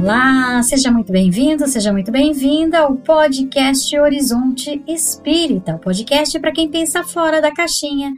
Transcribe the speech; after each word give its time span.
Olá, 0.00 0.62
seja 0.62 0.92
muito 0.92 1.10
bem-vindo, 1.10 1.66
seja 1.66 1.92
muito 1.92 2.12
bem-vinda 2.12 2.78
ao 2.78 2.96
podcast 2.96 3.98
Horizonte 3.98 4.80
Espírita, 4.86 5.74
o 5.74 5.78
podcast 5.80 6.38
para 6.38 6.52
quem 6.52 6.70
pensa 6.70 7.02
fora 7.02 7.42
da 7.42 7.52
caixinha. 7.52 8.12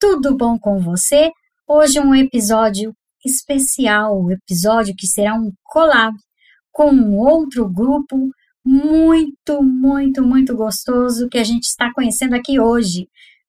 Tudo 0.00 0.36
bom 0.36 0.58
com 0.58 0.80
você? 0.80 1.30
Hoje 1.68 2.00
um 2.00 2.12
episódio 2.14 2.92
especial, 3.24 4.20
um 4.20 4.32
episódio 4.32 4.92
que 4.96 5.06
será 5.06 5.34
um 5.34 5.52
collab 5.62 6.16
com 6.72 6.90
um 6.90 7.16
outro 7.16 7.68
grupo 7.68 8.16
muito, 8.66 9.62
muito, 9.62 10.22
muito 10.22 10.56
gostoso 10.56 11.28
que 11.28 11.38
a 11.38 11.44
gente 11.44 11.64
está 11.64 11.92
conhecendo 11.94 12.34
aqui 12.34 12.58
hoje. 12.58 13.06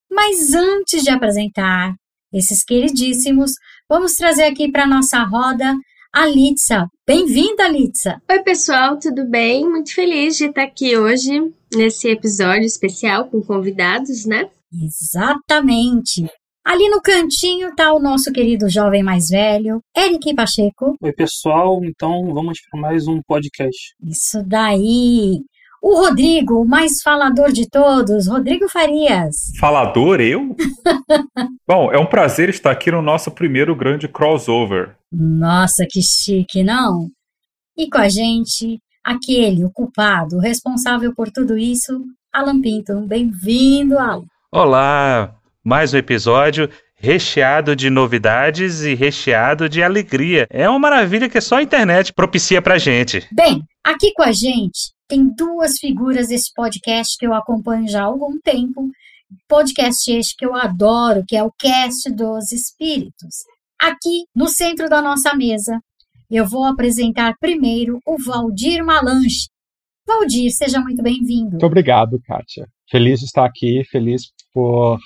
Mas 0.09 0.53
antes 0.53 1.01
de 1.03 1.09
apresentar 1.09 1.95
esses 2.31 2.63
queridíssimos, 2.63 3.53
vamos 3.89 4.13
trazer 4.13 4.43
aqui 4.43 4.71
para 4.71 4.85
nossa 4.85 5.23
roda 5.23 5.75
a 6.13 6.25
Litsa. 6.25 6.87
Bem-vinda, 7.13 7.67
Litsa! 7.67 8.21
Oi, 8.31 8.41
pessoal, 8.41 8.97
tudo 8.97 9.29
bem? 9.29 9.69
Muito 9.69 9.93
feliz 9.93 10.37
de 10.37 10.45
estar 10.45 10.63
aqui 10.63 10.97
hoje 10.97 11.53
nesse 11.75 12.09
episódio 12.09 12.63
especial 12.63 13.27
com 13.27 13.41
convidados, 13.41 14.25
né? 14.25 14.49
Exatamente! 14.73 16.25
Ali 16.65 16.87
no 16.87 17.01
cantinho 17.01 17.67
está 17.67 17.93
o 17.93 17.99
nosso 17.99 18.31
querido 18.31 18.69
jovem 18.69 19.03
mais 19.03 19.27
velho, 19.27 19.81
Eric 19.93 20.33
Pacheco. 20.33 20.95
Oi, 21.03 21.11
pessoal, 21.11 21.83
então 21.83 22.33
vamos 22.33 22.59
para 22.71 22.79
mais 22.79 23.05
um 23.09 23.19
podcast. 23.27 23.93
Isso 24.01 24.41
daí! 24.47 25.41
O 25.81 25.95
Rodrigo, 25.95 26.61
o 26.61 26.65
mais 26.65 27.01
falador 27.01 27.51
de 27.51 27.67
todos, 27.67 28.27
Rodrigo 28.27 28.69
Farias. 28.69 29.51
Falador, 29.59 30.21
eu? 30.21 30.55
Bom, 31.67 31.91
é 31.91 31.97
um 31.97 32.05
prazer 32.05 32.49
estar 32.49 32.69
aqui 32.69 32.91
no 32.91 33.01
nosso 33.01 33.31
primeiro 33.31 33.75
grande 33.75 34.07
crossover. 34.07 34.95
Nossa, 35.11 35.87
que 35.89 35.99
chique, 36.03 36.63
não? 36.63 37.09
E 37.75 37.89
com 37.89 37.97
a 37.97 38.07
gente, 38.07 38.77
aquele, 39.03 39.65
o 39.65 39.71
culpado, 39.71 40.35
o 40.35 40.39
responsável 40.39 41.15
por 41.15 41.31
tudo 41.31 41.57
isso, 41.57 41.99
Alan 42.31 42.61
Pinto. 42.61 43.01
Bem-vindo, 43.07 43.97
Alan. 43.97 44.25
Olá, 44.51 45.33
mais 45.63 45.95
um 45.95 45.97
episódio 45.97 46.69
recheado 46.95 47.75
de 47.75 47.89
novidades 47.89 48.83
e 48.83 48.93
recheado 48.93 49.67
de 49.67 49.81
alegria. 49.81 50.45
É 50.51 50.69
uma 50.69 50.77
maravilha 50.77 51.27
que 51.27 51.41
só 51.41 51.55
a 51.55 51.63
internet 51.63 52.13
propicia 52.13 52.61
pra 52.61 52.77
gente. 52.77 53.27
Bem, 53.31 53.63
aqui 53.83 54.13
com 54.13 54.21
a 54.21 54.31
gente 54.31 54.93
tem 55.11 55.27
duas 55.35 55.77
figuras 55.77 56.29
desse 56.29 56.53
podcast 56.55 57.17
que 57.19 57.27
eu 57.27 57.33
acompanho 57.33 57.85
já 57.85 58.03
há 58.03 58.05
algum 58.05 58.39
tempo. 58.39 58.89
Podcast 59.45 60.09
este 60.09 60.37
que 60.37 60.45
eu 60.45 60.55
adoro, 60.55 61.25
que 61.27 61.35
é 61.35 61.43
o 61.43 61.51
Cast 61.51 62.09
dos 62.13 62.53
Espíritos. 62.53 63.43
Aqui 63.77 64.23
no 64.33 64.47
centro 64.47 64.87
da 64.87 65.01
nossa 65.01 65.35
mesa, 65.35 65.81
eu 66.29 66.47
vou 66.47 66.63
apresentar 66.63 67.35
primeiro 67.41 67.99
o 68.05 68.17
Valdir 68.17 68.85
Malanche. 68.85 69.49
Valdir, 70.07 70.49
seja 70.51 70.79
muito 70.79 71.03
bem-vindo. 71.03 71.51
Muito 71.51 71.65
obrigado, 71.65 72.17
Kátia. 72.25 72.65
Feliz 72.89 73.19
de 73.19 73.25
estar 73.25 73.45
aqui, 73.45 73.83
feliz 73.91 74.21
por 74.53 74.97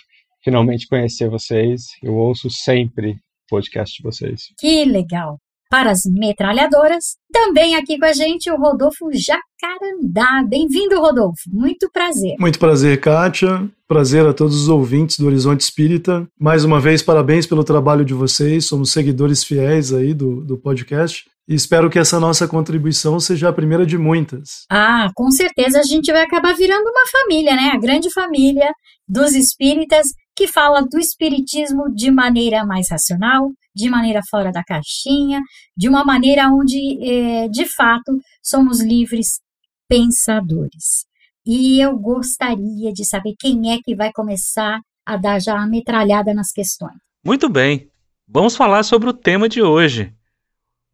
finalmente 0.43 0.87
conhecer 0.87 1.31
vocês. 1.31 1.81
Eu 2.03 2.13
ouço 2.13 2.47
sempre 2.51 3.13
o 3.13 3.17
podcast 3.49 3.97
de 3.97 4.03
vocês. 4.03 4.41
Que 4.59 4.85
legal! 4.85 5.39
Para 5.75 5.91
as 5.91 6.03
metralhadoras, 6.05 7.17
também 7.33 7.75
aqui 7.75 7.99
com 7.99 8.05
a 8.05 8.13
gente 8.13 8.49
o 8.49 8.55
Rodolfo 8.55 9.09
Jacarandá. 9.11 10.41
Bem-vindo, 10.47 10.97
Rodolfo. 11.01 11.41
Muito 11.51 11.89
prazer. 11.91 12.37
Muito 12.39 12.57
prazer, 12.57 12.97
Kátia. 13.01 13.69
Prazer 13.85 14.25
a 14.25 14.33
todos 14.33 14.55
os 14.55 14.69
ouvintes 14.69 15.19
do 15.19 15.27
Horizonte 15.27 15.59
Espírita. 15.59 16.25
Mais 16.39 16.63
uma 16.63 16.79
vez, 16.79 17.03
parabéns 17.03 17.45
pelo 17.45 17.61
trabalho 17.61 18.05
de 18.05 18.13
vocês. 18.13 18.63
Somos 18.63 18.93
seguidores 18.93 19.43
fiéis 19.43 19.91
aí 19.91 20.13
do, 20.13 20.45
do 20.45 20.57
podcast. 20.57 21.25
E 21.45 21.53
espero 21.53 21.89
que 21.89 21.99
essa 21.99 22.21
nossa 22.21 22.47
contribuição 22.47 23.19
seja 23.19 23.49
a 23.49 23.53
primeira 23.53 23.85
de 23.85 23.97
muitas. 23.97 24.65
Ah, 24.71 25.11
com 25.13 25.29
certeza 25.29 25.81
a 25.81 25.83
gente 25.83 26.09
vai 26.09 26.23
acabar 26.23 26.55
virando 26.55 26.87
uma 26.87 27.05
família, 27.11 27.53
né? 27.53 27.71
A 27.73 27.77
grande 27.77 28.09
família 28.13 28.71
dos 29.05 29.33
espíritas 29.33 30.07
que 30.33 30.47
fala 30.47 30.81
do 30.89 30.97
espiritismo 30.97 31.93
de 31.93 32.09
maneira 32.11 32.65
mais 32.65 32.87
racional, 32.89 33.51
de 33.75 33.89
maneira 33.89 34.21
fora 34.29 34.51
da 34.51 34.63
caixinha, 34.63 35.41
de 35.75 35.89
uma 35.89 36.05
maneira 36.05 36.47
onde, 36.47 36.97
é, 37.03 37.47
de 37.49 37.65
fato, 37.65 38.17
somos 38.41 38.81
livres 38.81 39.41
pensadores. 39.87 41.05
E 41.45 41.79
eu 41.79 41.97
gostaria 41.97 42.91
de 42.93 43.05
saber 43.05 43.35
quem 43.39 43.73
é 43.73 43.79
que 43.83 43.95
vai 43.95 44.11
começar 44.13 44.79
a 45.05 45.17
dar 45.17 45.39
já 45.39 45.59
a 45.59 45.67
metralhada 45.67 46.33
nas 46.33 46.51
questões. 46.51 46.95
Muito 47.23 47.49
bem, 47.49 47.87
vamos 48.27 48.55
falar 48.55 48.83
sobre 48.83 49.09
o 49.09 49.13
tema 49.13 49.47
de 49.47 49.61
hoje. 49.61 50.13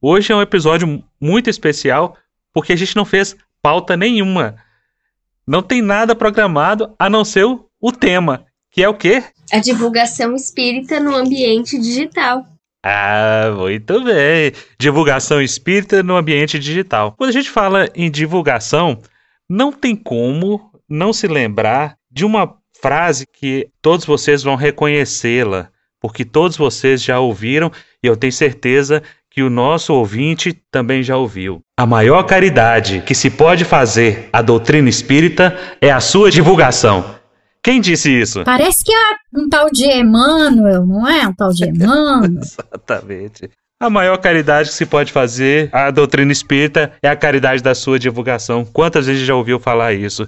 Hoje 0.02 0.34
é 0.34 0.36
um 0.36 0.42
episódio 0.42 1.04
muito 1.20 1.50
especial 1.50 2.18
porque 2.52 2.74
a 2.74 2.76
gente 2.76 2.96
não 2.96 3.06
fez 3.06 3.36
pauta 3.62 3.96
nenhuma. 3.96 4.56
Não 5.48 5.62
tem 5.62 5.82
nada 5.82 6.16
programado 6.16 6.94
a 6.98 7.10
não 7.10 7.24
ser 7.24 7.46
o 7.46 7.92
tema. 7.92 8.46
Que 8.72 8.84
é 8.84 8.90
o 8.90 8.98
quê? 8.98 9.24
A 9.52 9.60
divulgação 9.60 10.34
espírita 10.34 11.00
no 11.00 11.14
ambiente 11.14 11.78
digital. 11.78 12.46
Ah, 12.84 13.54
muito 13.56 14.04
bem. 14.04 14.52
Divulgação 14.80 15.42
espírita 15.42 16.02
no 16.02 16.16
ambiente 16.16 16.58
digital. 16.58 17.14
Quando 17.18 17.30
a 17.30 17.34
gente 17.34 17.50
fala 17.50 17.88
em 17.96 18.10
divulgação, 18.10 19.00
não 19.50 19.72
tem 19.72 19.96
como 19.96 20.72
não 20.90 21.14
se 21.14 21.28
lembrar 21.28 21.96
de 22.10 22.26
uma 22.26 22.56
frase 22.82 23.26
que 23.28 23.70
todos 23.82 24.06
vocês 24.06 24.42
vão 24.42 24.56
reconhecê-la, 24.56 25.70
porque 26.00 26.26
todos 26.26 26.58
vocês 26.58 27.04
já 27.04 27.20
ouviram 27.20 27.72
e 28.04 28.08
eu 28.08 28.18
tenho 28.18 28.34
certeza 28.34 29.04
que 29.30 29.44
o 29.44 29.50
nosso 29.50 29.94
ouvinte 29.94 30.52
também 30.70 31.02
já 31.02 31.16
ouviu. 31.16 31.62
A 31.78 31.86
maior 31.86 32.24
caridade 32.24 33.02
que 33.06 33.16
se 33.16 33.30
pode 33.30 33.64
fazer 33.64 34.28
à 34.34 34.42
doutrina 34.42 34.90
espírita 34.90 35.58
é 35.80 35.90
a 35.90 36.02
sua 36.02 36.30
divulgação. 36.30 37.21
Quem 37.64 37.80
disse 37.80 38.10
isso? 38.10 38.44
Parece 38.44 38.84
que 38.84 38.92
é 38.92 39.16
um 39.40 39.48
tal 39.48 39.70
de 39.70 39.86
Emmanuel, 39.86 40.86
não 40.86 41.08
é? 41.08 41.28
Um 41.28 41.34
tal 41.34 41.50
de 41.50 41.70
Emmanuel. 41.70 42.42
Exatamente. 42.42 43.50
A 43.80 43.90
maior 43.90 44.18
caridade 44.18 44.70
que 44.70 44.76
se 44.76 44.86
pode 44.86 45.12
fazer 45.12 45.70
à 45.72 45.90
doutrina 45.90 46.32
espírita 46.32 46.94
é 47.02 47.10
a 47.10 47.16
caridade 47.16 47.64
da 47.64 47.74
sua 47.74 47.98
divulgação. 47.98 48.64
Quantas 48.64 49.08
vezes 49.08 49.26
já 49.26 49.36
ouviu 49.36 49.60
falar 49.60 49.94
isso? 49.94 50.28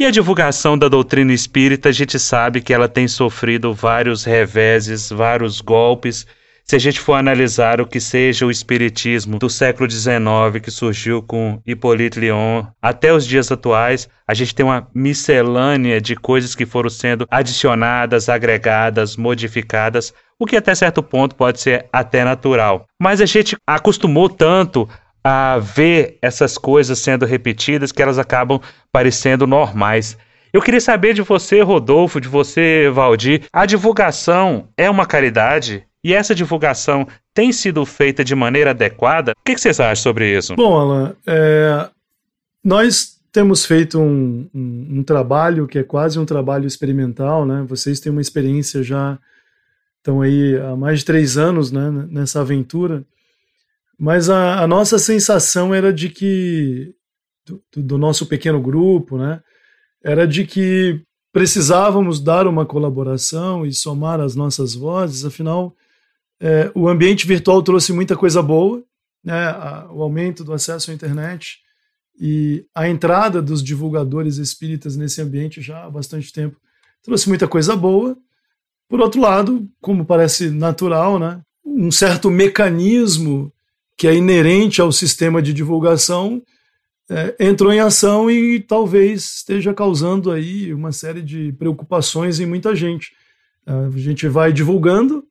E 0.00 0.06
a 0.06 0.10
divulgação 0.10 0.78
da 0.78 0.88
doutrina 0.88 1.32
espírita, 1.32 1.88
a 1.88 1.92
gente 1.92 2.18
sabe 2.18 2.60
que 2.60 2.72
ela 2.72 2.88
tem 2.88 3.08
sofrido 3.08 3.74
vários 3.74 4.24
reveses, 4.24 5.10
vários 5.10 5.60
golpes, 5.60 6.26
se 6.70 6.76
a 6.76 6.78
gente 6.78 7.00
for 7.00 7.14
analisar 7.14 7.80
o 7.80 7.86
que 7.86 7.98
seja 7.98 8.44
o 8.44 8.50
espiritismo 8.50 9.38
do 9.38 9.48
século 9.48 9.90
XIX, 9.90 10.60
que 10.62 10.70
surgiu 10.70 11.22
com 11.22 11.62
Hippolyte 11.66 12.20
Lyon, 12.20 12.66
até 12.82 13.10
os 13.10 13.26
dias 13.26 13.50
atuais, 13.50 14.06
a 14.26 14.34
gente 14.34 14.54
tem 14.54 14.66
uma 14.66 14.86
miscelânea 14.94 15.98
de 15.98 16.14
coisas 16.14 16.54
que 16.54 16.66
foram 16.66 16.90
sendo 16.90 17.26
adicionadas, 17.30 18.28
agregadas, 18.28 19.16
modificadas, 19.16 20.12
o 20.38 20.44
que 20.44 20.56
até 20.56 20.74
certo 20.74 21.02
ponto 21.02 21.34
pode 21.34 21.58
ser 21.58 21.86
até 21.90 22.22
natural. 22.22 22.84
Mas 23.00 23.22
a 23.22 23.26
gente 23.26 23.56
acostumou 23.66 24.28
tanto 24.28 24.86
a 25.24 25.58
ver 25.58 26.18
essas 26.20 26.58
coisas 26.58 26.98
sendo 26.98 27.24
repetidas 27.24 27.92
que 27.92 28.02
elas 28.02 28.18
acabam 28.18 28.60
parecendo 28.92 29.46
normais. 29.46 30.18
Eu 30.52 30.60
queria 30.60 30.80
saber 30.82 31.14
de 31.14 31.22
você, 31.22 31.62
Rodolfo, 31.62 32.20
de 32.20 32.28
você, 32.28 32.90
Valdir, 32.90 33.44
a 33.50 33.64
divulgação 33.64 34.68
é 34.76 34.88
uma 34.88 35.06
caridade? 35.06 35.87
E 36.08 36.14
essa 36.14 36.34
divulgação 36.34 37.06
tem 37.34 37.52
sido 37.52 37.84
feita 37.84 38.24
de 38.24 38.34
maneira 38.34 38.70
adequada? 38.70 39.32
O 39.32 39.44
que, 39.44 39.58
vocês 39.58 39.78
acham 39.78 40.02
sobre 40.04 40.38
isso? 40.38 40.56
Bom, 40.56 40.74
Alan, 40.74 41.14
é, 41.26 41.86
nós 42.64 43.20
temos 43.30 43.66
feito 43.66 44.00
um, 44.00 44.48
um, 44.54 45.00
um, 45.00 45.02
trabalho 45.02 45.66
que 45.66 45.78
é 45.78 45.82
quase 45.82 46.18
um 46.18 46.24
trabalho 46.24 46.66
experimental, 46.66 47.44
né? 47.44 47.62
Vocês 47.68 48.00
têm 48.00 48.10
uma 48.10 48.22
experiência 48.22 48.82
já, 48.82 49.18
estão 49.98 50.22
aí 50.22 50.58
há 50.58 50.74
mais 50.74 51.00
de 51.00 51.04
três 51.04 51.36
anos 51.36 51.70
né, 51.70 51.90
nessa 52.08 52.40
aventura, 52.40 53.04
mas 53.98 54.30
a, 54.30 54.62
a 54.62 54.66
nossa 54.66 54.98
sensação 54.98 55.74
era 55.74 55.92
de 55.92 56.08
que, 56.08 56.94
do, 57.44 57.82
do 57.82 57.98
nosso 57.98 58.24
pequeno 58.24 58.62
grupo, 58.62 59.18
né? 59.18 59.42
Era 60.02 60.26
de 60.26 60.46
que 60.46 61.02
precisávamos 61.34 62.18
dar 62.18 62.46
uma 62.46 62.64
colaboração 62.64 63.66
e 63.66 63.74
somar 63.74 64.20
as 64.20 64.34
nossas 64.34 64.74
vozes, 64.74 65.26
afinal 65.26 65.76
é, 66.40 66.70
o 66.74 66.88
ambiente 66.88 67.26
virtual 67.26 67.62
trouxe 67.62 67.92
muita 67.92 68.16
coisa 68.16 68.42
boa, 68.42 68.82
né? 69.24 69.52
O 69.90 70.02
aumento 70.02 70.44
do 70.44 70.52
acesso 70.52 70.90
à 70.90 70.94
internet 70.94 71.58
e 72.20 72.64
a 72.74 72.88
entrada 72.88 73.42
dos 73.42 73.62
divulgadores 73.62 74.36
espíritas 74.38 74.96
nesse 74.96 75.20
ambiente 75.20 75.60
já 75.60 75.84
há 75.84 75.90
bastante 75.90 76.32
tempo 76.32 76.56
trouxe 77.02 77.28
muita 77.28 77.46
coisa 77.48 77.76
boa. 77.76 78.16
Por 78.88 79.00
outro 79.00 79.20
lado, 79.20 79.68
como 79.80 80.04
parece 80.04 80.50
natural, 80.50 81.18
né? 81.18 81.40
um 81.64 81.90
certo 81.90 82.30
mecanismo 82.30 83.52
que 83.96 84.08
é 84.08 84.14
inerente 84.14 84.80
ao 84.80 84.90
sistema 84.90 85.42
de 85.42 85.52
divulgação 85.52 86.42
é, 87.10 87.34
entrou 87.40 87.72
em 87.72 87.80
ação 87.80 88.30
e 88.30 88.60
talvez 88.60 89.36
esteja 89.36 89.72
causando 89.72 90.30
aí 90.30 90.72
uma 90.74 90.92
série 90.92 91.22
de 91.22 91.52
preocupações 91.52 92.38
em 92.38 92.46
muita 92.46 92.74
gente. 92.74 93.12
A 93.66 93.90
gente 93.98 94.28
vai 94.28 94.52
divulgando, 94.52 95.24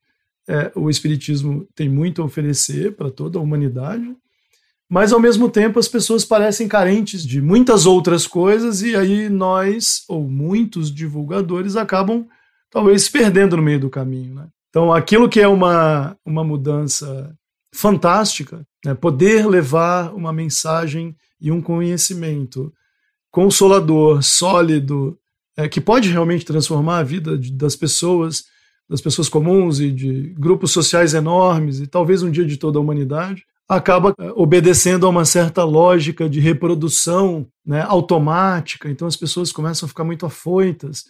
é, 0.47 0.71
o 0.75 0.89
Espiritismo 0.89 1.67
tem 1.75 1.89
muito 1.89 2.21
a 2.21 2.25
oferecer 2.25 2.95
para 2.95 3.11
toda 3.11 3.37
a 3.37 3.41
humanidade, 3.41 4.15
mas 4.89 5.11
ao 5.11 5.19
mesmo 5.19 5.49
tempo 5.49 5.77
as 5.77 5.87
pessoas 5.87 6.23
parecem 6.23 6.67
carentes 6.67 7.25
de 7.25 7.41
muitas 7.41 7.85
outras 7.85 8.25
coisas 8.25 8.81
e 8.81 8.95
aí 8.95 9.27
nós, 9.27 10.03
ou 10.07 10.27
muitos 10.27 10.93
divulgadores, 10.93 11.75
acabam 11.75 12.25
talvez 12.69 13.03
se 13.03 13.11
perdendo 13.11 13.57
no 13.57 13.63
meio 13.63 13.79
do 13.79 13.89
caminho. 13.89 14.35
Né? 14.35 14.47
Então, 14.69 14.93
aquilo 14.93 15.27
que 15.27 15.41
é 15.41 15.47
uma, 15.47 16.15
uma 16.25 16.43
mudança 16.43 17.35
fantástica, 17.73 18.65
né? 18.85 18.93
poder 18.93 19.45
levar 19.45 20.13
uma 20.13 20.31
mensagem 20.31 21.15
e 21.39 21.51
um 21.51 21.61
conhecimento 21.61 22.73
consolador, 23.29 24.23
sólido, 24.23 25.17
é, 25.57 25.67
que 25.67 25.81
pode 25.81 26.09
realmente 26.09 26.45
transformar 26.45 26.99
a 26.99 27.03
vida 27.03 27.37
de, 27.37 27.51
das 27.51 27.75
pessoas, 27.75 28.45
das 28.89 29.01
pessoas 29.01 29.27
comuns 29.27 29.79
e 29.79 29.91
de 29.91 30.33
grupos 30.37 30.71
sociais 30.71 31.13
enormes 31.13 31.79
e 31.79 31.87
talvez 31.87 32.23
um 32.23 32.31
dia 32.31 32.45
de 32.45 32.57
toda 32.57 32.77
a 32.77 32.81
humanidade, 32.81 33.45
acaba 33.67 34.15
é, 34.17 34.31
obedecendo 34.35 35.05
a 35.05 35.09
uma 35.09 35.25
certa 35.25 35.63
lógica 35.63 36.29
de 36.29 36.39
reprodução 36.39 37.45
né, 37.65 37.81
automática. 37.81 38.89
Então 38.89 39.07
as 39.07 39.17
pessoas 39.17 39.51
começam 39.51 39.85
a 39.85 39.89
ficar 39.89 40.05
muito 40.05 40.25
afoitas 40.25 41.05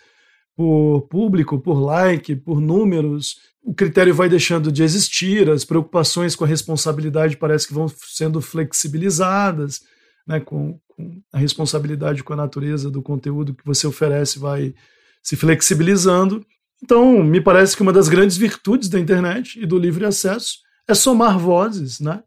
por 0.56 1.02
público, 1.02 1.60
por 1.60 1.80
like, 1.80 2.36
por 2.36 2.60
números. 2.60 3.38
O 3.64 3.76
critério 3.76 4.16
vai 4.16 4.28
deixando 4.28 4.72
de 4.72 4.82
existir, 4.82 5.48
as 5.50 5.64
preocupações 5.64 6.36
com 6.36 6.46
a 6.46 6.48
responsabilidade 6.48 7.38
parece 7.38 7.68
que 7.68 7.74
vão 7.76 7.88
sendo 7.88 8.42
flexibilizadas, 8.42 9.82
né, 10.26 10.40
com, 10.40 10.80
com 10.88 11.22
a 11.32 11.38
responsabilidade 11.38 12.24
com 12.24 12.34
a 12.34 12.38
natureza 12.38 12.90
do 12.90 13.04
conteúdo 13.04 13.54
que 13.54 13.66
você 13.66 13.86
oferece 13.86 14.40
vai 14.40 14.74
se 15.22 15.36
flexibilizando. 15.36 16.44
Então, 16.84 17.24
me 17.24 17.42
parece 17.42 17.76
que 17.76 17.82
uma 17.82 17.94
das 17.94 18.08
grandes 18.08 18.38
virtudes 18.38 18.90
da 18.90 19.00
internet 19.00 19.60
e 19.62 19.66
do 19.66 19.78
livre 19.78 20.06
acesso 20.06 20.60
é 20.88 20.94
somar 20.94 21.38
vozes, 21.38 22.00
né? 22.00 22.22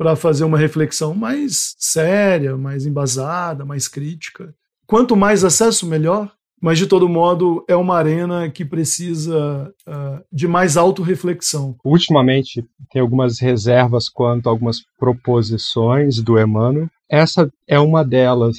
para 0.00 0.16
fazer 0.16 0.44
uma 0.44 0.56
reflexão 0.56 1.14
mais 1.14 1.74
séria, 1.78 2.56
mais 2.56 2.86
embasada, 2.86 3.66
mais 3.66 3.86
crítica. 3.86 4.54
Quanto 4.86 5.14
mais 5.14 5.44
acesso, 5.44 5.86
melhor, 5.86 6.32
mas 6.58 6.78
de 6.78 6.86
todo 6.86 7.06
modo 7.06 7.62
é 7.68 7.76
uma 7.76 7.98
arena 7.98 8.48
que 8.48 8.64
precisa 8.64 9.70
uh, 9.86 10.24
de 10.32 10.48
mais 10.48 10.78
autorreflexão. 10.78 11.76
Ultimamente 11.84 12.64
tem 12.90 13.02
algumas 13.02 13.38
reservas 13.40 14.08
quanto 14.08 14.48
a 14.48 14.50
algumas 14.50 14.78
proposições 14.98 16.22
do 16.22 16.40
Emmanuel. 16.40 16.88
Essa 17.06 17.52
é 17.68 17.78
uma 17.78 18.02
delas, 18.02 18.56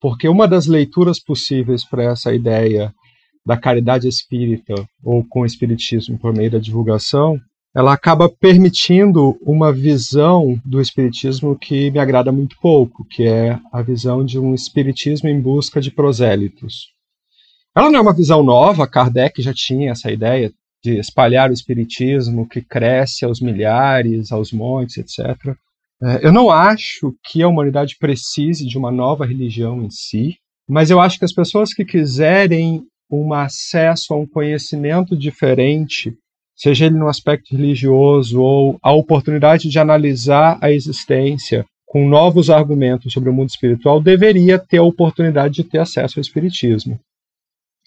porque 0.00 0.28
uma 0.28 0.46
das 0.46 0.68
leituras 0.68 1.18
possíveis 1.18 1.84
para 1.84 2.04
essa 2.04 2.32
ideia 2.32 2.94
da 3.48 3.56
caridade 3.56 4.06
espírita 4.06 4.74
ou 5.02 5.24
com 5.24 5.40
o 5.40 5.46
espiritismo 5.46 6.18
por 6.18 6.32
meio 6.32 6.50
da 6.50 6.58
divulgação 6.58 7.40
ela 7.74 7.92
acaba 7.92 8.28
permitindo 8.28 9.38
uma 9.40 9.72
visão 9.72 10.60
do 10.64 10.80
espiritismo 10.80 11.56
que 11.56 11.90
me 11.90 11.98
agrada 11.98 12.32
muito 12.32 12.56
pouco, 12.60 13.04
que 13.04 13.24
é 13.24 13.58
a 13.72 13.82
visão 13.82 14.24
de 14.24 14.38
um 14.38 14.54
espiritismo 14.54 15.28
em 15.28 15.40
busca 15.40 15.80
de 15.80 15.90
prosélitos. 15.90 16.88
Ela 17.76 17.90
não 17.90 17.98
é 17.98 18.02
uma 18.02 18.16
visão 18.16 18.42
nova, 18.42 18.88
Kardec 18.88 19.40
já 19.40 19.52
tinha 19.54 19.92
essa 19.92 20.10
ideia 20.10 20.50
de 20.82 20.98
espalhar 20.98 21.50
o 21.50 21.52
espiritismo 21.52 22.48
que 22.48 22.62
cresce 22.62 23.24
aos 23.24 23.40
milhares, 23.40 24.32
aos 24.32 24.50
montes, 24.50 24.96
etc. 24.96 25.54
É, 26.02 26.26
eu 26.26 26.32
não 26.32 26.50
acho 26.50 27.14
que 27.24 27.42
a 27.42 27.48
humanidade 27.48 27.96
precise 28.00 28.66
de 28.66 28.78
uma 28.78 28.90
nova 28.90 29.26
religião 29.26 29.84
em 29.84 29.90
si, 29.90 30.36
mas 30.68 30.90
eu 30.90 31.00
acho 31.00 31.18
que 31.18 31.24
as 31.24 31.32
pessoas 31.32 31.72
que 31.72 31.84
quiserem 31.84 32.84
um 33.10 33.32
acesso 33.32 34.12
a 34.12 34.16
um 34.16 34.26
conhecimento 34.26 35.16
diferente 35.16 36.16
seja 36.58 36.86
ele 36.86 36.96
no 36.96 37.08
aspecto 37.08 37.56
religioso 37.56 38.40
ou 38.42 38.78
a 38.82 38.92
oportunidade 38.92 39.68
de 39.68 39.78
analisar 39.78 40.58
a 40.60 40.72
existência 40.72 41.64
com 41.86 42.06
novos 42.06 42.50
argumentos 42.50 43.12
sobre 43.12 43.30
o 43.30 43.32
mundo 43.32 43.48
espiritual, 43.48 44.00
deveria 44.00 44.58
ter 44.58 44.78
a 44.78 44.82
oportunidade 44.82 45.54
de 45.54 45.64
ter 45.64 45.78
acesso 45.78 46.18
ao 46.18 46.20
espiritismo. 46.20 47.00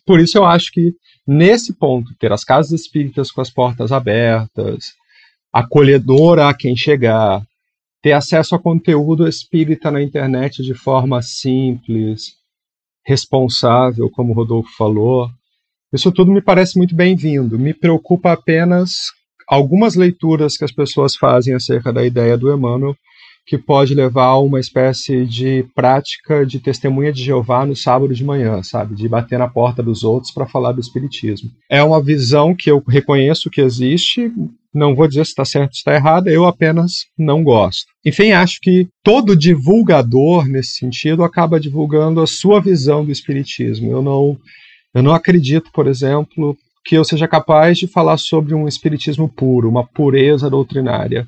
Por 0.06 0.20
isso 0.20 0.38
eu 0.38 0.46
acho 0.46 0.72
que 0.72 0.94
nesse 1.28 1.74
ponto, 1.74 2.16
ter 2.18 2.32
as 2.32 2.44
casas 2.44 2.72
espíritas 2.72 3.30
com 3.30 3.42
as 3.42 3.52
portas 3.52 3.92
abertas, 3.92 4.94
acolhedora 5.54 6.50
a 6.50 6.54
quem 6.54 6.76
chegar, 6.76 7.44
ter 8.02 8.14
acesso 8.14 8.56
a 8.56 8.60
conteúdo 8.60 9.28
espírita 9.28 9.92
na 9.92 10.02
internet 10.02 10.64
de 10.64 10.74
forma 10.74 11.22
simples, 11.22 12.32
responsável, 13.06 14.10
como 14.10 14.32
o 14.32 14.36
Rodolfo 14.36 14.70
falou, 14.78 15.30
isso 15.94 16.12
tudo 16.12 16.32
me 16.32 16.42
parece 16.42 16.78
muito 16.78 16.96
bem-vindo. 16.96 17.60
Me 17.60 17.74
preocupa 17.74 18.32
apenas 18.32 18.92
algumas 19.48 19.96
leituras 19.96 20.56
que 20.56 20.64
as 20.64 20.72
pessoas 20.72 21.16
fazem 21.16 21.54
acerca 21.54 21.92
da 21.92 22.06
ideia 22.06 22.38
do 22.38 22.54
Emmanuel, 22.54 22.96
que 23.46 23.58
pode 23.58 23.94
levar 23.94 24.26
a 24.26 24.40
uma 24.40 24.60
espécie 24.60 25.26
de 25.26 25.66
prática 25.76 26.46
de 26.46 26.60
testemunha 26.60 27.12
de 27.12 27.24
Jeová 27.24 27.66
no 27.66 27.76
sábado 27.76 28.14
de 28.14 28.24
manhã, 28.24 28.62
sabe? 28.64 28.96
De 28.96 29.08
bater 29.10 29.40
na 29.40 29.48
porta 29.48 29.82
dos 29.82 30.04
outros 30.04 30.32
para 30.32 30.46
falar 30.46 30.72
do 30.72 30.80
Espiritismo. 30.80 31.50
É 31.70 31.84
uma 31.84 32.02
visão 32.02 32.56
que 32.56 32.70
eu 32.70 32.84
reconheço 32.88 33.50
que 33.50 33.62
existe, 33.62 34.32
não 34.74 34.96
vou 34.96 35.08
dizer 35.08 35.26
se 35.26 35.32
está 35.32 35.44
certo 35.44 35.72
ou 35.72 35.78
está 35.78 35.94
errado, 35.94 36.28
eu 36.28 36.46
apenas 36.46 37.06
não 37.18 37.44
gosto. 37.44 37.86
Enfim, 38.06 38.32
acho 38.32 38.60
que 38.62 38.88
todo 39.04 39.36
divulgador, 39.36 40.48
nesse 40.48 40.78
sentido, 40.78 41.24
acaba 41.24 41.60
divulgando 41.60 42.22
a 42.22 42.28
sua 42.28 42.62
visão 42.62 43.04
do 43.04 43.12
Espiritismo. 43.12 43.92
Eu 43.92 44.02
não 44.02 44.38
eu 44.94 45.02
não 45.02 45.14
acredito, 45.14 45.72
por 45.74 45.88
exemplo, 45.88 46.58
que 46.84 46.96
eu 46.96 47.04
seja 47.04 47.28
capaz 47.28 47.78
de 47.78 47.88
falar 47.88 48.18
sobre 48.18 48.54
um 48.54 48.68
espiritismo 48.68 49.30
puro, 49.30 49.70
uma 49.70 49.86
pureza 49.86 50.50
doutrinária. 50.50 51.28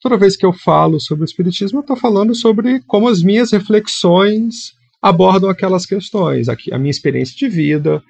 Toda 0.00 0.16
vez 0.16 0.36
que 0.36 0.46
eu 0.46 0.52
falo 0.52 1.00
sobre 1.00 1.24
o 1.24 1.26
espiritismo, 1.26 1.78
eu 1.78 1.82
estou 1.82 1.96
falando 1.96 2.34
sobre 2.34 2.80
como 2.86 3.08
as 3.08 3.22
minhas 3.22 3.50
reflexões 3.50 4.72
abordam 5.02 5.50
aquelas 5.50 5.84
questões, 5.84 6.48
aqui, 6.48 6.72
a 6.72 6.78
minha 6.78 6.90
experiência 6.90 7.36
de 7.36 7.48
vida, 7.48 8.02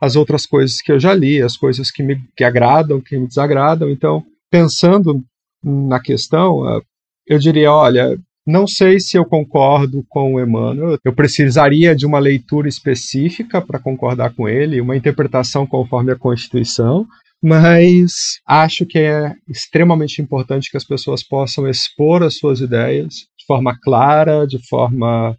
as 0.00 0.16
outras 0.16 0.46
coisas 0.46 0.80
que 0.80 0.92
eu 0.92 0.98
já 0.98 1.14
li, 1.14 1.42
as 1.42 1.56
coisas 1.56 1.90
que 1.90 2.02
me 2.02 2.18
que 2.36 2.44
agradam, 2.44 3.00
que 3.00 3.16
me 3.16 3.26
desagradam. 3.26 3.90
Então, 3.90 4.24
pensando 4.50 5.22
na 5.62 6.00
questão, 6.00 6.68
eh, 6.68 6.80
eu 7.26 7.38
diria, 7.38 7.72
olha, 7.72 8.18
não 8.46 8.66
sei 8.66 9.00
se 9.00 9.16
eu 9.16 9.24
concordo 9.24 10.04
com 10.08 10.34
o 10.34 10.40
Emmanuel. 10.40 10.98
Eu 11.02 11.14
precisaria 11.14 11.94
de 11.96 12.04
uma 12.04 12.18
leitura 12.18 12.68
específica 12.68 13.60
para 13.60 13.78
concordar 13.78 14.34
com 14.34 14.48
ele, 14.48 14.80
uma 14.80 14.96
interpretação 14.96 15.66
conforme 15.66 16.12
a 16.12 16.16
Constituição, 16.16 17.06
mas 17.44 18.40
acho 18.46 18.86
que 18.86 18.98
é 18.98 19.36
extremamente 19.46 20.22
importante 20.22 20.70
que 20.70 20.78
as 20.78 20.84
pessoas 20.84 21.22
possam 21.22 21.68
expor 21.68 22.22
as 22.22 22.38
suas 22.38 22.62
ideias 22.62 23.28
de 23.36 23.44
forma 23.46 23.78
clara, 23.78 24.46
de 24.46 24.58
forma 24.66 25.36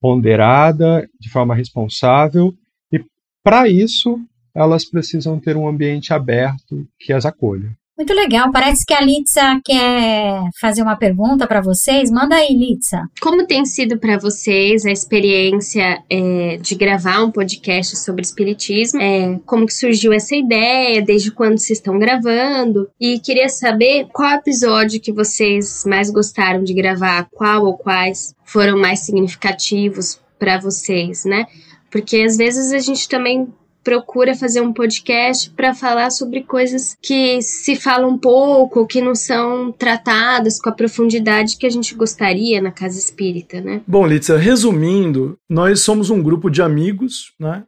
ponderada, 0.00 1.10
de 1.18 1.28
forma 1.28 1.56
responsável, 1.56 2.54
e 2.92 3.04
para 3.42 3.68
isso 3.68 4.24
elas 4.54 4.88
precisam 4.88 5.40
ter 5.40 5.56
um 5.56 5.66
ambiente 5.66 6.14
aberto 6.14 6.86
que 6.96 7.12
as 7.12 7.26
acolha. 7.26 7.76
Muito 7.98 8.14
legal. 8.14 8.52
Parece 8.52 8.86
que 8.86 8.94
a 8.94 9.00
Litsa 9.00 9.60
quer 9.64 10.42
fazer 10.60 10.82
uma 10.82 10.94
pergunta 10.94 11.48
para 11.48 11.60
vocês. 11.60 12.12
Manda 12.12 12.36
aí, 12.36 12.54
Litsa. 12.54 13.02
Como 13.20 13.44
tem 13.44 13.64
sido 13.64 13.98
para 13.98 14.16
vocês 14.16 14.86
a 14.86 14.92
experiência 14.92 16.00
é, 16.08 16.58
de 16.58 16.76
gravar 16.76 17.24
um 17.24 17.32
podcast 17.32 17.96
sobre 17.96 18.22
espiritismo? 18.22 19.00
É, 19.00 19.40
como 19.44 19.66
que 19.66 19.74
surgiu 19.74 20.12
essa 20.12 20.36
ideia? 20.36 21.02
Desde 21.02 21.32
quando 21.32 21.58
vocês 21.58 21.80
estão 21.80 21.98
gravando? 21.98 22.88
E 23.00 23.18
queria 23.18 23.48
saber 23.48 24.06
qual 24.12 24.36
episódio 24.36 25.00
que 25.00 25.10
vocês 25.10 25.82
mais 25.84 26.08
gostaram 26.08 26.62
de 26.62 26.74
gravar, 26.74 27.26
qual 27.32 27.64
ou 27.64 27.76
quais 27.76 28.32
foram 28.44 28.78
mais 28.78 29.00
significativos 29.00 30.20
para 30.38 30.56
vocês, 30.56 31.24
né? 31.24 31.46
Porque 31.90 32.18
às 32.18 32.36
vezes 32.36 32.72
a 32.72 32.78
gente 32.78 33.08
também 33.08 33.48
procura 33.82 34.34
fazer 34.34 34.60
um 34.60 34.72
podcast 34.72 35.50
para 35.50 35.74
falar 35.74 36.10
sobre 36.10 36.42
coisas 36.42 36.96
que 37.00 37.40
se 37.42 37.76
falam 37.76 38.18
pouco, 38.18 38.86
que 38.86 39.00
não 39.00 39.14
são 39.14 39.72
tratadas 39.72 40.60
com 40.60 40.68
a 40.68 40.74
profundidade 40.74 41.56
que 41.56 41.66
a 41.66 41.70
gente 41.70 41.94
gostaria 41.94 42.60
na 42.60 42.70
casa 42.70 42.98
espírita, 42.98 43.60
né? 43.60 43.80
Bom, 43.86 44.06
Litsa, 44.06 44.36
resumindo, 44.36 45.38
nós 45.48 45.80
somos 45.80 46.10
um 46.10 46.22
grupo 46.22 46.50
de 46.50 46.60
amigos, 46.62 47.32
né? 47.38 47.64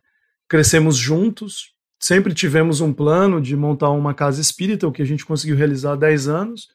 Crescemos 0.48 0.96
juntos, 0.96 1.72
sempre 1.98 2.34
tivemos 2.34 2.80
um 2.80 2.92
plano 2.92 3.40
de 3.40 3.56
montar 3.56 3.90
uma 3.90 4.14
casa 4.14 4.40
espírita, 4.40 4.88
o 4.88 4.92
que 4.92 5.02
a 5.02 5.06
gente 5.06 5.24
conseguiu 5.24 5.56
realizar 5.56 5.92
há 5.92 5.96
10 5.96 6.28
anos. 6.28 6.68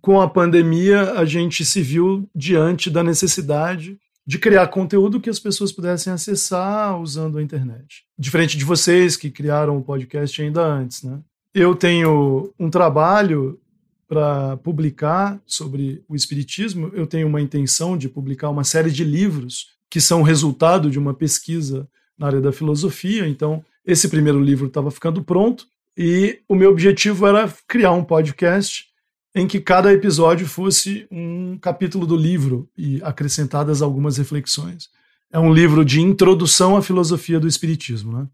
Com 0.00 0.20
a 0.20 0.28
pandemia, 0.28 1.12
a 1.12 1.24
gente 1.24 1.64
se 1.64 1.82
viu 1.82 2.28
diante 2.34 2.90
da 2.90 3.02
necessidade 3.02 3.98
de 4.30 4.38
criar 4.38 4.68
conteúdo 4.68 5.20
que 5.20 5.28
as 5.28 5.40
pessoas 5.40 5.72
pudessem 5.72 6.12
acessar 6.12 6.96
usando 7.00 7.36
a 7.36 7.42
internet. 7.42 8.04
Diferente 8.16 8.56
de 8.56 8.64
vocês 8.64 9.16
que 9.16 9.28
criaram 9.28 9.76
o 9.76 9.82
podcast 9.82 10.40
ainda 10.40 10.64
antes, 10.64 11.02
né? 11.02 11.18
Eu 11.52 11.74
tenho 11.74 12.54
um 12.56 12.70
trabalho 12.70 13.58
para 14.06 14.56
publicar 14.58 15.42
sobre 15.44 16.04
o 16.08 16.14
espiritismo, 16.14 16.92
eu 16.94 17.08
tenho 17.08 17.26
uma 17.26 17.40
intenção 17.40 17.98
de 17.98 18.08
publicar 18.08 18.50
uma 18.50 18.62
série 18.62 18.92
de 18.92 19.02
livros 19.02 19.70
que 19.90 20.00
são 20.00 20.22
resultado 20.22 20.92
de 20.92 20.98
uma 21.00 21.12
pesquisa 21.12 21.88
na 22.16 22.28
área 22.28 22.40
da 22.40 22.52
filosofia, 22.52 23.26
então 23.26 23.64
esse 23.84 24.08
primeiro 24.08 24.40
livro 24.40 24.68
estava 24.68 24.92
ficando 24.92 25.24
pronto 25.24 25.66
e 25.98 26.38
o 26.48 26.54
meu 26.54 26.70
objetivo 26.70 27.26
era 27.26 27.52
criar 27.66 27.90
um 27.90 28.04
podcast 28.04 28.89
em 29.34 29.46
que 29.46 29.60
cada 29.60 29.92
episódio 29.92 30.46
fosse 30.46 31.06
um 31.10 31.56
capítulo 31.58 32.06
do 32.06 32.16
livro 32.16 32.68
e 32.76 33.00
acrescentadas 33.02 33.82
algumas 33.82 34.16
reflexões. 34.16 34.88
É 35.32 35.38
um 35.38 35.52
livro 35.52 35.84
de 35.84 36.00
introdução 36.00 36.76
à 36.76 36.82
filosofia 36.82 37.38
do 37.38 37.46
Espiritismo. 37.46 38.18
Né? 38.18 38.26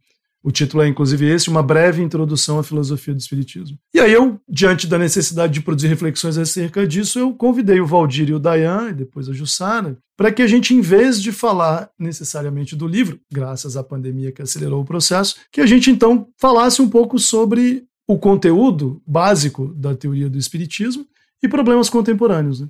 O 0.42 0.50
título 0.50 0.82
é, 0.82 0.88
inclusive, 0.88 1.26
esse, 1.26 1.50
Uma 1.50 1.62
Breve 1.62 2.02
Introdução 2.02 2.58
à 2.58 2.62
Filosofia 2.62 3.12
do 3.12 3.18
Espiritismo. 3.18 3.76
E 3.92 3.98
aí 3.98 4.12
eu, 4.12 4.40
diante 4.48 4.86
da 4.86 4.96
necessidade 4.96 5.52
de 5.52 5.60
produzir 5.60 5.88
reflexões 5.88 6.38
acerca 6.38 6.86
disso, 6.86 7.18
eu 7.18 7.34
convidei 7.34 7.80
o 7.80 7.86
Valdir 7.86 8.30
e 8.30 8.32
o 8.32 8.38
Dayan, 8.38 8.90
e 8.90 8.94
depois 8.94 9.28
a 9.28 9.32
Jussara, 9.32 9.98
para 10.16 10.30
que 10.30 10.42
a 10.42 10.46
gente, 10.46 10.72
em 10.72 10.80
vez 10.80 11.20
de 11.20 11.32
falar 11.32 11.90
necessariamente 11.98 12.76
do 12.76 12.86
livro, 12.86 13.18
graças 13.30 13.76
à 13.76 13.82
pandemia 13.82 14.30
que 14.30 14.40
acelerou 14.40 14.80
o 14.82 14.86
processo, 14.86 15.34
que 15.50 15.60
a 15.60 15.66
gente 15.66 15.90
então 15.90 16.28
falasse 16.38 16.80
um 16.80 16.88
pouco 16.88 17.18
sobre 17.18 17.84
o 18.06 18.18
conteúdo 18.18 19.02
básico 19.06 19.74
da 19.74 19.94
teoria 19.94 20.30
do 20.30 20.38
Espiritismo 20.38 21.06
e 21.42 21.48
problemas 21.48 21.90
contemporâneos. 21.90 22.60
Né? 22.60 22.68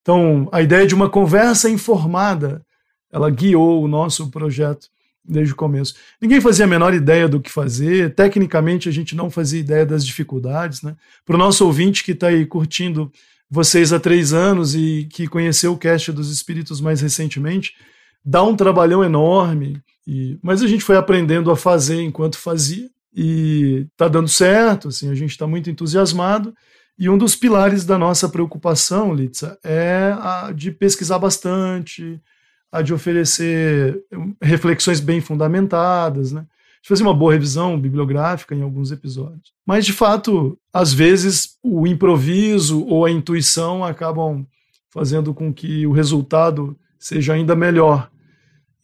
Então, 0.00 0.48
a 0.50 0.62
ideia 0.62 0.86
de 0.86 0.94
uma 0.94 1.08
conversa 1.08 1.68
informada, 1.68 2.64
ela 3.12 3.30
guiou 3.30 3.82
o 3.82 3.88
nosso 3.88 4.30
projeto 4.30 4.88
desde 5.24 5.52
o 5.52 5.56
começo. 5.56 5.94
Ninguém 6.20 6.40
fazia 6.40 6.66
a 6.66 6.68
menor 6.68 6.92
ideia 6.92 7.28
do 7.28 7.40
que 7.40 7.50
fazer, 7.50 8.14
tecnicamente 8.14 8.88
a 8.88 8.92
gente 8.92 9.14
não 9.14 9.30
fazia 9.30 9.60
ideia 9.60 9.86
das 9.86 10.04
dificuldades. 10.04 10.82
Né? 10.82 10.96
Para 11.24 11.36
o 11.36 11.38
nosso 11.38 11.64
ouvinte 11.64 12.04
que 12.04 12.12
está 12.12 12.28
aí 12.28 12.44
curtindo 12.44 13.10
vocês 13.50 13.92
há 13.92 14.00
três 14.00 14.32
anos 14.32 14.74
e 14.74 15.06
que 15.10 15.26
conheceu 15.26 15.72
o 15.72 15.78
cast 15.78 16.10
dos 16.12 16.30
Espíritos 16.30 16.80
mais 16.80 17.00
recentemente, 17.00 17.74
dá 18.24 18.42
um 18.42 18.56
trabalhão 18.56 19.04
enorme, 19.04 19.80
e, 20.06 20.38
mas 20.42 20.62
a 20.62 20.66
gente 20.66 20.84
foi 20.84 20.96
aprendendo 20.96 21.50
a 21.50 21.56
fazer 21.56 22.02
enquanto 22.02 22.36
fazia 22.36 22.90
e 23.14 23.86
está 23.92 24.08
dando 24.08 24.28
certo, 24.28 24.88
assim, 24.88 25.10
a 25.10 25.14
gente 25.14 25.30
está 25.30 25.46
muito 25.46 25.70
entusiasmado. 25.70 26.54
E 26.98 27.08
um 27.08 27.18
dos 27.18 27.36
pilares 27.36 27.84
da 27.84 27.98
nossa 27.98 28.28
preocupação, 28.28 29.14
Litsa, 29.14 29.58
é 29.64 30.14
a 30.18 30.52
de 30.54 30.70
pesquisar 30.70 31.18
bastante, 31.18 32.20
a 32.70 32.82
de 32.82 32.92
oferecer 32.92 34.00
reflexões 34.42 35.00
bem 35.00 35.20
fundamentadas, 35.20 36.32
né? 36.32 36.46
de 36.84 36.88
fazer 36.88 37.02
uma 37.02 37.14
boa 37.14 37.32
revisão 37.32 37.80
bibliográfica 37.80 38.54
em 38.54 38.60
alguns 38.60 38.92
episódios. 38.92 39.54
Mas, 39.66 39.86
de 39.86 39.92
fato, 39.92 40.58
às 40.70 40.92
vezes 40.92 41.56
o 41.62 41.86
improviso 41.86 42.84
ou 42.84 43.06
a 43.06 43.10
intuição 43.10 43.82
acabam 43.82 44.46
fazendo 44.90 45.32
com 45.32 45.52
que 45.52 45.86
o 45.86 45.92
resultado 45.92 46.76
seja 46.98 47.32
ainda 47.32 47.56
melhor. 47.56 48.10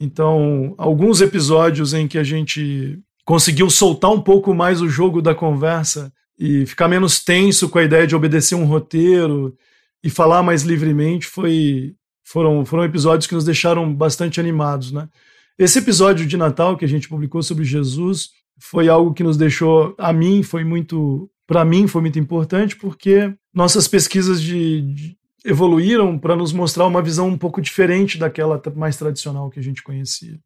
Então, 0.01 0.75
alguns 0.79 1.21
episódios 1.21 1.93
em 1.93 2.09
que 2.09 2.17
a 2.17 2.25
gente 2.25 2.99
conseguiu 3.31 3.71
soltar 3.71 4.11
um 4.11 4.21
pouco 4.21 4.53
mais 4.53 4.81
o 4.81 4.89
jogo 4.89 5.23
da 5.23 5.33
conversa 5.33 6.13
e 6.37 6.67
ficar 6.67 6.89
menos 6.89 7.23
tenso 7.23 7.69
com 7.69 7.79
a 7.79 7.85
ideia 7.85 8.05
de 8.05 8.17
obedecer 8.17 8.57
um 8.57 8.65
roteiro 8.65 9.57
e 10.03 10.11
falar 10.11 10.43
mais 10.43 10.65
livremente 10.65 11.29
foi 11.29 11.95
foram 12.25 12.65
foram 12.65 12.83
episódios 12.83 13.29
que 13.29 13.35
nos 13.37 13.45
deixaram 13.45 13.95
bastante 13.95 14.41
animados, 14.41 14.91
né? 14.91 15.09
Esse 15.57 15.79
episódio 15.79 16.27
de 16.27 16.37
Natal 16.37 16.77
que 16.77 16.85
a 16.85 16.89
gente 16.89 17.09
publicou 17.09 17.41
sobre 17.41 17.63
Jesus 17.63 18.31
foi 18.59 18.89
algo 18.89 19.15
que 19.15 19.23
nos 19.23 19.37
deixou 19.37 19.95
a 19.97 20.13
mim 20.13 20.43
foi 20.43 20.65
muito 20.65 21.31
para 21.47 21.65
mim 21.65 21.87
foi 21.87 22.01
muito 22.01 22.19
importante 22.19 22.75
porque 22.75 23.33
nossas 23.55 23.87
pesquisas 23.87 24.43
de, 24.43 24.81
de 24.81 25.17
evoluíram 25.45 26.19
para 26.19 26.35
nos 26.35 26.53
mostrar 26.53 26.85
uma 26.85 27.01
visão 27.01 27.29
um 27.29 27.39
pouco 27.39 27.63
diferente 27.63 28.19
daquela 28.19 28.61
mais 28.75 28.97
tradicional 28.97 29.49
que 29.51 29.61
a 29.61 29.63
gente 29.63 29.85
conhecia. 29.85 30.37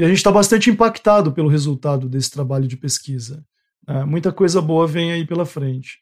E 0.00 0.04
a 0.04 0.08
gente 0.08 0.16
está 0.16 0.32
bastante 0.32 0.70
impactado 0.70 1.30
pelo 1.30 1.46
resultado 1.46 2.08
desse 2.08 2.30
trabalho 2.30 2.66
de 2.66 2.74
pesquisa. 2.74 3.44
É, 3.86 4.02
muita 4.02 4.32
coisa 4.32 4.58
boa 4.62 4.86
vem 4.86 5.12
aí 5.12 5.26
pela 5.26 5.44
frente. 5.44 5.98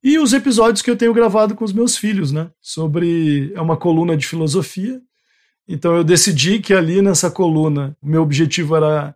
E 0.00 0.16
os 0.16 0.32
episódios 0.32 0.80
que 0.80 0.88
eu 0.88 0.96
tenho 0.96 1.12
gravado 1.12 1.56
com 1.56 1.64
os 1.64 1.72
meus 1.72 1.96
filhos, 1.96 2.30
né? 2.30 2.52
Sobre. 2.60 3.52
É 3.56 3.60
uma 3.60 3.76
coluna 3.76 4.16
de 4.16 4.28
filosofia. 4.28 5.02
Então 5.66 5.96
eu 5.96 6.04
decidi 6.04 6.60
que 6.60 6.72
ali 6.72 7.02
nessa 7.02 7.32
coluna, 7.32 7.96
o 8.00 8.06
meu 8.06 8.22
objetivo 8.22 8.76
era 8.76 9.12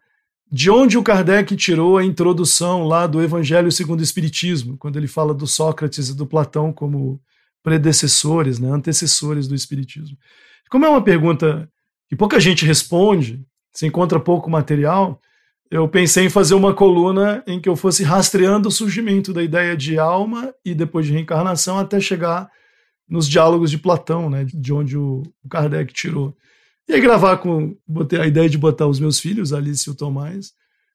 de 0.51 0.73
onde 0.73 0.99
o 0.99 1.05
Kardec 1.05 1.55
tirou 1.55 1.97
a 1.97 2.05
introdução 2.05 2.83
lá 2.83 3.07
do 3.07 3.23
Evangelho 3.23 3.71
segundo 3.71 4.01
o 4.01 4.03
Espiritismo, 4.03 4.77
quando 4.77 4.97
ele 4.97 5.07
fala 5.07 5.33
do 5.33 5.47
Sócrates 5.47 6.09
e 6.09 6.17
do 6.17 6.27
Platão 6.27 6.73
como 6.73 7.21
predecessores, 7.63 8.59
né, 8.59 8.69
antecessores 8.73 9.47
do 9.47 9.55
Espiritismo. 9.55 10.19
Como 10.69 10.85
é 10.85 10.89
uma 10.89 11.03
pergunta 11.05 11.71
que 12.09 12.17
pouca 12.17 12.41
gente 12.41 12.65
responde, 12.65 13.47
se 13.77 13.87
encontra 13.87 14.19
pouco 14.19 14.49
material, 14.49 15.21
eu 15.71 15.87
pensei 15.87 16.25
em 16.25 16.31
fazer 16.31 16.55
uma 16.55 16.73
coluna 16.73 17.45
em 17.47 17.61
que 17.61 17.69
eu 17.69 17.77
fosse 17.77 18.03
rastreando 18.03 18.69
o 18.69 18.73
surgimento 18.73 19.35
da 19.35 19.43
ideia 19.43 19.77
de 19.77 19.99
alma 19.99 20.55
e 20.65 20.75
depois 20.75 21.05
de 21.05 21.13
reencarnação 21.13 21.79
até 21.79 22.01
chegar 22.01 22.49
nos 23.07 23.29
diálogos 23.29 23.71
de 23.71 23.77
Platão, 23.77 24.31
né, 24.31 24.47
de 24.47 24.73
onde 24.73 24.97
o 24.97 25.23
Kardec 25.51 25.93
tirou. 25.93 26.35
E 26.89 26.95
aí 26.95 27.01
gravar 27.01 27.37
com 27.37 27.77
botei 27.87 28.19
a 28.19 28.27
ideia 28.27 28.49
de 28.49 28.57
botar 28.57 28.87
os 28.87 28.99
meus 28.99 29.21
filhos, 29.21 29.53
Alice 29.53 29.87
e 29.87 29.93
o 29.93 29.95
Tomás, 29.95 30.53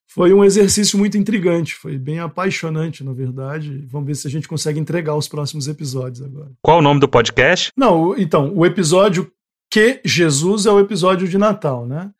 foi 0.08 0.34
um 0.34 0.44
exercício 0.44 0.98
muito 0.98 1.18
intrigante, 1.18 1.76
foi 1.76 2.00
bem 2.00 2.20
apaixonante, 2.20 3.04
na 3.04 3.14
verdade. 3.14 3.86
Vamos 3.90 4.08
ver 4.08 4.16
se 4.16 4.28
a 4.28 4.32
gente 4.32 4.48
consegue 4.48 4.80
entregar 4.80 5.16
os 5.16 5.28
próximos 5.28 5.68
episódios 5.68 6.26
agora. 6.26 6.52
Qual 6.62 6.80
o 6.80 6.82
nome 6.82 7.00
do 7.00 7.08
podcast? 7.08 7.70
Não, 7.78 8.18
então, 8.18 8.52
o 8.56 8.66
episódio 8.66 9.32
que 9.70 10.02
Jesus 10.04 10.66
é 10.66 10.72
o 10.72 10.80
episódio 10.80 11.28
de 11.28 11.38
Natal, 11.38 11.86
né? 11.86 12.12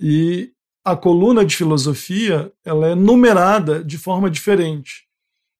E 0.00 0.52
a 0.82 0.96
coluna 0.96 1.44
de 1.44 1.54
filosofia 1.54 2.50
ela 2.64 2.88
é 2.88 2.94
numerada 2.94 3.84
de 3.84 3.98
forma 3.98 4.30
diferente. 4.30 5.06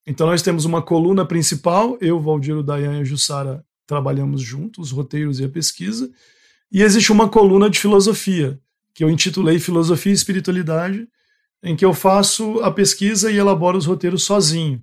Então 0.06 0.26
nós 0.26 0.40
temos 0.40 0.64
uma 0.64 0.80
coluna 0.80 1.26
principal, 1.26 1.99
eu, 2.00 2.18
Valdir, 2.18 2.62
Dayan 2.62 2.99
e 2.99 3.00
a 3.02 3.04
Jussara 3.04 3.64
trabalhamos 3.87 4.40
juntos, 4.40 4.87
os 4.87 4.90
roteiros 4.92 5.40
e 5.40 5.44
a 5.44 5.49
pesquisa, 5.49 6.11
e 6.73 6.82
existe 6.82 7.12
uma 7.12 7.28
coluna 7.28 7.68
de 7.68 7.78
filosofia, 7.78 8.59
que 8.94 9.02
eu 9.02 9.11
intitulei 9.11 9.59
Filosofia 9.59 10.12
e 10.12 10.14
Espiritualidade, 10.14 11.09
em 11.62 11.76
que 11.76 11.85
eu 11.85 11.92
faço 11.92 12.61
a 12.61 12.70
pesquisa 12.70 13.30
e 13.30 13.37
elaboro 13.37 13.76
os 13.76 13.87
roteiros 13.87 14.23
sozinho. 14.25 14.82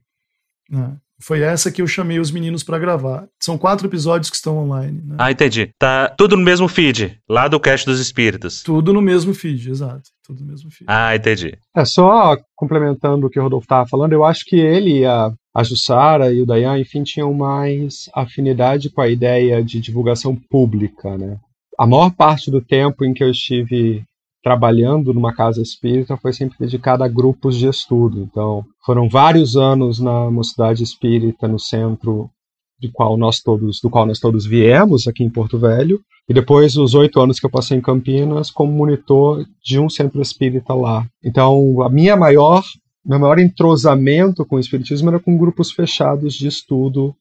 Né? 0.69 0.97
Foi 1.19 1.41
essa 1.41 1.71
que 1.71 1.81
eu 1.81 1.87
chamei 1.87 2.19
os 2.19 2.31
meninos 2.31 2.63
para 2.63 2.77
gravar. 2.77 3.27
São 3.41 3.57
quatro 3.57 3.87
episódios 3.87 4.29
que 4.29 4.35
estão 4.35 4.57
online. 4.57 5.01
Né? 5.03 5.15
Ah, 5.17 5.31
entendi. 5.31 5.71
Tá 5.79 6.09
tudo 6.09 6.37
no 6.37 6.43
mesmo 6.43 6.67
feed, 6.67 7.19
lá 7.27 7.47
do 7.47 7.59
Cast 7.59 7.85
dos 7.87 7.99
Espíritos. 7.99 8.61
Tudo 8.61 8.93
no 8.93 9.01
mesmo 9.01 9.33
feed, 9.33 9.69
exato. 9.69 10.03
Tudo 10.25 10.41
no 10.41 10.47
mesmo 10.47 10.69
feed. 10.69 10.85
Ah, 10.87 11.15
entendi. 11.15 11.57
É 11.75 11.85
só 11.85 12.37
complementando 12.55 13.25
o 13.25 13.29
que 13.29 13.39
o 13.39 13.43
Rodolfo 13.43 13.65
estava 13.65 13.87
falando, 13.87 14.13
eu 14.13 14.23
acho 14.23 14.43
que 14.45 14.57
ele, 14.57 15.05
a, 15.05 15.31
a 15.55 15.63
Jussara 15.63 16.31
e 16.31 16.41
o 16.41 16.45
Dayan, 16.45 16.77
enfim, 16.77 17.03
tinham 17.03 17.33
mais 17.33 18.09
afinidade 18.13 18.89
com 18.91 19.01
a 19.01 19.07
ideia 19.07 19.63
de 19.63 19.79
divulgação 19.79 20.35
pública, 20.35 21.17
né? 21.17 21.37
A 21.79 21.85
maior 21.85 22.11
parte 22.11 22.49
do 22.49 22.61
tempo 22.61 23.05
em 23.05 23.13
que 23.13 23.23
eu 23.23 23.29
estive 23.29 24.03
trabalhando 24.47 25.13
numa 25.13 25.33
casa 25.33 25.61
espírita 25.61 26.15
foi 26.15 26.31
sempre 26.31 26.57
dedicada 26.57 27.03
a 27.03 27.07
grupos 27.09 27.57
de 27.57 27.67
estudo. 27.67 28.21
Então, 28.21 28.63
foram 28.85 29.09
vários 29.09 29.57
anos 29.57 29.99
na 29.99 30.31
Mocidade 30.31 30.81
Espírita, 30.81 31.49
no 31.49 31.59
centro 31.59 32.29
de 32.79 32.89
qual 32.89 33.17
nós 33.17 33.41
todos, 33.41 33.81
do 33.81 33.89
qual 33.89 34.05
nós 34.05 34.21
todos 34.21 34.45
viemos 34.45 35.05
aqui 35.05 35.21
em 35.21 35.29
Porto 35.29 35.59
Velho, 35.59 35.99
e 36.29 36.33
depois 36.33 36.77
os 36.77 36.93
oito 36.95 37.19
anos 37.19 37.41
que 37.41 37.45
eu 37.45 37.49
passei 37.49 37.77
em 37.77 37.81
Campinas 37.81 38.49
como 38.49 38.71
monitor 38.71 39.45
de 39.61 39.79
um 39.79 39.89
centro 39.89 40.21
espírita 40.21 40.73
lá. 40.73 41.05
Então, 41.21 41.81
a 41.81 41.89
minha 41.89 42.15
maior, 42.15 42.63
meu 43.05 43.19
maior 43.19 43.39
entrosamento 43.39 44.45
com 44.45 44.55
o 44.55 44.59
espiritismo 44.61 45.09
era 45.09 45.19
com 45.19 45.37
grupos 45.37 45.73
fechados 45.73 46.35
de 46.35 46.47
estudo, 46.47 47.13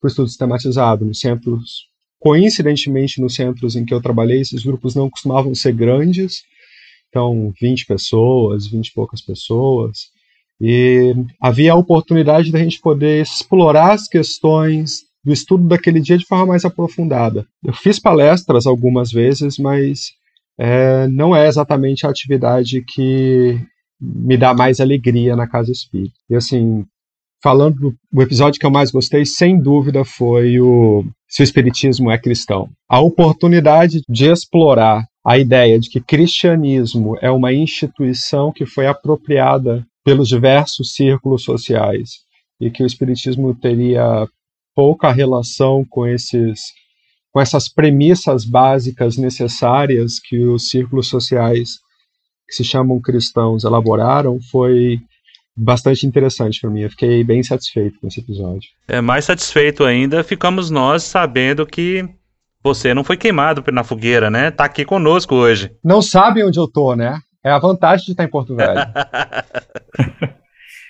por 0.00 0.08
estudo 0.08 0.28
sistematizado, 0.28 1.04
nos 1.04 1.20
centros 1.20 1.90
coincidentemente 2.20 3.20
nos 3.20 3.34
centros 3.34 3.74
em 3.74 3.84
que 3.84 3.94
eu 3.94 4.00
trabalhei, 4.00 4.40
esses 4.40 4.62
grupos 4.62 4.94
não 4.94 5.08
costumavam 5.08 5.54
ser 5.54 5.72
grandes, 5.72 6.42
então 7.10 7.52
20 7.60 7.84
pessoas, 7.86 8.66
20 8.66 8.86
e 8.86 8.94
poucas 8.94 9.20
pessoas, 9.20 10.08
e 10.60 11.14
havia 11.40 11.72
a 11.72 11.76
oportunidade 11.76 12.50
da 12.50 12.58
gente 12.58 12.80
poder 12.80 13.22
explorar 13.22 13.92
as 13.92 14.08
questões 14.08 15.02
do 15.22 15.32
estudo 15.32 15.66
daquele 15.66 16.00
dia 16.00 16.16
de 16.16 16.26
forma 16.26 16.46
mais 16.46 16.64
aprofundada. 16.64 17.46
Eu 17.62 17.74
fiz 17.74 17.98
palestras 17.98 18.66
algumas 18.66 19.10
vezes, 19.10 19.58
mas 19.58 20.12
é, 20.58 21.08
não 21.08 21.34
é 21.34 21.46
exatamente 21.46 22.06
a 22.06 22.10
atividade 22.10 22.82
que 22.82 23.58
me 24.00 24.36
dá 24.36 24.54
mais 24.54 24.80
alegria 24.80 25.36
na 25.36 25.46
casa 25.46 25.72
espírita. 25.72 26.14
E 26.28 26.34
assim, 26.34 26.86
falando 27.42 27.94
do 28.10 28.22
episódio 28.22 28.58
que 28.58 28.66
eu 28.66 28.70
mais 28.70 28.90
gostei, 28.90 29.24
sem 29.24 29.60
dúvida, 29.60 30.04
foi 30.04 30.60
o 30.60 31.04
Se 31.28 31.42
o 31.42 31.44
Espiritismo 31.44 32.10
é 32.10 32.18
Cristão. 32.18 32.68
A 32.88 33.00
oportunidade 33.00 34.00
de 34.08 34.26
explorar 34.26 35.04
a 35.30 35.38
ideia 35.38 35.78
de 35.78 35.88
que 35.88 36.00
cristianismo 36.00 37.16
é 37.22 37.30
uma 37.30 37.52
instituição 37.52 38.50
que 38.50 38.66
foi 38.66 38.88
apropriada 38.88 39.86
pelos 40.04 40.26
diversos 40.26 40.92
círculos 40.92 41.44
sociais 41.44 42.14
e 42.60 42.68
que 42.68 42.82
o 42.82 42.86
espiritismo 42.86 43.54
teria 43.54 44.26
pouca 44.74 45.12
relação 45.12 45.84
com 45.88 46.04
esses 46.04 46.60
com 47.32 47.40
essas 47.40 47.68
premissas 47.68 48.44
básicas 48.44 49.16
necessárias 49.16 50.18
que 50.18 50.36
os 50.36 50.68
círculos 50.68 51.06
sociais 51.06 51.78
que 52.48 52.56
se 52.56 52.64
chamam 52.64 53.00
cristãos 53.00 53.62
elaboraram 53.62 54.40
foi 54.50 54.98
bastante 55.56 56.04
interessante 56.04 56.60
para 56.60 56.70
mim. 56.70 56.80
Eu 56.80 56.90
fiquei 56.90 57.22
bem 57.22 57.40
satisfeito 57.44 58.00
com 58.00 58.08
esse 58.08 58.18
episódio. 58.18 58.68
É 58.88 59.00
mais 59.00 59.26
satisfeito 59.26 59.84
ainda 59.84 60.24
ficamos 60.24 60.70
nós 60.70 61.04
sabendo 61.04 61.64
que 61.64 62.04
você 62.62 62.92
não 62.92 63.04
foi 63.04 63.16
queimado 63.16 63.64
na 63.72 63.84
fogueira, 63.84 64.30
né? 64.30 64.50
Tá 64.50 64.64
aqui 64.64 64.84
conosco 64.84 65.34
hoje. 65.34 65.70
Não 65.82 66.02
sabem 66.02 66.44
onde 66.44 66.58
eu 66.58 66.68
tô, 66.68 66.94
né? 66.94 67.18
É 67.44 67.50
a 67.50 67.58
vantagem 67.58 68.04
de 68.04 68.12
estar 68.12 68.24
em 68.24 68.30
Porto 68.30 68.54
Velho. 68.54 68.80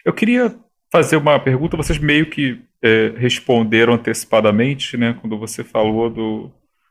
eu 0.05 0.13
queria 0.13 0.55
fazer 0.91 1.17
uma 1.17 1.39
pergunta, 1.39 1.77
vocês 1.77 1.99
meio 1.99 2.29
que 2.29 2.61
é, 2.83 3.13
responderam 3.17 3.95
antecipadamente, 3.95 4.97
né? 4.97 5.17
Quando 5.21 5.39
você 5.39 5.63
falou 5.63 6.11
do, 6.11 6.51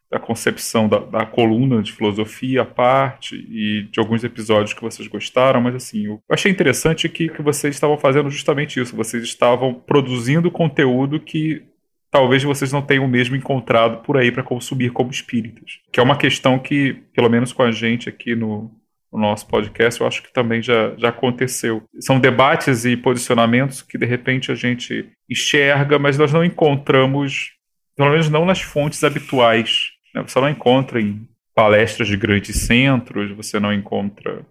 da 0.10 0.20
concepção 0.20 0.88
da, 0.88 1.00
da, 1.00 1.26
coluna 1.26 1.84
de 1.84 1.92
filosofia 1.92 2.62
à 2.62 2.66
parte 2.66 3.36
e 3.36 3.84
de 3.92 4.00
alguns 4.00 4.24
episódios 4.24 4.74
que 4.74 4.82
vocês 4.82 5.08
gostaram, 5.08 5.62
mas 5.62 5.76
assim, 5.76 6.06
eu 6.06 6.22
achei 6.32 6.52
interessante 6.52 7.08
que, 7.08 7.30
que 7.30 7.42
vocês 7.42 7.76
estavam 7.76 7.98
fazendo 7.98 8.30
justamente 8.30 8.80
isso, 8.80 8.96
vocês 8.96 9.24
estavam 9.24 9.74
produzindo 9.74 10.50
conteúdo 10.50 11.20
que 11.20 11.64
talvez 12.12 12.44
vocês 12.44 12.72
não 12.72 12.82
tenham 12.82 13.08
mesmo 13.08 13.36
encontrado 13.36 14.04
por 14.04 14.18
aí 14.18 14.32
para 14.32 14.44
consumir 14.44 14.92
como 14.92 15.12
espíritas, 15.12 15.80
que 15.92 16.00
é 16.00 16.04
uma 16.04 16.18
questão 16.18 16.58
que, 16.58 16.94
pelo 17.14 17.30
menos 17.30 17.54
com 17.54 17.64
a 17.64 17.72
gente 17.72 18.10
aqui 18.10 18.36
no, 18.36 18.72
no 19.12 19.20
nosso 19.20 19.48
podcast, 19.48 20.02
eu 20.02 20.08
acho 20.08 20.24
que 20.24 20.34
também 20.34 20.62
já, 20.62 20.94
já 20.98 21.10
aconteceu. 21.10 21.84
São 22.00 22.20
debates 22.20 22.86
e 22.86 22.98
posicionamentos 22.98 23.82
que 23.82 23.98
de 23.98 24.06
repente 24.06 24.52
a 24.52 24.56
gente 24.56 25.10
enxerga, 25.30 26.00
mas 26.00 26.18
nós 26.18 26.34
não 26.34 26.44
encontramos, 26.44 27.52
pelo 27.96 28.12
menos 28.12 28.30
não 28.30 28.46
nas 28.46 28.62
fontes 28.62 29.04
habituais 29.04 30.00
né? 30.14 30.24
Você 30.26 30.40
não 30.40 30.50
encontra 30.50 31.02
em 31.02 31.28
palestras 31.54 32.08
de 32.08 32.18
grandes 32.18 32.58
centros, 32.62 33.32
você 33.32 33.60
não 33.60 33.74
encontra 33.74 34.46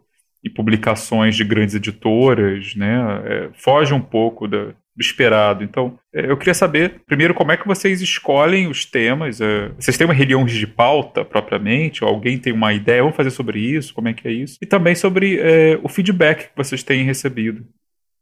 em 0.44 0.50
publicações 0.50 1.34
de 1.36 1.44
grandes 1.44 1.74
editoras, 1.74 2.74
né? 2.74 3.22
É, 3.24 3.50
foge 3.54 3.92
um 3.92 4.00
pouco 4.00 4.46
da, 4.46 4.74
do 4.98 5.02
esperado. 5.02 5.62
Então, 5.62 5.96
é, 6.12 6.28
eu 6.28 6.36
queria 6.36 6.52
saber, 6.52 7.02
primeiro, 7.06 7.32
como 7.32 7.52
é 7.52 7.56
que 7.56 7.68
vocês 7.68 8.02
escolhem 8.02 8.66
os 8.66 8.84
temas? 8.84 9.40
É, 9.40 9.68
vocês 9.78 9.96
têm 9.96 10.04
uma 10.04 10.12
reunião 10.12 10.44
de 10.44 10.66
pauta 10.66 11.24
propriamente? 11.24 12.02
Ou 12.02 12.10
alguém 12.10 12.36
tem 12.36 12.52
uma 12.52 12.74
ideia? 12.74 13.00
Vamos 13.00 13.16
fazer 13.16 13.30
sobre 13.30 13.60
isso? 13.60 13.94
Como 13.94 14.08
é 14.08 14.12
que 14.12 14.26
é 14.26 14.32
isso? 14.32 14.58
E 14.60 14.66
também 14.66 14.96
sobre 14.96 15.38
é, 15.38 15.78
o 15.84 15.88
feedback 15.88 16.48
que 16.48 16.56
vocês 16.56 16.82
têm 16.82 17.04
recebido. 17.04 17.64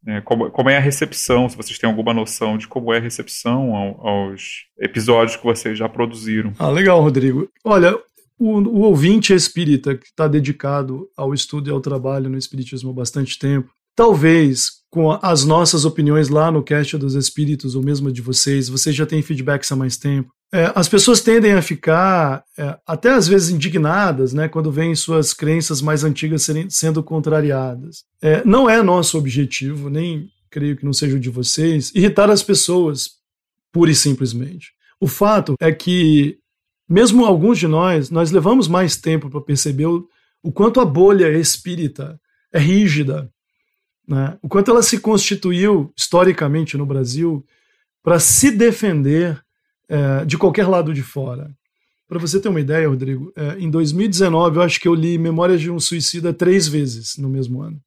É, 0.06 0.20
como, 0.20 0.50
como, 0.50 0.68
é 0.68 0.76
a 0.76 0.80
recepção, 0.80 1.48
se 1.48 1.56
vocês 1.56 1.78
têm 1.78 1.88
alguma 1.88 2.12
noção 2.12 2.58
de 2.58 2.68
como 2.68 2.92
é 2.92 2.98
a 2.98 3.00
recepção 3.00 3.74
ao, 3.74 4.06
aos 4.06 4.66
episódios 4.78 5.36
que 5.36 5.44
vocês 5.44 5.78
já 5.78 5.88
produziram. 5.88 6.52
Ah, 6.58 6.68
legal, 6.68 7.00
Rodrigo. 7.00 7.48
Olha, 7.64 7.98
o, 8.38 8.58
o 8.58 8.80
ouvinte 8.82 9.32
espírita 9.32 9.96
que 9.96 10.06
está 10.06 10.28
dedicado 10.28 11.08
ao 11.16 11.32
estudo 11.32 11.70
e 11.70 11.72
ao 11.72 11.80
trabalho 11.80 12.28
no 12.28 12.36
Espiritismo 12.36 12.90
há 12.90 12.92
bastante 12.92 13.36
tempo, 13.38 13.70
talvez 13.96 14.84
com 14.96 15.12
as 15.20 15.44
nossas 15.44 15.84
opiniões 15.84 16.30
lá 16.30 16.50
no 16.50 16.62
Cast 16.62 16.96
dos 16.96 17.14
Espíritos, 17.14 17.74
ou 17.74 17.82
mesmo 17.82 18.10
de 18.10 18.22
vocês, 18.22 18.66
vocês 18.66 18.96
já 18.96 19.04
têm 19.04 19.20
feedbacks 19.20 19.70
há 19.70 19.76
mais 19.76 19.98
tempo. 19.98 20.32
É, 20.50 20.72
as 20.74 20.88
pessoas 20.88 21.20
tendem 21.20 21.52
a 21.52 21.60
ficar 21.60 22.42
é, 22.56 22.78
até 22.86 23.10
às 23.10 23.28
vezes 23.28 23.50
indignadas 23.50 24.32
né, 24.32 24.48
quando 24.48 24.72
veem 24.72 24.94
suas 24.94 25.34
crenças 25.34 25.82
mais 25.82 26.02
antigas 26.02 26.44
serem, 26.44 26.70
sendo 26.70 27.02
contrariadas. 27.02 28.04
É, 28.22 28.42
não 28.42 28.70
é 28.70 28.82
nosso 28.82 29.18
objetivo, 29.18 29.90
nem 29.90 30.30
creio 30.50 30.74
que 30.74 30.84
não 30.86 30.94
seja 30.94 31.16
o 31.16 31.20
de 31.20 31.28
vocês, 31.28 31.92
irritar 31.94 32.30
as 32.30 32.42
pessoas, 32.42 33.10
pura 33.70 33.90
e 33.90 33.94
simplesmente. 33.94 34.70
O 34.98 35.06
fato 35.06 35.56
é 35.60 35.72
que, 35.72 36.38
mesmo 36.88 37.26
alguns 37.26 37.58
de 37.58 37.68
nós, 37.68 38.08
nós 38.08 38.30
levamos 38.30 38.66
mais 38.66 38.96
tempo 38.96 39.28
para 39.28 39.42
perceber 39.42 39.84
o, 39.84 40.08
o, 40.42 40.50
quanto 40.50 40.80
a 40.80 40.86
bolha 40.86 41.30
espírita 41.38 42.18
é 42.50 42.58
rígida, 42.58 43.30
né? 44.06 44.38
o 44.42 44.48
quanto 44.48 44.70
ela 44.70 44.82
se 44.82 44.98
constituiu 45.00 45.92
historicamente 45.96 46.76
no 46.76 46.86
Brasil 46.86 47.44
para 48.02 48.18
se 48.20 48.50
defender 48.50 49.42
é, 49.88 50.24
de 50.24 50.38
qualquer 50.38 50.68
lado 50.68 50.94
de 50.94 51.02
fora. 51.02 51.50
Para 52.08 52.20
você 52.20 52.38
ter 52.38 52.48
uma 52.48 52.60
ideia, 52.60 52.88
Rodrigo, 52.88 53.32
é, 53.34 53.58
em 53.58 53.68
2019 53.68 54.56
eu 54.56 54.62
acho 54.62 54.80
que 54.80 54.86
eu 54.86 54.94
li 54.94 55.18
Memórias 55.18 55.60
de 55.60 55.70
um 55.70 55.80
Suicida 55.80 56.32
três 56.32 56.68
vezes 56.68 57.16
no 57.16 57.28
mesmo 57.28 57.62
ano. 57.62 57.80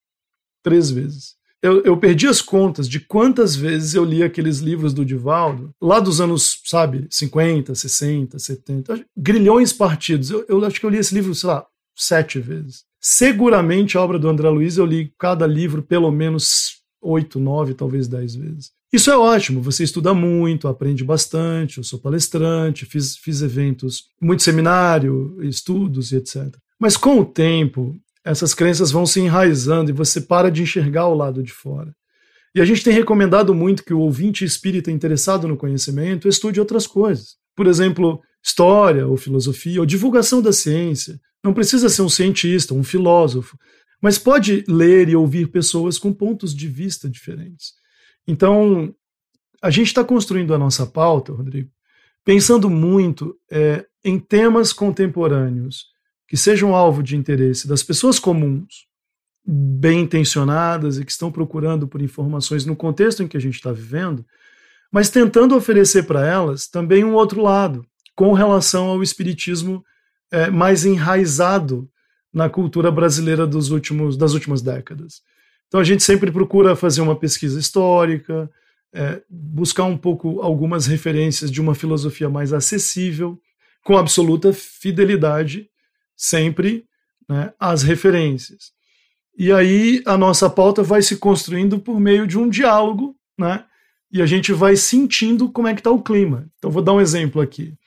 Três 0.61 0.91
vezes. 0.91 1.37
Eu, 1.61 1.81
eu, 1.83 1.97
perdi 1.97 2.25
as 2.25 2.41
contas 2.41 2.87
de 2.87 3.01
quantas 3.01 3.53
vezes 3.53 3.93
eu 3.93 4.05
li 4.05 4.23
aqueles 4.23 4.59
livros 4.59 4.93
do 4.93 5.03
Divaldo, 5.03 5.73
lá 5.81 5.99
dos 5.99 6.21
anos, 6.21 6.61
sabe, 6.65 7.05
50, 7.09 7.75
60, 7.75 8.39
70, 8.39 9.05
grilhões 9.15 9.73
partidos. 9.73 10.31
Eu, 10.31 10.45
eu 10.47 10.63
acho 10.65 10.79
que 10.79 10.85
eu 10.85 10.89
li 10.89 10.97
esse 10.97 11.13
livro, 11.13 11.35
sei 11.35 11.49
lá, 11.49 11.65
sete 11.95 12.39
vezes. 12.39 12.85
Seguramente 12.99 13.97
a 13.97 14.01
obra 14.01 14.19
do 14.19 14.27
André 14.27 14.49
Luiz 14.49 14.77
eu 14.77 14.85
li 14.85 15.13
cada 15.17 15.47
livro 15.47 15.81
pelo 15.81 16.11
menos 16.11 16.79
oito, 17.01 17.39
nove, 17.39 17.73
talvez 17.73 18.07
dez 18.07 18.35
vezes. 18.35 18.71
Isso 18.91 19.11
é 19.11 19.17
ótimo, 19.17 19.61
você 19.61 19.83
estuda 19.83 20.13
muito, 20.13 20.67
aprende 20.67 21.03
bastante, 21.03 21.77
eu 21.77 21.83
sou 21.83 21.99
palestrante, 21.99 22.85
fiz, 22.85 23.15
fiz 23.15 23.41
eventos, 23.41 24.05
muito 24.19 24.41
seminário, 24.41 25.37
estudos 25.43 26.11
e 26.11 26.17
etc. 26.17 26.55
Mas 26.79 26.97
com 26.97 27.19
o 27.19 27.25
tempo, 27.25 27.95
essas 28.25 28.53
crenças 28.53 28.91
vão 28.91 29.05
se 29.05 29.19
enraizando 29.19 29.91
e 29.91 29.93
você 29.93 30.19
para 30.19 30.49
de 30.49 30.63
enxergar 30.63 31.07
o 31.07 31.13
lado 31.13 31.43
de 31.43 31.53
fora. 31.53 31.93
E 32.53 32.59
a 32.59 32.65
gente 32.65 32.83
tem 32.83 32.91
recomendado 32.91 33.53
muito 33.53 33.83
que 33.83 33.93
o 33.93 33.99
ouvinte 33.99 34.43
espírita 34.43 34.89
interessado 34.89 35.47
no 35.47 35.55
conhecimento 35.55 36.27
estude 36.27 36.59
outras 36.59 36.87
coisas. 36.87 37.35
Por 37.55 37.67
exemplo, 37.67 38.19
história 38.43 39.05
ou 39.07 39.17
filosofia 39.17 39.79
ou 39.79 39.85
divulgação 39.85 40.41
da 40.41 40.53
ciência. 40.53 41.19
Não 41.43 41.53
precisa 41.53 41.89
ser 41.89 42.01
um 42.01 42.09
cientista, 42.09 42.73
um 42.73 42.83
filósofo, 42.83 43.57
mas 44.01 44.17
pode 44.17 44.63
ler 44.67 45.09
e 45.09 45.15
ouvir 45.15 45.47
pessoas 45.47 45.97
com 45.97 46.13
pontos 46.13 46.53
de 46.53 46.67
vista 46.67 47.09
diferentes. 47.09 47.73
Então, 48.27 48.93
a 49.61 49.69
gente 49.69 49.87
está 49.87 50.03
construindo 50.03 50.53
a 50.53 50.57
nossa 50.57 50.85
pauta, 50.85 51.33
Rodrigo, 51.33 51.69
pensando 52.23 52.69
muito 52.69 53.35
é, 53.51 53.85
em 54.03 54.19
temas 54.19 54.71
contemporâneos 54.71 55.87
que 56.27 56.37
sejam 56.37 56.75
alvo 56.75 57.01
de 57.01 57.17
interesse 57.17 57.67
das 57.67 57.81
pessoas 57.81 58.19
comuns, 58.19 58.87
bem 59.45 60.01
intencionadas 60.01 60.97
e 60.97 61.05
que 61.05 61.11
estão 61.11 61.31
procurando 61.31 61.87
por 61.87 62.01
informações 62.01 62.65
no 62.65 62.75
contexto 62.75 63.23
em 63.23 63.27
que 63.27 63.35
a 63.35 63.39
gente 63.39 63.55
está 63.55 63.71
vivendo, 63.71 64.23
mas 64.91 65.09
tentando 65.09 65.55
oferecer 65.55 66.03
para 66.03 66.25
elas 66.25 66.67
também 66.67 67.03
um 67.03 67.15
outro 67.15 67.41
lado, 67.41 67.83
com 68.19 68.33
relação 68.33 68.87
ao 68.87 69.01
espiritismo 69.01 69.81
é, 70.29 70.49
mais 70.49 70.83
enraizado 70.83 71.89
na 72.33 72.49
cultura 72.49 72.91
brasileira 72.91 73.47
dos 73.47 73.71
últimos, 73.71 74.17
das 74.17 74.33
últimas 74.33 74.61
décadas. 74.61 75.21
Então 75.69 75.79
a 75.79 75.85
gente 75.85 76.03
sempre 76.03 76.29
procura 76.29 76.75
fazer 76.75 76.99
uma 76.99 77.15
pesquisa 77.15 77.57
histórica, 77.57 78.51
é, 78.93 79.21
buscar 79.29 79.85
um 79.85 79.97
pouco 79.97 80.41
algumas 80.41 80.85
referências 80.85 81.49
de 81.49 81.61
uma 81.61 81.73
filosofia 81.73 82.29
mais 82.29 82.51
acessível, 82.51 83.39
com 83.85 83.95
absoluta 83.95 84.51
fidelidade 84.51 85.69
sempre 86.13 86.83
né, 87.25 87.53
às 87.57 87.83
referências. 87.83 88.73
E 89.37 89.49
aí 89.49 90.03
a 90.05 90.17
nossa 90.17 90.49
pauta 90.49 90.83
vai 90.83 91.01
se 91.01 91.15
construindo 91.15 91.79
por 91.79 91.97
meio 92.01 92.27
de 92.27 92.37
um 92.37 92.49
diálogo, 92.49 93.15
né? 93.37 93.63
E 94.11 94.21
a 94.21 94.25
gente 94.25 94.51
vai 94.51 94.75
sentindo 94.75 95.49
como 95.49 95.69
é 95.69 95.73
que 95.73 95.79
está 95.79 95.89
o 95.89 96.03
clima. 96.03 96.49
Então 96.57 96.69
vou 96.69 96.83
dar 96.83 96.91
um 96.91 96.99
exemplo 96.99 97.41
aqui. 97.41 97.79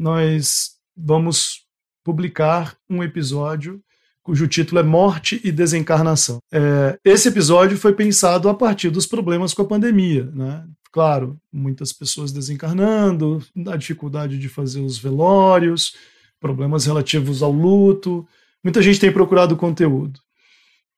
Nós 0.00 0.70
vamos 0.96 1.66
publicar 2.02 2.74
um 2.88 3.04
episódio 3.04 3.82
cujo 4.22 4.48
título 4.48 4.80
é 4.80 4.82
Morte 4.82 5.38
e 5.44 5.52
Desencarnação. 5.52 6.38
É, 6.50 6.98
esse 7.04 7.28
episódio 7.28 7.76
foi 7.76 7.92
pensado 7.92 8.48
a 8.48 8.54
partir 8.54 8.88
dos 8.88 9.04
problemas 9.04 9.52
com 9.52 9.60
a 9.60 9.66
pandemia. 9.66 10.24
Né? 10.32 10.64
Claro, 10.90 11.38
muitas 11.52 11.92
pessoas 11.92 12.32
desencarnando, 12.32 13.44
a 13.66 13.76
dificuldade 13.76 14.38
de 14.38 14.48
fazer 14.48 14.80
os 14.80 14.96
velórios, 14.96 15.94
problemas 16.40 16.86
relativos 16.86 17.42
ao 17.42 17.52
luto. 17.52 18.26
Muita 18.64 18.80
gente 18.80 19.00
tem 19.00 19.12
procurado 19.12 19.54
conteúdo. 19.54 20.18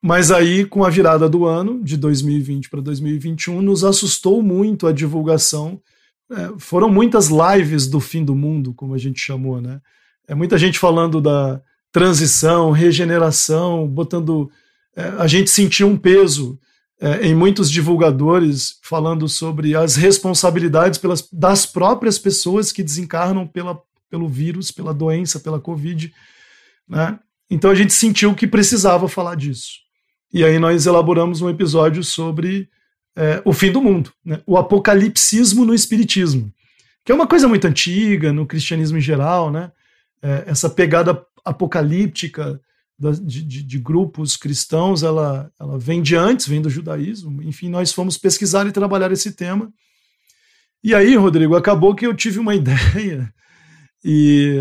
Mas 0.00 0.30
aí, 0.30 0.64
com 0.64 0.84
a 0.84 0.90
virada 0.90 1.28
do 1.28 1.44
ano, 1.44 1.82
de 1.82 1.96
2020 1.96 2.70
para 2.70 2.80
2021, 2.80 3.62
nos 3.62 3.82
assustou 3.82 4.40
muito 4.44 4.86
a 4.86 4.92
divulgação. 4.92 5.82
É, 6.32 6.52
foram 6.58 6.88
muitas 6.88 7.28
lives 7.28 7.86
do 7.86 8.00
fim 8.00 8.24
do 8.24 8.34
mundo, 8.34 8.74
como 8.74 8.94
a 8.94 8.98
gente 8.98 9.20
chamou, 9.20 9.60
né? 9.60 9.80
É 10.26 10.34
muita 10.34 10.56
gente 10.56 10.78
falando 10.78 11.20
da, 11.20 11.60
transição, 11.92 12.70
regeneração, 12.70 13.86
botando. 13.86 14.50
É, 14.96 15.02
a 15.18 15.26
gente 15.26 15.50
sentiu 15.50 15.86
um 15.86 15.96
peso 15.96 16.58
é, 16.98 17.26
em 17.26 17.34
muitos 17.34 17.70
divulgadores 17.70 18.78
falando 18.82 19.28
sobre 19.28 19.76
as 19.76 19.94
responsabilidades 19.94 20.98
pelas, 20.98 21.28
das 21.30 21.66
próprias 21.66 22.18
pessoas 22.18 22.72
que 22.72 22.82
desencarnam 22.82 23.46
pela, 23.46 23.78
pelo 24.08 24.26
vírus, 24.26 24.70
pela 24.72 24.94
doença, 24.94 25.38
pela 25.38 25.60
Covid. 25.60 26.12
Né? 26.88 27.18
Então 27.50 27.70
a 27.70 27.74
gente 27.74 27.92
sentiu 27.92 28.34
que 28.34 28.46
precisava 28.46 29.06
falar 29.06 29.36
disso. 29.36 29.82
E 30.32 30.42
aí 30.42 30.58
nós 30.58 30.86
elaboramos 30.86 31.42
um 31.42 31.50
episódio 31.50 32.02
sobre 32.02 32.70
é, 33.16 33.42
o 33.44 33.52
fim 33.52 33.70
do 33.70 33.82
mundo, 33.82 34.12
né? 34.24 34.40
o 34.46 34.56
apocalipsismo 34.56 35.64
no 35.64 35.74
espiritismo, 35.74 36.52
que 37.04 37.12
é 37.12 37.14
uma 37.14 37.26
coisa 37.26 37.48
muito 37.48 37.66
antiga 37.66 38.32
no 38.32 38.46
cristianismo 38.46 38.98
em 38.98 39.00
geral, 39.02 39.50
né? 39.50 39.72
É, 40.22 40.44
essa 40.46 40.70
pegada 40.70 41.24
apocalíptica 41.44 42.60
de, 42.98 43.42
de, 43.42 43.62
de, 43.62 43.78
grupos 43.78 44.36
cristãos, 44.36 45.02
ela, 45.02 45.50
ela 45.58 45.76
vem 45.78 46.00
de 46.00 46.14
antes, 46.14 46.46
vem 46.46 46.62
do 46.62 46.70
judaísmo. 46.70 47.42
Enfim, 47.42 47.68
nós 47.68 47.92
fomos 47.92 48.16
pesquisar 48.16 48.66
e 48.66 48.72
trabalhar 48.72 49.10
esse 49.10 49.32
tema. 49.32 49.72
E 50.84 50.94
aí, 50.94 51.16
Rodrigo, 51.16 51.56
acabou 51.56 51.94
que 51.94 52.06
eu 52.06 52.14
tive 52.14 52.38
uma 52.38 52.54
ideia 52.56 53.32
e 54.04 54.60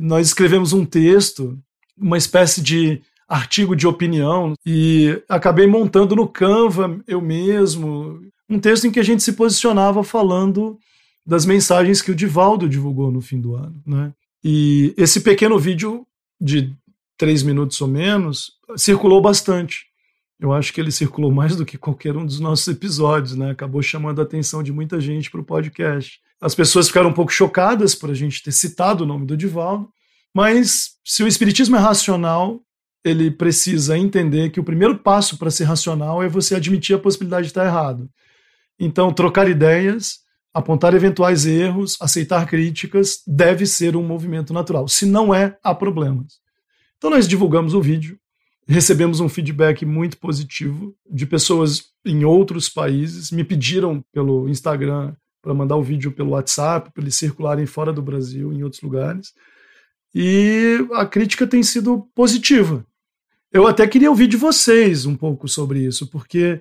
nós 0.00 0.28
escrevemos 0.28 0.72
um 0.72 0.84
texto, 0.84 1.56
uma 1.96 2.18
espécie 2.18 2.60
de 2.60 3.00
artigo 3.28 3.74
de 3.74 3.86
opinião, 3.86 4.54
e 4.64 5.20
acabei 5.28 5.66
montando 5.66 6.14
no 6.14 6.28
Canva 6.28 7.00
eu 7.06 7.20
mesmo 7.20 8.20
um 8.48 8.58
texto 8.58 8.86
em 8.86 8.90
que 8.90 9.00
a 9.00 9.04
gente 9.04 9.22
se 9.22 9.32
posicionava 9.32 10.04
falando 10.04 10.78
das 11.26 11.44
mensagens 11.44 12.00
que 12.00 12.12
o 12.12 12.14
Divaldo 12.14 12.68
divulgou 12.68 13.10
no 13.10 13.20
fim 13.20 13.40
do 13.40 13.56
ano. 13.56 13.82
Né? 13.84 14.12
E 14.44 14.94
esse 14.96 15.20
pequeno 15.20 15.58
vídeo 15.58 16.06
de 16.40 16.72
três 17.18 17.42
minutos 17.42 17.80
ou 17.80 17.88
menos 17.88 18.52
circulou 18.76 19.20
bastante. 19.20 19.86
Eu 20.38 20.52
acho 20.52 20.72
que 20.72 20.80
ele 20.80 20.92
circulou 20.92 21.32
mais 21.32 21.56
do 21.56 21.64
que 21.64 21.78
qualquer 21.78 22.16
um 22.16 22.24
dos 22.24 22.38
nossos 22.38 22.68
episódios, 22.68 23.34
né? 23.34 23.50
Acabou 23.50 23.80
chamando 23.82 24.20
a 24.20 24.22
atenção 24.22 24.62
de 24.62 24.70
muita 24.70 25.00
gente 25.00 25.30
para 25.30 25.40
o 25.40 25.44
podcast. 25.44 26.20
As 26.38 26.54
pessoas 26.54 26.88
ficaram 26.88 27.08
um 27.08 27.14
pouco 27.14 27.32
chocadas 27.32 27.94
por 27.94 28.10
a 28.10 28.14
gente 28.14 28.42
ter 28.42 28.52
citado 28.52 29.02
o 29.02 29.06
nome 29.06 29.24
do 29.24 29.34
Divaldo, 29.34 29.88
mas 30.34 30.90
se 31.02 31.22
o 31.22 31.26
espiritismo 31.26 31.76
é 31.76 31.78
racional, 31.78 32.60
ele 33.06 33.30
precisa 33.30 33.96
entender 33.96 34.50
que 34.50 34.58
o 34.58 34.64
primeiro 34.64 34.98
passo 34.98 35.38
para 35.38 35.48
ser 35.48 35.62
racional 35.62 36.20
é 36.24 36.28
você 36.28 36.56
admitir 36.56 36.96
a 36.96 36.98
possibilidade 36.98 37.44
de 37.44 37.50
estar 37.52 37.64
errado. 37.64 38.10
Então, 38.80 39.12
trocar 39.12 39.48
ideias, 39.48 40.18
apontar 40.52 40.92
eventuais 40.92 41.46
erros, 41.46 41.96
aceitar 42.00 42.44
críticas, 42.46 43.22
deve 43.24 43.64
ser 43.64 43.94
um 43.94 44.02
movimento 44.02 44.52
natural. 44.52 44.88
Se 44.88 45.06
não 45.06 45.32
é, 45.32 45.56
há 45.62 45.72
problemas. 45.72 46.40
Então, 46.98 47.08
nós 47.08 47.28
divulgamos 47.28 47.74
o 47.74 47.80
vídeo, 47.80 48.18
recebemos 48.66 49.20
um 49.20 49.28
feedback 49.28 49.86
muito 49.86 50.18
positivo 50.18 50.92
de 51.08 51.26
pessoas 51.26 51.84
em 52.04 52.24
outros 52.24 52.68
países, 52.68 53.30
me 53.30 53.44
pediram 53.44 54.04
pelo 54.12 54.48
Instagram 54.48 55.14
para 55.40 55.54
mandar 55.54 55.76
o 55.76 55.82
vídeo 55.82 56.10
pelo 56.10 56.30
WhatsApp, 56.30 56.90
para 56.92 57.04
eles 57.04 57.14
circularem 57.14 57.66
fora 57.66 57.92
do 57.92 58.02
Brasil, 58.02 58.52
em 58.52 58.64
outros 58.64 58.82
lugares. 58.82 59.32
E 60.12 60.84
a 60.94 61.06
crítica 61.06 61.46
tem 61.46 61.62
sido 61.62 62.08
positiva. 62.16 62.84
Eu 63.56 63.66
até 63.66 63.86
queria 63.86 64.10
ouvir 64.10 64.26
de 64.26 64.36
vocês 64.36 65.06
um 65.06 65.16
pouco 65.16 65.48
sobre 65.48 65.80
isso, 65.80 66.06
porque 66.08 66.60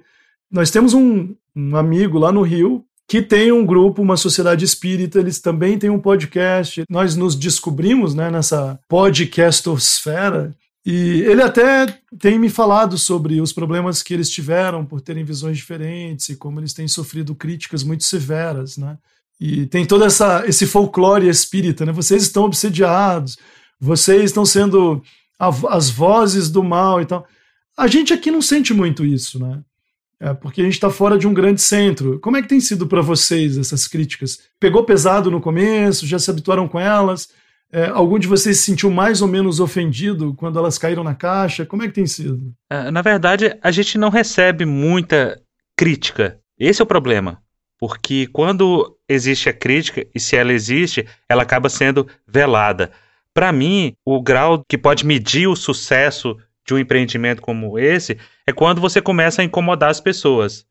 nós 0.50 0.72
temos 0.72 0.94
um, 0.94 1.36
um 1.54 1.76
amigo 1.76 2.18
lá 2.18 2.32
no 2.32 2.42
Rio 2.42 2.86
que 3.06 3.22
tem 3.22 3.52
um 3.52 3.66
grupo, 3.66 4.02
uma 4.02 4.16
sociedade 4.16 4.64
espírita, 4.64 5.20
eles 5.20 5.42
também 5.42 5.78
têm 5.78 5.90
um 5.90 6.00
podcast. 6.00 6.86
Nós 6.90 7.18
nos 7.18 7.36
descobrimos 7.36 8.16
né, 8.16 8.32
nessa 8.32 8.80
podcastosfera 8.88 10.56
e 10.86 11.22
ele 11.24 11.42
até 11.42 11.86
tem 12.18 12.40
me 12.40 12.48
falado 12.48 12.98
sobre 12.98 13.42
os 13.42 13.52
problemas 13.52 14.02
que 14.02 14.14
eles 14.14 14.30
tiveram 14.30 14.86
por 14.86 15.02
terem 15.02 15.26
visões 15.26 15.58
diferentes 15.58 16.30
e 16.30 16.38
como 16.38 16.62
eles 16.62 16.72
têm 16.74 16.88
sofrido 16.88 17.36
críticas 17.36 17.84
muito 17.84 18.06
severas, 18.06 18.78
né? 18.78 18.98
E 19.38 19.66
tem 19.66 19.86
todo 19.86 20.06
essa, 20.06 20.46
esse 20.48 20.66
folclore 20.66 21.28
espírita, 21.28 21.86
né? 21.86 21.92
Vocês 21.92 22.24
estão 22.24 22.46
obsediados, 22.46 23.38
vocês 23.82 24.24
estão 24.26 24.46
sendo 24.46 25.04
a, 25.40 25.50
as 25.70 25.90
vozes 25.90 26.50
do 26.50 26.64
mal 26.64 27.02
e 27.02 27.06
tal. 27.06 27.28
A 27.78 27.88
gente 27.88 28.14
aqui 28.14 28.32
não 28.32 28.42
sente 28.42 28.74
muito 28.74 29.06
isso, 29.06 29.40
né? 29.40 29.62
É 30.20 30.34
porque 30.34 30.62
a 30.62 30.64
gente 30.64 30.74
está 30.74 30.90
fora 30.90 31.18
de 31.18 31.28
um 31.28 31.34
grande 31.34 31.62
centro. 31.62 32.20
Como 32.20 32.38
é 32.38 32.42
que 32.42 32.48
tem 32.48 32.60
sido 32.60 32.88
para 32.88 33.02
vocês 33.02 33.58
essas 33.58 33.88
críticas? 33.88 34.40
Pegou 34.60 34.84
pesado 34.86 35.30
no 35.30 35.42
começo? 35.42 36.08
Já 36.08 36.18
se 36.18 36.32
habituaram 36.32 36.68
com 36.68 36.80
elas? 36.80 37.30
É, 37.72 37.88
algum 37.88 38.18
de 38.18 38.28
vocês 38.28 38.58
se 38.58 38.64
sentiu 38.64 38.90
mais 38.90 39.22
ou 39.22 39.28
menos 39.28 39.60
ofendido 39.60 40.34
quando 40.36 40.58
elas 40.58 40.78
caíram 40.78 41.04
na 41.04 41.14
caixa? 41.14 41.66
Como 41.66 41.84
é 41.84 41.88
que 41.88 41.94
tem 41.94 42.08
sido? 42.08 42.54
É, 42.70 42.90
na 42.90 43.02
verdade, 43.02 43.58
a 43.62 43.72
gente 43.72 43.98
não 43.98 44.10
recebe 44.10 44.66
muita 44.66 45.42
crítica. 45.78 46.40
Esse 46.58 46.82
é 46.82 46.84
o 46.84 46.88
problema. 46.88 47.42
Porque 47.78 48.28
quando 48.28 48.98
existe 49.10 49.50
a 49.50 49.54
crítica, 49.54 50.08
e 50.16 50.20
se 50.20 50.38
ela 50.38 50.54
existe, 50.54 51.06
ela 51.28 51.44
acaba 51.44 51.68
sendo 51.68 52.08
velada. 52.26 52.92
Para 53.36 53.52
mim, 53.52 53.94
o 54.06 54.22
grau 54.22 54.64
que 54.66 54.78
pode 54.78 55.06
medir 55.06 55.46
o 55.48 55.58
sucesso 55.58 56.38
de 56.66 56.74
um 56.74 56.80
empreendimento 56.80 57.42
como 57.42 57.78
esse 57.78 58.18
é 58.48 58.54
quando 58.54 58.80
você 58.80 59.02
começa 59.02 59.42
a 59.42 59.46
incomodar 59.46 59.90
as 59.90 60.00
pessoas. 60.00 60.66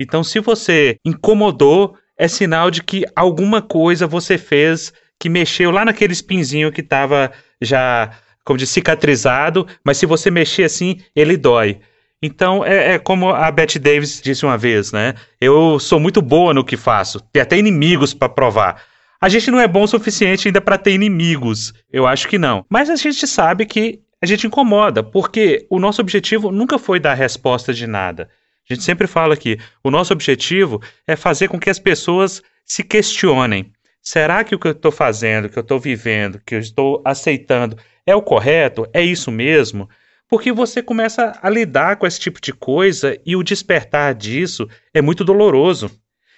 Então, 0.00 0.24
se 0.24 0.40
você 0.40 0.96
incomodou, 1.04 1.94
é 2.16 2.26
sinal 2.26 2.70
de 2.70 2.82
que 2.82 3.04
alguma 3.14 3.60
coisa 3.60 4.06
você 4.06 4.38
fez 4.38 4.94
que 5.18 5.28
mexeu 5.28 5.70
lá 5.70 5.84
naquele 5.84 6.14
espinzinho 6.14 6.72
que 6.72 6.80
estava 6.80 7.30
já, 7.60 8.10
como 8.46 8.58
diz, 8.58 8.70
cicatrizado, 8.70 9.66
mas 9.84 9.98
se 9.98 10.06
você 10.06 10.30
mexer 10.30 10.64
assim, 10.64 11.02
ele 11.14 11.36
dói. 11.36 11.80
Então, 12.22 12.64
é, 12.64 12.94
é, 12.94 12.98
como 12.98 13.28
a 13.28 13.50
Bette 13.50 13.78
Davis 13.78 14.22
disse 14.22 14.46
uma 14.46 14.56
vez, 14.56 14.90
né? 14.90 15.14
Eu 15.38 15.78
sou 15.78 16.00
muito 16.00 16.22
boa 16.22 16.54
no 16.54 16.64
que 16.64 16.78
faço, 16.78 17.20
tem 17.30 17.42
até 17.42 17.58
inimigos 17.58 18.14
para 18.14 18.30
provar. 18.30 18.82
A 19.22 19.28
gente 19.28 19.50
não 19.50 19.60
é 19.60 19.68
bom 19.68 19.82
o 19.82 19.86
suficiente 19.86 20.48
ainda 20.48 20.62
para 20.62 20.78
ter 20.78 20.92
inimigos. 20.92 21.74
Eu 21.92 22.06
acho 22.06 22.26
que 22.26 22.38
não. 22.38 22.64
Mas 22.70 22.88
a 22.88 22.96
gente 22.96 23.26
sabe 23.26 23.66
que 23.66 24.00
a 24.22 24.24
gente 24.24 24.46
incomoda, 24.46 25.02
porque 25.02 25.66
o 25.68 25.78
nosso 25.78 26.00
objetivo 26.00 26.50
nunca 26.50 26.78
foi 26.78 26.98
dar 26.98 27.12
resposta 27.12 27.74
de 27.74 27.86
nada. 27.86 28.30
A 28.68 28.72
gente 28.72 28.82
sempre 28.82 29.06
fala 29.06 29.36
que 29.36 29.58
o 29.84 29.90
nosso 29.90 30.14
objetivo 30.14 30.80
é 31.06 31.16
fazer 31.16 31.48
com 31.48 31.60
que 31.60 31.68
as 31.68 31.78
pessoas 31.78 32.42
se 32.64 32.82
questionem. 32.82 33.70
Será 34.00 34.42
que 34.42 34.54
o 34.54 34.58
que 34.58 34.68
eu 34.68 34.72
estou 34.72 34.90
fazendo, 34.90 35.50
que 35.50 35.58
eu 35.58 35.62
estou 35.62 35.78
vivendo, 35.78 36.40
que 36.46 36.54
eu 36.54 36.58
estou 36.58 37.02
aceitando 37.04 37.76
é 38.06 38.14
o 38.14 38.22
correto? 38.22 38.88
É 38.90 39.02
isso 39.02 39.30
mesmo? 39.30 39.86
Porque 40.30 40.50
você 40.50 40.82
começa 40.82 41.38
a 41.42 41.50
lidar 41.50 41.96
com 41.96 42.06
esse 42.06 42.18
tipo 42.18 42.40
de 42.40 42.54
coisa 42.54 43.18
e 43.26 43.36
o 43.36 43.42
despertar 43.42 44.14
disso 44.14 44.66
é 44.94 45.02
muito 45.02 45.24
doloroso. 45.24 45.90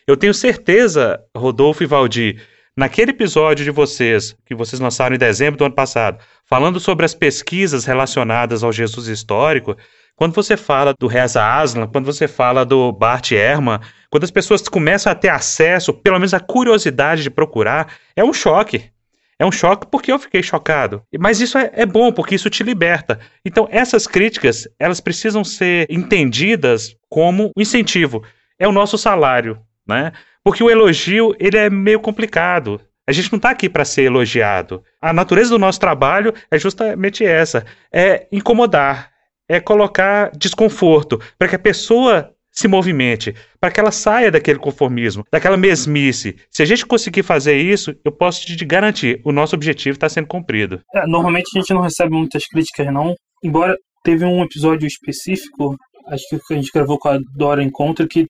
Eu 0.05 0.17
tenho 0.17 0.35
certeza, 0.35 1.23
Rodolfo 1.37 1.85
e 1.85 1.87
Valdir, 1.87 2.43
naquele 2.77 3.11
episódio 3.11 3.65
de 3.65 3.71
vocês, 3.71 4.35
que 4.47 4.55
vocês 4.55 4.81
lançaram 4.81 5.15
em 5.15 5.19
dezembro 5.19 5.59
do 5.59 5.65
ano 5.65 5.75
passado, 5.75 6.19
falando 6.45 6.81
sobre 6.81 7.05
as 7.05 7.15
pesquisas 7.15 7.85
relacionadas 7.85 8.63
ao 8.65 8.73
Jesus 8.73 9.07
histórico, 9.07 9.77
quando 10.17 10.35
você 10.35 10.57
fala 10.57 10.95
do 10.99 11.07
Reza 11.07 11.45
Aslan, 11.45 11.87
quando 11.87 12.05
você 12.05 12.29
fala 12.29 12.65
do 12.65 12.93
Bart 12.93 13.33
Ehrman, 13.33 13.81
quando 14.11 14.25
as 14.25 14.31
pessoas 14.31 14.63
começam 14.69 15.11
a 15.11 15.15
ter 15.15 15.31
acesso, 15.31 15.93
pelo 15.93 16.19
menos 16.19 16.35
a 16.35 16.41
curiosidade 16.41 17.23
de 17.23 17.31
procurar, 17.31 17.95
é 18.15 18.23
um 18.23 18.33
choque. 18.33 18.91
É 19.39 19.45
um 19.45 19.51
choque 19.51 19.87
porque 19.91 20.13
eu 20.13 20.19
fiquei 20.19 20.43
chocado. 20.43 21.03
Mas 21.19 21.41
isso 21.41 21.59
é, 21.59 21.71
é, 21.75 21.87
bom, 21.87 22.13
porque 22.13 22.37
isso 22.37 22.49
te 22.49 22.63
liberta. 22.63 23.19
Então, 23.45 23.67
essas 23.73 24.07
críticas, 24.07 24.69
elas 24.79 25.01
precisam 25.01 25.43
ser 25.43 25.87
entendidas 25.91 26.95
como 27.09 27.51
um 27.57 27.61
incentivo. 27.61 28.23
É 28.59 28.69
o 28.69 28.73
nosso 28.73 28.97
salário, 28.97 29.59
né? 29.85 30.13
Porque 30.45 30.63
o 30.63 30.71
elogio, 30.71 31.35
ele 31.39 31.57
é 31.57 31.71
meio 31.71 32.01
complicado. 32.01 32.81
A 33.07 33.13
gente 33.13 33.33
não 33.33 33.37
está 33.37 33.51
aqui 33.51 33.69
para 33.69 33.85
ser 33.85 34.03
elogiado. 34.03 34.83
A 35.01 35.13
natureza 35.13 35.51
do 35.51 35.59
nosso 35.59 35.81
trabalho 35.81 36.33
é 36.51 36.59
justamente 36.59 37.25
essa: 37.25 37.65
é 37.93 38.27
incomodar, 38.31 39.11
é 39.49 39.61
colocar 39.61 40.31
desconforto, 40.37 41.21
para 41.39 41.49
que 41.49 41.57
a 41.57 41.59
pessoa 41.59 42.33
se 42.53 42.69
movimente, 42.69 43.35
para 43.59 43.71
que 43.71 43.81
ela 43.81 43.91
saia 43.91 44.31
daquele 44.31 44.59
conformismo, 44.59 45.25
daquela 45.33 45.57
mesmice. 45.57 46.37
Se 46.51 46.63
a 46.63 46.67
gente 46.67 46.85
conseguir 46.85 47.23
fazer 47.23 47.57
isso, 47.57 47.97
eu 48.05 48.13
posso 48.13 48.45
te 48.45 48.65
garantir, 48.65 49.21
o 49.25 49.33
nosso 49.33 49.57
objetivo 49.57 49.95
está 49.95 50.09
sendo 50.09 50.29
cumprido. 50.29 50.81
É, 50.95 51.07
normalmente 51.07 51.51
a 51.57 51.61
gente 51.61 51.73
não 51.73 51.81
recebe 51.81 52.13
muitas 52.13 52.47
críticas, 52.47 52.93
não. 52.93 53.15
Embora 53.43 53.75
teve 54.05 54.25
um 54.25 54.43
episódio 54.43 54.87
específico, 54.87 55.77
acho 56.09 56.25
que 56.29 56.55
a 56.55 56.57
gente 56.57 56.71
gravou 56.73 56.99
com 56.99 57.09
a 57.09 57.19
Dora 57.35 57.63
Encontro, 57.63 58.07
que 58.07 58.27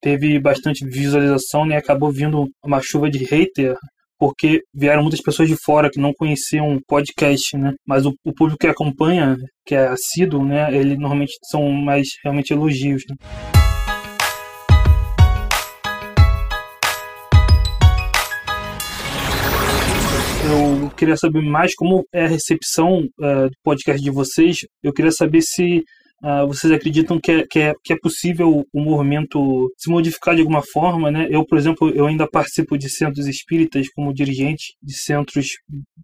teve 0.00 0.38
bastante 0.38 0.84
visualização, 0.84 1.64
né? 1.66 1.76
Acabou 1.76 2.12
vindo 2.12 2.46
uma 2.64 2.80
chuva 2.82 3.10
de 3.10 3.24
hater 3.24 3.76
porque 4.20 4.60
vieram 4.74 5.00
muitas 5.00 5.22
pessoas 5.22 5.48
de 5.48 5.56
fora 5.64 5.90
que 5.90 5.98
não 5.98 6.12
conheciam 6.12 6.74
o 6.74 6.80
podcast, 6.86 7.56
né? 7.56 7.72
Mas 7.86 8.04
o, 8.04 8.14
o, 8.22 8.34
público 8.34 8.58
que 8.58 8.66
acompanha, 8.66 9.34
que 9.64 9.74
é 9.74 9.86
assíduo, 9.86 10.44
né? 10.44 10.76
Ele 10.76 10.94
normalmente 10.94 11.32
são 11.50 11.70
mais 11.72 12.06
realmente 12.22 12.52
elogios. 12.52 13.02
Né? 13.08 13.16
Eu 20.52 20.90
queria 20.90 21.16
saber 21.16 21.40
mais 21.40 21.74
como 21.74 22.04
é 22.12 22.24
a 22.24 22.28
recepção 22.28 23.04
uh, 23.20 23.48
do 23.48 23.56
podcast 23.64 24.02
de 24.02 24.10
vocês. 24.10 24.58
Eu 24.82 24.92
queria 24.92 25.12
saber 25.12 25.40
se 25.40 25.82
Uh, 26.22 26.46
vocês 26.46 26.70
acreditam 26.70 27.18
que 27.18 27.32
é, 27.32 27.46
que, 27.50 27.58
é, 27.58 27.72
que 27.82 27.92
é 27.94 27.96
possível 27.98 28.66
o 28.74 28.80
movimento 28.80 29.72
se 29.78 29.90
modificar 29.90 30.34
de 30.34 30.42
alguma 30.42 30.62
forma, 30.62 31.10
né? 31.10 31.26
Eu, 31.30 31.46
por 31.46 31.56
exemplo, 31.56 31.88
eu 31.90 32.06
ainda 32.06 32.28
participo 32.28 32.76
de 32.76 32.90
centros 32.90 33.26
espíritas 33.26 33.88
como 33.88 34.12
dirigente 34.12 34.74
de 34.82 34.94
centros 34.94 35.46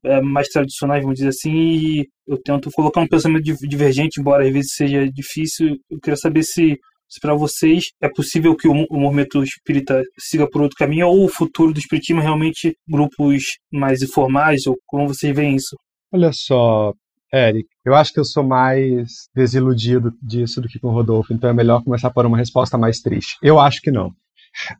é, 0.02 0.22
mais 0.22 0.48
tradicionais, 0.48 1.02
vamos 1.02 1.16
dizer 1.16 1.28
assim, 1.28 1.52
e 1.52 2.08
eu 2.26 2.40
tento 2.42 2.70
colocar 2.70 3.02
um 3.02 3.06
pensamento 3.06 3.44
divergente, 3.44 4.18
embora 4.18 4.46
às 4.46 4.52
vezes 4.52 4.72
seja 4.74 5.06
difícil. 5.06 5.76
Eu 5.90 6.00
queria 6.00 6.16
saber 6.16 6.42
se, 6.44 6.78
se 7.06 7.20
para 7.20 7.34
vocês 7.34 7.90
é 8.00 8.08
possível 8.08 8.56
que 8.56 8.66
o, 8.66 8.72
o 8.72 8.98
movimento 8.98 9.42
espírita 9.42 10.02
siga 10.18 10.48
por 10.48 10.62
outro 10.62 10.78
caminho 10.78 11.08
ou 11.08 11.26
o 11.26 11.28
futuro 11.28 11.74
do 11.74 11.78
espiritismo 11.78 12.22
é 12.22 12.24
realmente 12.24 12.74
grupos 12.88 13.42
mais 13.70 14.00
informais, 14.00 14.66
ou 14.66 14.78
como 14.86 15.08
vocês 15.08 15.36
veem 15.36 15.56
isso? 15.56 15.76
Olha 16.10 16.30
só, 16.32 16.94
Eric, 17.36 17.68
eu 17.84 17.94
acho 17.94 18.12
que 18.12 18.20
eu 18.20 18.24
sou 18.24 18.42
mais 18.42 19.28
desiludido 19.34 20.12
disso 20.22 20.60
do 20.60 20.68
que 20.68 20.78
com 20.78 20.88
o 20.88 20.92
Rodolfo, 20.92 21.32
então 21.32 21.50
é 21.50 21.52
melhor 21.52 21.82
começar 21.82 22.10
por 22.10 22.24
uma 22.26 22.38
resposta 22.38 22.78
mais 22.78 23.00
triste. 23.00 23.36
Eu 23.42 23.60
acho 23.60 23.80
que 23.80 23.90
não. 23.90 24.12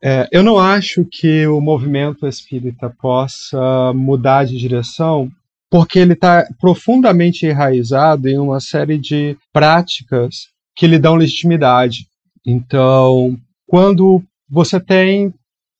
É, 0.02 0.26
eu 0.32 0.42
não 0.42 0.58
acho 0.58 1.04
que 1.04 1.46
o 1.46 1.60
movimento 1.60 2.26
espírita 2.26 2.90
possa 2.98 3.92
mudar 3.94 4.44
de 4.44 4.56
direção 4.56 5.30
porque 5.70 5.98
ele 5.98 6.14
está 6.14 6.46
profundamente 6.60 7.44
enraizado 7.44 8.28
em 8.28 8.38
uma 8.38 8.60
série 8.60 8.98
de 8.98 9.36
práticas 9.52 10.48
que 10.74 10.86
lhe 10.86 10.98
dão 10.98 11.16
legitimidade. 11.16 12.06
Então, 12.46 13.36
quando 13.66 14.22
você 14.48 14.78
tem, 14.78 15.34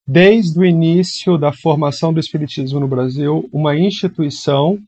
desde 0.07 0.59
o 0.59 0.65
início 0.65 1.39
da 1.39 1.53
formação 1.53 2.13
do 2.13 2.21
Espiritismo 2.21 2.81
no 2.81 2.89
Brasil, 2.89 3.49
uma 3.53 3.77
instituição 3.77 4.79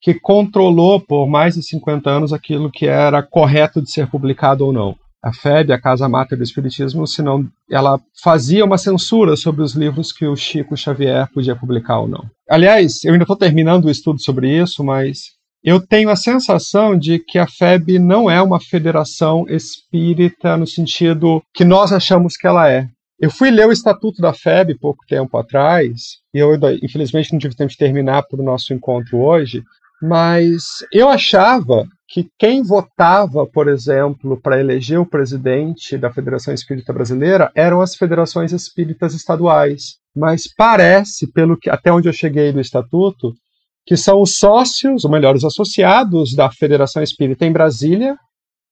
que 0.00 0.14
controlou 0.14 1.00
por 1.00 1.28
mais 1.28 1.54
de 1.54 1.62
50 1.62 2.08
anos 2.08 2.32
aquilo 2.32 2.70
que 2.70 2.86
era 2.86 3.22
correto 3.22 3.82
de 3.82 3.90
ser 3.90 4.08
publicado 4.08 4.64
ou 4.64 4.72
não. 4.72 4.96
A 5.22 5.34
FEB, 5.34 5.72
a 5.72 5.80
Casa 5.80 6.08
Mata 6.08 6.34
do 6.34 6.42
Espiritismo, 6.42 7.06
senão 7.06 7.46
ela 7.70 8.00
fazia 8.22 8.64
uma 8.64 8.78
censura 8.78 9.36
sobre 9.36 9.62
os 9.62 9.74
livros 9.74 10.12
que 10.12 10.26
o 10.26 10.34
Chico 10.34 10.74
Xavier 10.74 11.28
podia 11.32 11.54
publicar 11.54 12.00
ou 12.00 12.08
não. 12.08 12.24
Aliás, 12.48 13.04
eu 13.04 13.12
ainda 13.12 13.24
estou 13.24 13.36
terminando 13.36 13.84
o 13.84 13.90
estudo 13.90 14.18
sobre 14.22 14.48
isso, 14.50 14.82
mas 14.82 15.38
eu 15.62 15.78
tenho 15.78 16.08
a 16.08 16.16
sensação 16.16 16.98
de 16.98 17.18
que 17.18 17.38
a 17.38 17.46
FEB 17.46 17.98
não 17.98 18.30
é 18.30 18.40
uma 18.40 18.58
federação 18.58 19.44
espírita 19.46 20.56
no 20.56 20.66
sentido 20.66 21.42
que 21.52 21.66
nós 21.66 21.92
achamos 21.92 22.34
que 22.34 22.46
ela 22.46 22.70
é. 22.70 22.88
Eu 23.20 23.30
fui 23.30 23.50
ler 23.50 23.68
o 23.68 23.72
estatuto 23.72 24.22
da 24.22 24.32
FEB 24.32 24.78
pouco 24.78 25.04
tempo 25.06 25.36
atrás, 25.36 26.20
e 26.34 26.38
eu 26.38 26.52
infelizmente 26.82 27.30
não 27.30 27.38
tive 27.38 27.54
tempo 27.54 27.70
de 27.70 27.76
terminar 27.76 28.22
para 28.22 28.40
o 28.40 28.44
nosso 28.44 28.72
encontro 28.72 29.18
hoje, 29.18 29.62
mas 30.02 30.64
eu 30.92 31.08
achava 31.08 31.86
que 32.08 32.28
quem 32.38 32.62
votava, 32.62 33.46
por 33.46 33.68
exemplo, 33.68 34.40
para 34.40 34.58
eleger 34.58 34.98
o 34.98 35.06
presidente 35.06 35.96
da 35.96 36.12
Federação 36.12 36.52
Espírita 36.52 36.92
Brasileira 36.92 37.52
eram 37.54 37.80
as 37.80 37.94
federações 37.94 38.52
espíritas 38.52 39.14
estaduais. 39.14 39.98
Mas 40.14 40.42
parece, 40.56 41.30
pelo 41.30 41.56
que 41.56 41.70
até 41.70 41.92
onde 41.92 42.08
eu 42.08 42.12
cheguei 42.12 42.52
do 42.52 42.60
estatuto, 42.60 43.32
que 43.86 43.96
são 43.96 44.20
os 44.20 44.38
sócios, 44.38 45.04
ou 45.04 45.10
melhor, 45.10 45.36
os 45.36 45.44
associados 45.44 46.34
da 46.34 46.50
Federação 46.50 47.02
Espírita 47.02 47.46
em 47.46 47.52
Brasília, 47.52 48.16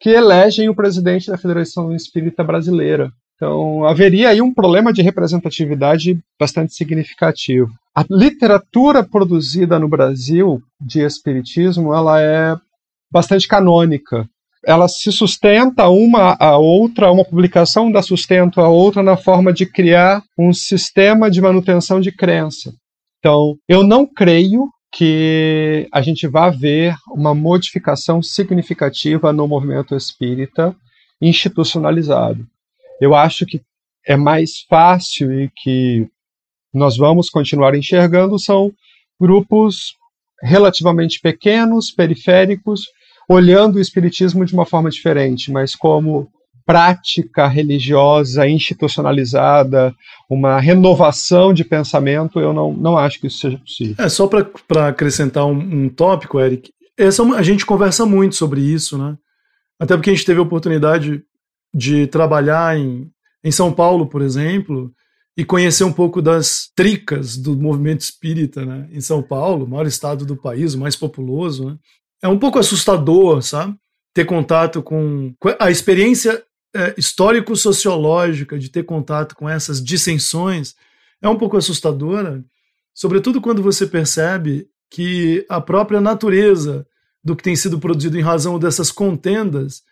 que 0.01 0.11
elegem 0.11 0.69
o 0.69 0.75
presidente 0.75 1.31
da 1.31 1.39
Federação 1.39 1.95
Espírita 1.95 2.43
Brasileira. 2.43 3.11
Então, 3.37 3.85
haveria 3.85 4.31
aí 4.31 4.43
um 4.43 4.53
problema 4.53 4.93
de 4.93 5.01
representatividade 5.01 6.19
bastante 6.39 6.75
significativo. 6.75 7.71
A 7.95 8.05
literatura 8.11 9.05
produzida 9.05 9.79
no 9.79 9.89
Brasil 9.89 10.61
de 10.81 11.01
espiritismo, 11.01 11.93
ela 11.95 12.21
é 12.21 12.57
bastante 13.11 13.49
canônica. 13.49 14.29
Ela 14.65 14.89
se 14.89 15.11
sustenta 15.13 15.89
uma 15.89 16.37
a 16.39 16.59
outra, 16.59 17.11
uma 17.11 17.25
publicação 17.25 17.91
dá 17.91 18.03
sustento 18.03 18.61
a 18.61 18.69
outra 18.69 19.03
na 19.03 19.17
forma 19.17 19.53
de 19.53 19.65
criar 19.65 20.23
um 20.39 20.53
sistema 20.53 21.31
de 21.31 21.41
manutenção 21.41 22.01
de 22.01 22.13
crença. 22.13 22.73
Então, 23.19 23.57
eu 23.69 23.83
não 23.83 24.07
creio 24.07 24.69
que 24.93 25.89
a 25.93 26.01
gente 26.01 26.27
vá 26.27 26.51
ver 26.51 26.95
uma 27.11 27.35
modificação 27.35 28.23
significativa 28.23 29.33
no 29.33 29.47
movimento 29.47 29.95
espírita 29.95 30.75
institucionalizado. 31.21 32.47
Eu 33.01 33.15
acho 33.15 33.45
que 33.45 33.61
é 34.07 34.17
mais 34.17 34.63
fácil 34.69 35.33
e 35.33 35.51
que 35.55 36.09
nós 36.73 36.97
vamos 36.97 37.29
continuar 37.29 37.75
enxergando 37.75 38.39
são 38.39 38.73
grupos 39.21 39.98
relativamente 40.43 41.21
pequenos, 41.21 41.91
periféricos, 41.91 42.83
olhando 43.29 43.77
o 43.77 43.81
espiritismo 43.81 44.45
de 44.45 44.55
uma 44.55 44.65
forma 44.65 44.91
diferente, 44.91 45.53
mas 45.53 45.75
como 45.75 46.29
prática 46.69 47.47
religiosa 47.47 48.47
institucionalizada, 48.47 49.95
uma 50.29 50.61
renovação 50.61 51.53
de 51.55 51.65
pensamento, 51.65 52.39
eu 52.39 52.53
não, 52.53 52.75
não 52.75 52.99
acho 52.99 53.19
que 53.19 53.27
isso 53.27 53.39
seja 53.39 53.57
possível. 53.57 53.95
É, 53.99 54.09
só 54.09 54.27
para 54.27 54.89
acrescentar 54.89 55.47
um, 55.47 55.59
um, 55.59 55.89
tópico, 55.89 56.39
Eric, 56.39 56.71
essa, 56.97 57.23
é 57.23 57.39
a 57.39 57.43
gente 57.43 57.65
conversa 57.65 58.05
muito 58.05 58.37
sobre 58.37 58.61
isso, 58.61 58.99
né? 58.99 59.17
Até 59.81 59.97
porque 59.97 60.11
a 60.11 60.13
gente 60.13 60.27
teve 60.27 60.41
a 60.41 60.43
oportunidade 60.43 61.23
de 61.73 62.07
trabalhar 62.09 62.77
em, 62.77 63.09
em 63.43 63.51
São 63.51 63.73
Paulo, 63.73 64.07
por 64.07 64.21
exemplo, 64.21 64.93
e 65.39 65.45
conhecer 65.45 65.85
um 65.85 65.93
pouco 65.93 66.21
das 66.21 66.69
tricas 66.75 67.37
do 67.37 67.57
movimento 67.57 68.01
espírita 68.01 68.67
né? 68.67 68.89
em 68.91 69.01
São 69.01 69.23
Paulo, 69.23 69.65
o 69.65 69.69
maior 69.69 69.87
estado 69.87 70.27
do 70.27 70.37
país, 70.37 70.75
mais 70.75 70.97
populoso. 70.97 71.71
Né? 71.71 71.79
É 72.21 72.27
um 72.27 72.41
pouco 72.41 72.59
assustador, 72.59 73.41
sabe? 73.41 73.77
Ter 74.13 74.25
contato 74.25 74.83
com 74.83 75.33
a 75.61 75.71
experiência 75.71 76.43
é, 76.75 76.93
histórico-sociológica 76.99 78.59
de 78.59 78.69
ter 78.69 78.83
contato 78.83 79.37
com 79.37 79.49
essas 79.49 79.81
dissensões 79.81 80.75
é 81.23 81.29
um 81.29 81.39
pouco 81.39 81.57
assustadora, 81.57 82.45
sobretudo 82.93 83.41
quando 83.41 83.63
você 83.63 83.87
percebe 83.87 84.69
que 84.91 85.47
a 85.49 85.61
própria 85.61 86.01
natureza 86.01 86.85
do 87.23 87.37
que 87.37 87.45
tem 87.45 87.55
sido 87.55 87.79
produzido 87.79 88.19
em 88.19 88.23
razão 88.23 88.59
dessas 88.59 88.91
contendas, 88.91 89.85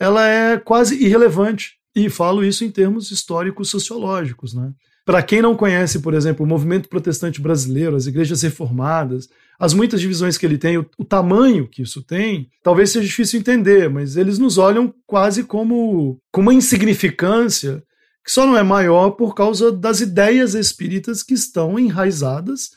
ela 0.00 0.26
é 0.26 0.56
quase 0.56 0.96
irrelevante. 1.04 1.74
E 1.94 2.08
falo 2.08 2.42
isso 2.42 2.64
em 2.64 2.70
termos 2.70 3.10
históricos 3.10 3.68
sociológicos, 3.68 4.54
né? 4.54 4.72
Para 5.04 5.22
quem 5.22 5.42
não 5.42 5.54
conhece, 5.54 6.00
por 6.00 6.14
exemplo, 6.14 6.44
o 6.44 6.48
movimento 6.48 6.88
protestante 6.88 7.40
brasileiro, 7.40 7.94
as 7.94 8.06
igrejas 8.06 8.40
reformadas, 8.42 9.28
as 9.58 9.74
muitas 9.74 10.00
divisões 10.00 10.38
que 10.38 10.46
ele 10.46 10.56
tem, 10.56 10.78
o, 10.78 10.86
o, 10.96 11.04
tamanho 11.04 11.68
que 11.68 11.82
isso 11.82 12.02
tem, 12.02 12.48
talvez 12.62 12.90
seja 12.90 13.06
difícil 13.06 13.38
entender, 13.38 13.90
mas 13.90 14.16
eles 14.16 14.38
nos 14.38 14.56
olham 14.56 14.94
quase 15.06 15.44
como 15.44 16.18
com 16.32 16.40
uma 16.40 16.54
insignificância 16.54 17.82
que 18.24 18.32
só 18.32 18.46
não 18.46 18.56
é 18.56 18.62
maior 18.62 19.10
por 19.10 19.34
causa 19.34 19.70
das 19.70 20.00
ideias 20.00 20.54
espíritas 20.54 21.22
que 21.22 21.34
estão 21.34 21.78
enraizadas 21.78 22.70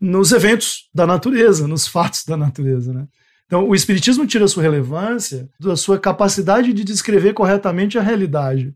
nos 0.00 0.32
eventos 0.32 0.88
da 0.94 1.06
natureza, 1.06 1.68
nos 1.68 1.86
fatos 1.86 2.24
da 2.24 2.36
natureza, 2.36 2.92
né? 2.92 3.06
Então, 3.46 3.68
o 3.68 3.74
espiritismo 3.74 4.26
tira 4.26 4.48
sua 4.48 4.62
relevância 4.62 5.48
da 5.60 5.76
sua 5.76 5.98
capacidade 5.98 6.72
de 6.72 6.82
descrever 6.82 7.32
corretamente 7.32 7.96
a 7.96 8.02
realidade. 8.02 8.74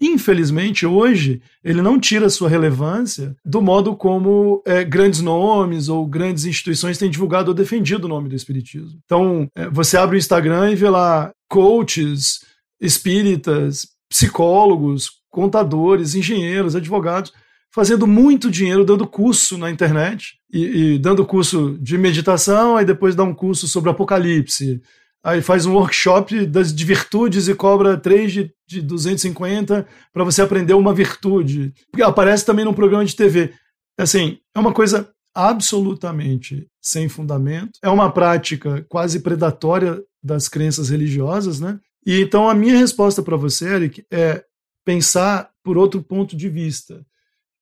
Infelizmente, 0.00 0.84
hoje, 0.84 1.40
ele 1.62 1.80
não 1.80 1.98
tira 1.98 2.28
sua 2.28 2.48
relevância 2.48 3.34
do 3.44 3.62
modo 3.62 3.96
como 3.96 4.62
é, 4.66 4.82
grandes 4.84 5.20
nomes 5.20 5.88
ou 5.88 6.06
grandes 6.06 6.44
instituições 6.44 6.98
têm 6.98 7.10
divulgado 7.10 7.50
ou 7.50 7.54
defendido 7.54 8.04
o 8.04 8.08
nome 8.08 8.28
do 8.28 8.34
Espiritismo. 8.34 8.98
Então, 9.04 9.48
é, 9.54 9.68
você 9.70 9.96
abre 9.96 10.16
o 10.16 10.18
Instagram 10.18 10.72
e 10.72 10.74
vê 10.74 10.88
lá 10.88 11.32
coaches, 11.48 12.40
espíritas, 12.80 13.86
psicólogos, 14.08 15.10
contadores, 15.30 16.14
engenheiros, 16.14 16.76
advogados, 16.76 17.32
fazendo 17.72 18.06
muito 18.06 18.50
dinheiro 18.50 18.84
dando 18.84 19.06
curso 19.06 19.58
na 19.58 19.70
internet 19.70 20.34
e, 20.52 20.94
e 20.94 20.98
dando 20.98 21.26
curso 21.26 21.76
de 21.80 21.98
meditação, 21.98 22.76
aí 22.76 22.84
depois 22.84 23.16
dá 23.16 23.24
um 23.24 23.34
curso 23.34 23.66
sobre 23.66 23.90
apocalipse, 23.90 24.80
aí 25.24 25.40
faz 25.40 25.64
um 25.64 25.72
workshop 25.72 26.44
das, 26.44 26.72
de 26.72 26.84
virtudes 26.84 27.48
e 27.48 27.54
cobra 27.54 27.96
3 27.96 28.30
de, 28.30 28.54
de 28.68 28.82
250 28.82 29.88
para 30.12 30.24
você 30.24 30.42
aprender 30.42 30.74
uma 30.74 30.92
virtude. 30.92 31.72
Aparece 32.02 32.44
também 32.44 32.64
num 32.64 32.74
programa 32.74 33.06
de 33.06 33.16
TV. 33.16 33.54
Assim, 33.98 34.38
é 34.54 34.60
uma 34.60 34.72
coisa 34.74 35.10
absolutamente 35.34 36.68
sem 36.80 37.08
fundamento, 37.08 37.78
é 37.82 37.88
uma 37.88 38.12
prática 38.12 38.84
quase 38.88 39.20
predatória 39.20 40.00
das 40.22 40.48
crenças 40.48 40.90
religiosas, 40.90 41.58
né? 41.58 41.80
E 42.06 42.20
então 42.20 42.48
a 42.48 42.54
minha 42.54 42.76
resposta 42.76 43.22
para 43.22 43.36
você, 43.36 43.66
Eric, 43.74 44.04
é 44.12 44.44
pensar 44.84 45.50
por 45.64 45.78
outro 45.78 46.02
ponto 46.02 46.36
de 46.36 46.48
vista, 46.48 47.04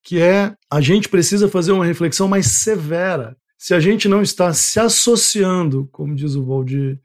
que 0.02 0.20
é 0.20 0.54
a 0.68 0.80
gente 0.80 1.08
precisa 1.08 1.48
fazer 1.48 1.70
uma 1.70 1.86
reflexão 1.86 2.26
mais 2.26 2.46
severa. 2.48 3.36
Se 3.56 3.72
a 3.72 3.78
gente 3.78 4.08
não 4.08 4.20
está 4.20 4.52
se 4.52 4.80
associando, 4.80 5.88
como 5.92 6.16
diz 6.16 6.34
o 6.34 6.44
Valdir, 6.44 7.00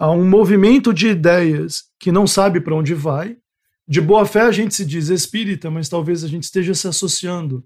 a 0.00 0.10
um 0.10 0.26
movimento 0.26 0.94
de 0.94 1.08
ideias 1.08 1.84
que 1.98 2.10
não 2.10 2.26
sabe 2.26 2.58
para 2.58 2.74
onde 2.74 2.94
vai. 2.94 3.36
De 3.86 4.00
boa 4.00 4.24
fé 4.24 4.40
a 4.40 4.50
gente 4.50 4.74
se 4.74 4.82
diz 4.82 5.10
espírita, 5.10 5.70
mas 5.70 5.90
talvez 5.90 6.24
a 6.24 6.28
gente 6.28 6.44
esteja 6.44 6.74
se 6.74 6.88
associando 6.88 7.62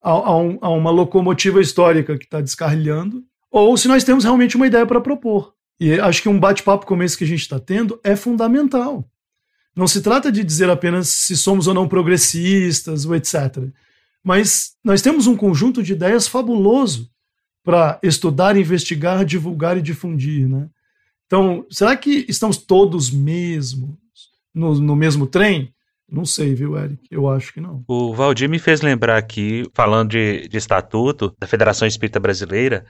a, 0.00 0.10
a, 0.10 0.36
um, 0.36 0.58
a 0.60 0.70
uma 0.70 0.92
locomotiva 0.92 1.60
histórica 1.60 2.16
que 2.16 2.24
está 2.24 2.40
descarrilhando, 2.40 3.24
ou 3.50 3.76
se 3.76 3.88
nós 3.88 4.04
temos 4.04 4.22
realmente 4.22 4.54
uma 4.54 4.68
ideia 4.68 4.86
para 4.86 5.00
propor. 5.00 5.54
E 5.80 5.98
acho 5.98 6.22
que 6.22 6.28
um 6.28 6.38
bate-papo 6.38 6.86
como 6.86 7.02
esse 7.02 7.18
que 7.18 7.24
a 7.24 7.26
gente 7.26 7.40
está 7.40 7.58
tendo 7.58 7.98
é 8.04 8.14
fundamental. 8.14 9.04
Não 9.74 9.88
se 9.88 10.00
trata 10.00 10.30
de 10.30 10.44
dizer 10.44 10.70
apenas 10.70 11.08
se 11.08 11.36
somos 11.36 11.66
ou 11.66 11.74
não 11.74 11.88
progressistas, 11.88 13.04
ou 13.04 13.16
etc. 13.16 13.34
Mas 14.22 14.74
nós 14.84 15.02
temos 15.02 15.26
um 15.26 15.36
conjunto 15.36 15.82
de 15.82 15.94
ideias 15.94 16.28
fabuloso 16.28 17.10
para 17.64 17.98
estudar, 18.04 18.56
investigar, 18.56 19.24
divulgar 19.24 19.76
e 19.76 19.82
difundir. 19.82 20.48
Né? 20.48 20.68
Então, 21.32 21.64
será 21.70 21.96
que 21.96 22.26
estamos 22.28 22.58
todos 22.58 23.10
mesmos 23.10 23.96
no, 24.54 24.74
no 24.74 24.94
mesmo 24.94 25.26
trem? 25.26 25.72
Não 26.06 26.26
sei, 26.26 26.54
viu, 26.54 26.76
Eric? 26.76 27.00
Eu 27.10 27.26
acho 27.26 27.54
que 27.54 27.58
não. 27.58 27.82
O 27.88 28.12
Valdir 28.12 28.50
me 28.50 28.58
fez 28.58 28.82
lembrar 28.82 29.16
aqui, 29.16 29.64
falando 29.72 30.10
de, 30.10 30.46
de 30.46 30.58
estatuto 30.58 31.34
da 31.38 31.46
Federação 31.46 31.88
Espírita 31.88 32.20
Brasileira, 32.20 32.84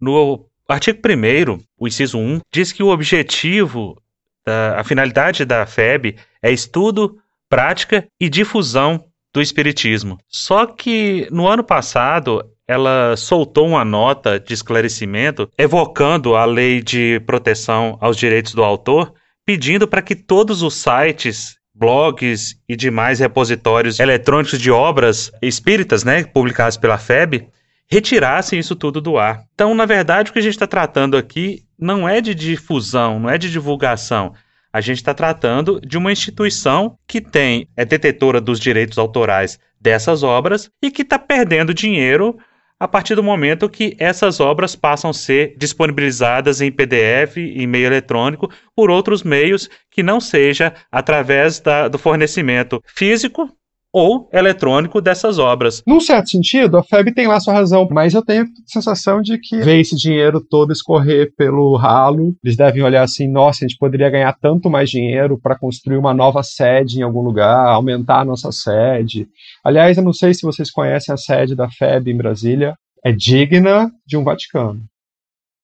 no 0.00 0.44
artigo 0.68 0.98
1 0.98 1.62
o 1.78 1.86
inciso 1.86 2.18
1, 2.18 2.40
diz 2.52 2.72
que 2.72 2.82
o 2.82 2.88
objetivo, 2.88 3.96
da, 4.44 4.80
a 4.80 4.82
finalidade 4.82 5.44
da 5.44 5.64
FEB 5.64 6.16
é 6.42 6.50
estudo, 6.50 7.20
prática 7.48 8.08
e 8.18 8.28
difusão 8.28 9.04
do 9.32 9.40
Espiritismo. 9.40 10.18
Só 10.26 10.66
que 10.66 11.28
no 11.30 11.46
ano 11.46 11.62
passado 11.62 12.44
ela 12.66 13.16
soltou 13.16 13.68
uma 13.68 13.84
nota 13.84 14.40
de 14.40 14.54
esclarecimento 14.54 15.48
evocando 15.58 16.34
a 16.34 16.44
lei 16.44 16.82
de 16.82 17.20
proteção 17.26 17.98
aos 18.00 18.16
direitos 18.16 18.54
do 18.54 18.64
autor, 18.64 19.12
pedindo 19.44 19.86
para 19.86 20.02
que 20.02 20.14
todos 20.14 20.62
os 20.62 20.74
sites, 20.74 21.56
blogs 21.74 22.56
e 22.68 22.74
demais 22.74 23.18
repositórios 23.18 24.00
eletrônicos 24.00 24.58
de 24.58 24.70
obras 24.70 25.30
espíritas, 25.42 26.04
né, 26.04 26.24
publicados 26.24 26.76
pela 26.76 26.96
FEB, 26.96 27.48
retirassem 27.86 28.58
isso 28.58 28.74
tudo 28.74 29.00
do 29.00 29.18
ar. 29.18 29.44
Então, 29.54 29.74
na 29.74 29.84
verdade, 29.84 30.30
o 30.30 30.32
que 30.32 30.38
a 30.38 30.42
gente 30.42 30.54
está 30.54 30.66
tratando 30.66 31.16
aqui 31.16 31.62
não 31.78 32.08
é 32.08 32.20
de 32.20 32.34
difusão, 32.34 33.18
não 33.20 33.28
é 33.28 33.36
de 33.36 33.50
divulgação. 33.50 34.32
A 34.72 34.80
gente 34.80 34.96
está 34.96 35.12
tratando 35.12 35.80
de 35.80 35.98
uma 35.98 36.10
instituição 36.10 36.98
que 37.06 37.20
tem 37.20 37.68
é 37.76 37.84
detetora 37.84 38.40
dos 38.40 38.58
direitos 38.58 38.98
autorais 38.98 39.58
dessas 39.80 40.22
obras 40.22 40.70
e 40.82 40.90
que 40.90 41.02
está 41.02 41.18
perdendo 41.18 41.74
dinheiro 41.74 42.36
a 42.78 42.88
partir 42.88 43.14
do 43.14 43.22
momento 43.22 43.68
que 43.68 43.96
essas 43.98 44.40
obras 44.40 44.74
passam 44.74 45.10
a 45.10 45.14
ser 45.14 45.56
disponibilizadas 45.56 46.60
em 46.60 46.72
PDF 46.72 47.36
e 47.36 47.66
meio 47.66 47.86
eletrônico 47.86 48.50
por 48.74 48.90
outros 48.90 49.22
meios 49.22 49.68
que 49.90 50.02
não 50.02 50.20
seja 50.20 50.74
através 50.90 51.60
da, 51.60 51.88
do 51.88 51.98
fornecimento 51.98 52.80
físico 52.86 53.50
ou 53.94 54.28
eletrônico 54.32 55.00
dessas 55.00 55.38
obras. 55.38 55.80
Num 55.86 56.00
certo 56.00 56.30
sentido, 56.30 56.76
a 56.76 56.82
FEB 56.82 57.14
tem 57.14 57.28
lá 57.28 57.38
sua 57.38 57.54
razão, 57.54 57.86
mas 57.92 58.12
eu 58.12 58.24
tenho 58.24 58.42
a 58.42 58.46
sensação 58.66 59.22
de 59.22 59.38
que 59.38 59.58
ver 59.58 59.78
esse 59.78 59.94
dinheiro 59.94 60.40
todo 60.40 60.72
escorrer 60.72 61.32
pelo 61.36 61.76
ralo, 61.76 62.34
eles 62.42 62.56
devem 62.56 62.82
olhar 62.82 63.04
assim, 63.04 63.28
nossa, 63.28 63.64
a 63.64 63.68
gente 63.68 63.78
poderia 63.78 64.10
ganhar 64.10 64.32
tanto 64.32 64.68
mais 64.68 64.90
dinheiro 64.90 65.38
para 65.40 65.56
construir 65.56 65.96
uma 65.96 66.12
nova 66.12 66.42
sede 66.42 66.98
em 66.98 67.02
algum 67.02 67.20
lugar, 67.20 67.68
aumentar 67.68 68.22
a 68.22 68.24
nossa 68.24 68.50
sede. 68.50 69.28
Aliás, 69.62 69.96
eu 69.96 70.02
não 70.02 70.12
sei 70.12 70.34
se 70.34 70.42
vocês 70.42 70.72
conhecem 70.72 71.14
a 71.14 71.16
sede 71.16 71.54
da 71.54 71.70
FEB 71.70 72.10
em 72.10 72.16
Brasília, 72.16 72.74
é 73.04 73.12
digna 73.12 73.92
de 74.04 74.16
um 74.16 74.24
Vaticano. 74.24 74.82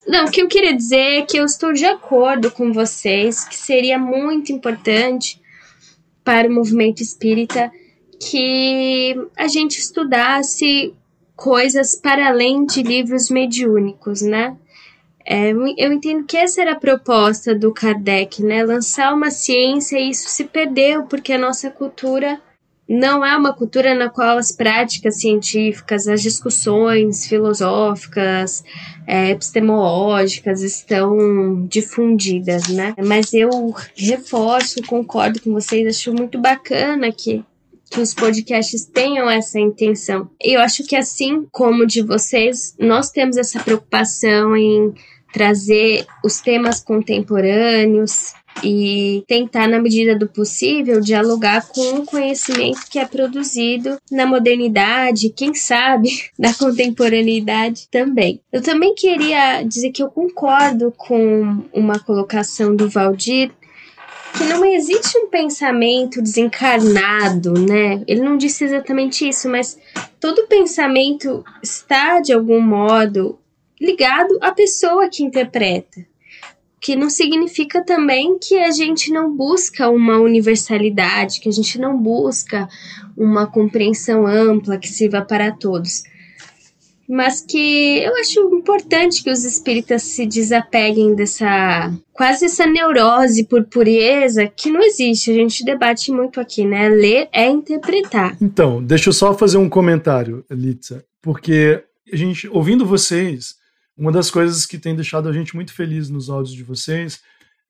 Não, 0.07 0.27
o 0.27 0.31
que 0.31 0.41
eu 0.41 0.47
queria 0.47 0.77
dizer 0.77 1.19
é 1.19 1.23
que 1.23 1.37
eu 1.37 1.45
estou 1.45 1.73
de 1.73 1.85
acordo 1.85 2.49
com 2.53 2.73
vocês 2.73 3.45
que 3.45 3.57
seria 3.57 3.99
muito 3.99 4.53
importante 4.53 5.41
para 6.25 6.49
o 6.49 6.53
movimento 6.53 7.03
espírita 7.03 7.73
que 8.21 9.17
a 9.37 9.49
gente 9.49 9.79
estudasse 9.79 10.95
coisas 11.35 11.97
para 11.97 12.29
além 12.29 12.67
de 12.67 12.83
livros 12.83 13.31
mediúnicos, 13.31 14.21
né? 14.21 14.57
É, 15.25 15.51
eu 15.51 15.93
entendo 15.93 16.25
que 16.25 16.37
essa 16.37 16.61
era 16.61 16.73
a 16.73 16.81
proposta 16.81 17.55
do 17.55 17.73
Kardec, 17.73 18.43
né? 18.43 18.63
Lançar 18.63 19.15
uma 19.15 19.31
ciência 19.31 19.99
e 19.99 20.11
isso 20.11 20.29
se 20.29 20.45
perdeu 20.45 21.05
porque 21.05 21.33
a 21.33 21.39
nossa 21.39 21.71
cultura 21.71 22.41
não 22.87 23.25
é 23.25 23.37
uma 23.37 23.53
cultura 23.53 23.95
na 23.95 24.11
qual 24.11 24.37
as 24.37 24.51
práticas 24.51 25.21
científicas, 25.21 26.09
as 26.09 26.21
discussões 26.21 27.25
filosóficas, 27.25 28.65
é, 29.07 29.31
epistemológicas 29.31 30.61
estão 30.63 31.65
difundidas, 31.69 32.67
né? 32.69 32.93
Mas 32.99 33.33
eu 33.33 33.73
reforço, 33.95 34.83
concordo 34.87 35.41
com 35.41 35.53
vocês, 35.53 35.87
acho 35.87 36.13
muito 36.13 36.37
bacana 36.39 37.13
que 37.13 37.45
que 37.91 38.01
os 38.01 38.15
podcasts 38.15 38.87
tenham 38.87 39.29
essa 39.29 39.59
intenção. 39.59 40.31
Eu 40.41 40.61
acho 40.61 40.85
que 40.85 40.95
assim 40.95 41.47
como 41.51 41.87
de 41.87 42.03
vocês, 42.03 42.75
nós 42.79 43.11
temos 43.11 43.37
essa 43.37 43.59
preocupação 43.61 44.57
em 44.57 44.95
trazer 45.33 46.07
os 46.25 46.41
temas 46.41 46.81
contemporâneos 46.81 48.33
e 48.63 49.25
tentar, 49.27 49.69
na 49.69 49.81
medida 49.81 50.17
do 50.17 50.29
possível, 50.29 51.01
dialogar 51.01 51.67
com 51.69 52.01
o 52.01 52.07
conhecimento 52.07 52.81
que 52.91 52.99
é 52.99 53.07
produzido 53.07 53.99
na 54.11 54.27
modernidade, 54.27 55.31
quem 55.31 55.55
sabe 55.55 56.11
na 56.39 56.53
contemporaneidade 56.53 57.89
também. 57.91 58.41
Eu 58.53 58.63
também 58.63 58.95
queria 58.95 59.63
dizer 59.63 59.91
que 59.91 60.03
eu 60.03 60.11
concordo 60.11 60.93
com 60.97 61.65
uma 61.73 61.99
colocação 61.99 62.75
do 62.75 62.89
Valdir 62.89 63.51
que 64.37 64.45
não 64.45 64.65
existe 64.65 65.19
um 65.19 65.29
pensamento 65.29 66.23
desencarnado, 66.23 67.55
né? 67.55 68.03
Ele 68.07 68.21
não 68.21 68.37
disse 68.37 68.65
exatamente 68.65 69.29
isso, 69.29 69.49
mas 69.49 69.79
todo 70.19 70.47
pensamento 70.47 71.45
está 71.63 72.21
de 72.21 72.33
algum 72.33 72.61
modo 72.61 73.39
ligado 73.81 74.39
à 74.41 74.53
pessoa 74.53 75.09
que 75.09 75.23
interpreta. 75.23 76.05
Que 76.81 76.97
não 76.97 77.11
significa 77.11 77.85
também 77.85 78.39
que 78.39 78.59
a 78.59 78.71
gente 78.71 79.13
não 79.13 79.35
busca 79.35 79.91
uma 79.91 80.19
universalidade, 80.19 81.41
que 81.41 81.49
a 81.49 81.53
gente 81.53 81.79
não 81.79 81.97
busca 81.99 82.69
uma 83.17 83.47
compreensão 83.47 84.27
ampla 84.27 84.79
que 84.79 84.89
sirva 84.89 85.21
para 85.21 85.53
todos 85.53 86.03
mas 87.11 87.41
que 87.41 87.99
eu 87.99 88.17
acho 88.21 88.39
importante 88.55 89.25
que 89.25 89.31
os 89.33 89.45
espíritas 89.45 90.05
se 90.05 90.25
desapeguem 90.25 91.13
dessa 91.17 91.93
quase 92.13 92.45
essa 92.45 92.65
neurose 92.67 93.45
por 93.47 93.65
pureza 93.65 94.47
que 94.47 94.71
não 94.71 94.81
existe. 94.81 95.33
A 95.33 95.35
gente 95.35 95.65
debate 95.65 96.13
muito 96.13 96.39
aqui, 96.39 96.65
né? 96.65 96.89
Ler 96.89 97.29
é 97.33 97.49
interpretar. 97.49 98.37
Então, 98.41 98.81
deixa 98.81 99.09
eu 99.09 99.13
só 99.13 99.35
fazer 99.35 99.57
um 99.57 99.69
comentário, 99.69 100.45
Litza, 100.49 101.05
porque 101.21 101.83
a 102.13 102.15
gente 102.15 102.47
ouvindo 102.47 102.87
vocês, 102.87 103.57
uma 103.97 104.13
das 104.13 104.31
coisas 104.31 104.65
que 104.65 104.79
tem 104.79 104.95
deixado 104.95 105.29
a 105.29 105.33
gente 105.33 105.57
muito 105.57 105.75
feliz 105.75 106.09
nos 106.09 106.31
áudios 106.31 106.55
de 106.55 106.63
vocês 106.63 107.21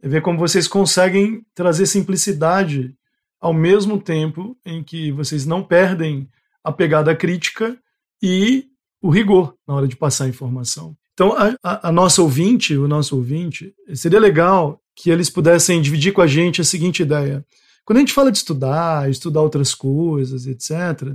é 0.02 0.08
ver 0.08 0.20
como 0.20 0.38
vocês 0.38 0.68
conseguem 0.68 1.46
trazer 1.54 1.86
simplicidade 1.86 2.94
ao 3.40 3.54
mesmo 3.54 3.98
tempo 3.98 4.54
em 4.66 4.82
que 4.82 5.10
vocês 5.12 5.46
não 5.46 5.62
perdem 5.62 6.28
a 6.62 6.70
pegada 6.70 7.16
crítica 7.16 7.74
e 8.22 8.69
o 9.02 9.10
rigor 9.10 9.54
na 9.66 9.74
hora 9.74 9.88
de 9.88 9.96
passar 9.96 10.24
a 10.24 10.28
informação. 10.28 10.96
Então, 11.14 11.32
a, 11.36 11.54
a, 11.62 11.88
a, 11.88 11.92
nossa 11.92 12.22
ouvinte, 12.22 12.76
o 12.76 12.88
nosso 12.88 13.16
ouvinte, 13.16 13.74
seria 13.94 14.20
legal 14.20 14.80
que 14.94 15.10
eles 15.10 15.28
pudessem 15.28 15.80
dividir 15.80 16.12
com 16.12 16.22
a 16.22 16.26
gente 16.26 16.60
a 16.60 16.64
seguinte 16.64 17.02
ideia. 17.02 17.44
Quando 17.84 17.98
a 17.98 18.00
gente 18.00 18.12
fala 18.12 18.30
de 18.30 18.38
estudar, 18.38 19.10
estudar 19.10 19.42
outras 19.42 19.74
coisas, 19.74 20.46
etc., 20.46 21.14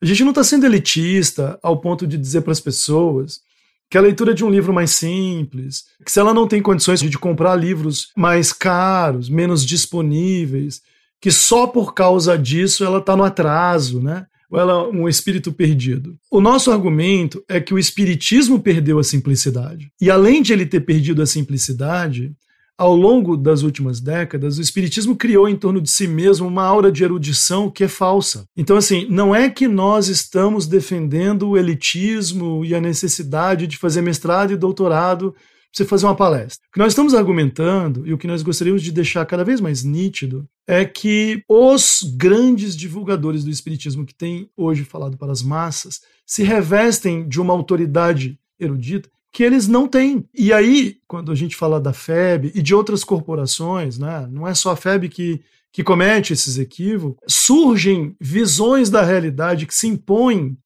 a 0.00 0.06
gente 0.06 0.22
não 0.22 0.30
está 0.30 0.44
sendo 0.44 0.66
elitista 0.66 1.58
ao 1.62 1.80
ponto 1.80 2.06
de 2.06 2.18
dizer 2.18 2.42
para 2.42 2.52
as 2.52 2.60
pessoas 2.60 3.40
que 3.88 3.96
a 3.96 4.00
leitura 4.00 4.34
de 4.34 4.44
um 4.44 4.50
livro 4.50 4.72
mais 4.72 4.90
simples, 4.90 5.84
que 6.04 6.10
se 6.10 6.18
ela 6.18 6.34
não 6.34 6.48
tem 6.48 6.60
condições 6.60 7.00
de 7.00 7.18
comprar 7.18 7.54
livros 7.54 8.10
mais 8.16 8.52
caros, 8.52 9.28
menos 9.28 9.64
disponíveis, 9.64 10.82
que 11.20 11.30
só 11.30 11.66
por 11.66 11.94
causa 11.94 12.36
disso 12.36 12.84
ela 12.84 12.98
está 12.98 13.16
no 13.16 13.24
atraso, 13.24 14.02
né? 14.02 14.26
Ou 14.50 14.58
ela 14.58 14.72
é 14.72 14.88
um 14.88 15.08
espírito 15.08 15.52
perdido? 15.52 16.16
O 16.30 16.40
nosso 16.40 16.70
argumento 16.70 17.42
é 17.48 17.60
que 17.60 17.74
o 17.74 17.78
espiritismo 17.78 18.60
perdeu 18.60 18.98
a 18.98 19.04
simplicidade. 19.04 19.90
E 20.00 20.10
além 20.10 20.42
de 20.42 20.52
ele 20.52 20.66
ter 20.66 20.80
perdido 20.80 21.22
a 21.22 21.26
simplicidade, 21.26 22.34
ao 22.78 22.94
longo 22.94 23.36
das 23.36 23.62
últimas 23.62 24.00
décadas, 24.00 24.58
o 24.58 24.60
Espiritismo 24.60 25.16
criou 25.16 25.48
em 25.48 25.56
torno 25.56 25.80
de 25.80 25.90
si 25.90 26.06
mesmo 26.06 26.46
uma 26.46 26.62
aura 26.62 26.92
de 26.92 27.02
erudição 27.02 27.70
que 27.70 27.84
é 27.84 27.88
falsa. 27.88 28.46
Então, 28.54 28.76
assim, 28.76 29.06
não 29.08 29.34
é 29.34 29.48
que 29.48 29.66
nós 29.66 30.08
estamos 30.08 30.66
defendendo 30.66 31.48
o 31.48 31.56
elitismo 31.56 32.64
e 32.64 32.74
a 32.74 32.80
necessidade 32.80 33.66
de 33.66 33.78
fazer 33.78 34.02
mestrado 34.02 34.52
e 34.52 34.56
doutorado 34.56 35.34
você 35.72 35.84
fazer 35.84 36.06
uma 36.06 36.16
palestra. 36.16 36.66
O 36.68 36.72
que 36.72 36.78
nós 36.78 36.92
estamos 36.92 37.14
argumentando 37.14 38.06
e 38.06 38.12
o 38.12 38.18
que 38.18 38.26
nós 38.26 38.42
gostaríamos 38.42 38.82
de 38.82 38.92
deixar 38.92 39.24
cada 39.26 39.44
vez 39.44 39.60
mais 39.60 39.82
nítido 39.82 40.48
é 40.66 40.84
que 40.84 41.42
os 41.48 42.02
grandes 42.16 42.76
divulgadores 42.76 43.44
do 43.44 43.50
Espiritismo 43.50 44.04
que 44.04 44.14
têm 44.14 44.50
hoje 44.56 44.84
falado 44.84 45.16
para 45.16 45.32
as 45.32 45.42
massas 45.42 46.00
se 46.24 46.42
revestem 46.42 47.28
de 47.28 47.40
uma 47.40 47.52
autoridade 47.52 48.38
erudita 48.58 49.08
que 49.32 49.42
eles 49.42 49.68
não 49.68 49.86
têm. 49.86 50.24
E 50.34 50.50
aí, 50.50 50.96
quando 51.06 51.30
a 51.30 51.34
gente 51.34 51.54
fala 51.54 51.78
da 51.78 51.92
FEB 51.92 52.52
e 52.54 52.62
de 52.62 52.74
outras 52.74 53.04
corporações, 53.04 53.98
né, 53.98 54.26
não 54.30 54.48
é 54.48 54.54
só 54.54 54.70
a 54.70 54.76
FEB 54.76 55.10
que, 55.10 55.42
que 55.70 55.84
comete 55.84 56.32
esses 56.32 56.56
equívocos, 56.56 57.22
surgem 57.28 58.16
visões 58.18 58.88
da 58.88 59.02
realidade 59.02 59.66
que 59.66 59.74
se 59.74 59.86
impõem 59.86 60.56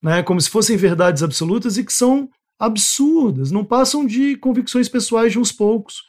né, 0.00 0.22
como 0.22 0.40
se 0.40 0.48
fossem 0.48 0.76
verdades 0.76 1.22
absolutas 1.22 1.76
e 1.76 1.84
que 1.84 1.92
são 1.92 2.30
absurdas, 2.58 3.50
não 3.50 3.64
passam 3.64 4.06
de 4.06 4.36
convicções 4.36 4.88
pessoais 4.88 5.32
de 5.32 5.38
uns 5.38 5.52
poucos. 5.52 6.02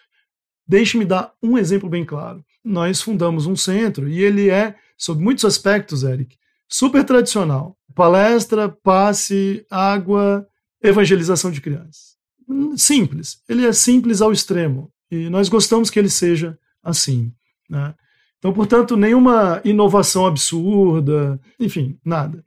Deixe-me 0.67 1.05
dar 1.05 1.33
um 1.41 1.57
exemplo 1.57 1.89
bem 1.89 2.05
claro. 2.05 2.43
Nós 2.63 3.01
fundamos 3.01 3.45
um 3.45 3.55
centro 3.55 4.07
e 4.07 4.21
ele 4.21 4.49
é, 4.49 4.75
sob 4.97 5.21
muitos 5.21 5.43
aspectos, 5.43 6.03
Eric, 6.03 6.37
super 6.67 7.03
tradicional. 7.03 7.77
Palestra, 7.93 8.69
passe, 8.69 9.65
água, 9.69 10.47
evangelização 10.81 11.51
de 11.51 11.61
crianças. 11.61 12.15
Simples. 12.77 13.41
Ele 13.47 13.65
é 13.65 13.73
simples 13.73 14.21
ao 14.21 14.31
extremo. 14.31 14.91
E 15.11 15.29
nós 15.29 15.49
gostamos 15.49 15.89
que 15.89 15.99
ele 15.99 16.09
seja 16.09 16.57
assim. 16.81 17.31
Né? 17.69 17.93
Então, 18.39 18.51
portanto, 18.51 18.97
nenhuma 18.97 19.61
inovação 19.63 20.25
absurda, 20.25 21.39
enfim, 21.59 21.97
nada. 22.03 22.43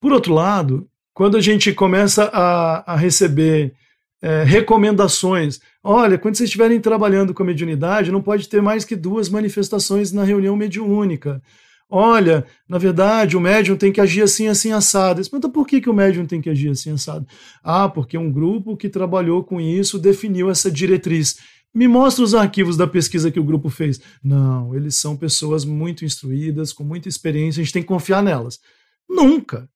Por 0.00 0.12
outro 0.12 0.34
lado, 0.34 0.89
quando 1.20 1.36
a 1.36 1.40
gente 1.42 1.70
começa 1.74 2.30
a, 2.32 2.94
a 2.94 2.96
receber 2.96 3.74
é, 4.22 4.42
recomendações. 4.42 5.60
Olha, 5.84 6.16
quando 6.16 6.34
vocês 6.34 6.48
estiverem 6.48 6.80
trabalhando 6.80 7.34
com 7.34 7.42
a 7.42 7.46
mediunidade, 7.46 8.10
não 8.10 8.22
pode 8.22 8.48
ter 8.48 8.62
mais 8.62 8.86
que 8.86 8.96
duas 8.96 9.28
manifestações 9.28 10.12
na 10.12 10.24
reunião 10.24 10.56
mediúnica. 10.56 11.42
Olha, 11.90 12.46
na 12.66 12.78
verdade, 12.78 13.36
o 13.36 13.40
médium 13.40 13.76
tem 13.76 13.92
que 13.92 14.00
agir 14.00 14.22
assim, 14.22 14.48
assim, 14.48 14.72
assado. 14.72 15.20
Mas 15.30 15.52
por 15.52 15.66
que, 15.66 15.82
que 15.82 15.90
o 15.90 15.92
médium 15.92 16.24
tem 16.24 16.40
que 16.40 16.48
agir 16.48 16.70
assim, 16.70 16.90
assado? 16.90 17.26
Ah, 17.62 17.86
porque 17.86 18.16
um 18.16 18.32
grupo 18.32 18.74
que 18.74 18.88
trabalhou 18.88 19.44
com 19.44 19.60
isso 19.60 19.98
definiu 19.98 20.48
essa 20.48 20.70
diretriz. 20.70 21.36
Me 21.74 21.86
mostra 21.86 22.24
os 22.24 22.34
arquivos 22.34 22.78
da 22.78 22.86
pesquisa 22.86 23.30
que 23.30 23.38
o 23.38 23.44
grupo 23.44 23.68
fez. 23.68 24.00
Não, 24.24 24.74
eles 24.74 24.94
são 24.94 25.18
pessoas 25.18 25.66
muito 25.66 26.02
instruídas, 26.02 26.72
com 26.72 26.82
muita 26.82 27.10
experiência, 27.10 27.60
a 27.60 27.62
gente 27.62 27.74
tem 27.74 27.82
que 27.82 27.88
confiar 27.88 28.22
nelas. 28.22 28.58
Nunca. 29.06 29.68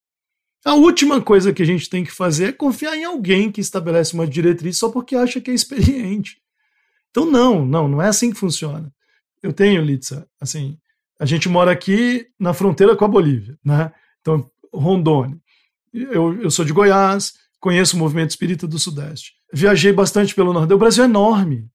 A 0.65 0.75
última 0.75 1.21
coisa 1.21 1.53
que 1.53 1.63
a 1.63 1.67
gente 1.67 1.91
tem 1.91 2.03
que 2.03 2.11
fazer 2.11 2.47
é 2.47 2.53
confiar 2.53 2.97
em 2.97 3.05
alguém 3.05 3.53
que 3.53 3.61
estabelece 3.61 4.15
uma 4.15 4.27
diretriz 4.27 4.79
só 4.79 4.89
porque 4.89 5.15
acha 5.15 5.41
que 5.41 5.51
é 5.51 5.55
experiente. 5.55 6.39
Então, 7.11 7.27
não, 7.27 7.65
não, 7.65 7.87
não 7.87 8.03
é 8.03 8.09
assim 8.09 8.33
que 8.33 8.39
funciona. 8.39 8.93
Eu 9.43 9.53
tenho, 9.53 9.85
Litsa, 9.85 10.27
assim, 10.41 10.79
a 11.21 11.27
gente 11.27 11.49
mora 11.49 11.71
aqui 11.71 12.27
na 12.41 12.55
fronteira 12.55 12.97
com 12.97 13.05
a 13.05 13.09
Bolívia, 13.09 13.59
né? 13.63 13.93
Então, 14.21 14.51
Rondônia. 14.73 15.39
Eu, 15.93 16.41
eu 16.41 16.51
sou 16.51 16.65
de 16.65 16.73
Goiás, 16.73 17.35
conheço 17.61 17.95
o 17.95 17.99
movimento 17.99 18.31
espírita 18.31 18.67
do 18.67 18.79
Sudeste. 18.79 19.33
Viajei 19.53 19.93
bastante 19.93 20.35
pelo 20.35 20.53
Nordeste. 20.53 20.75
O 20.75 20.79
Brasil 20.79 21.05
é 21.05 21.07
enorme. 21.07 21.69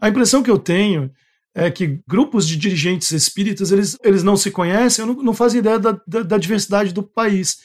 A 0.00 0.08
impressão 0.08 0.42
que 0.42 0.50
eu 0.50 0.58
tenho 0.58 1.10
é 1.54 1.70
que 1.70 2.00
grupos 2.08 2.48
de 2.48 2.56
dirigentes 2.56 3.12
espíritas 3.12 3.70
eles, 3.70 3.96
eles 4.02 4.22
não 4.24 4.36
se 4.36 4.50
conhecem, 4.50 5.06
não, 5.06 5.14
não 5.14 5.34
fazem 5.34 5.60
ideia 5.60 5.78
da, 5.78 6.00
da, 6.06 6.22
da 6.22 6.38
diversidade 6.38 6.92
do 6.92 7.02
país, 7.02 7.60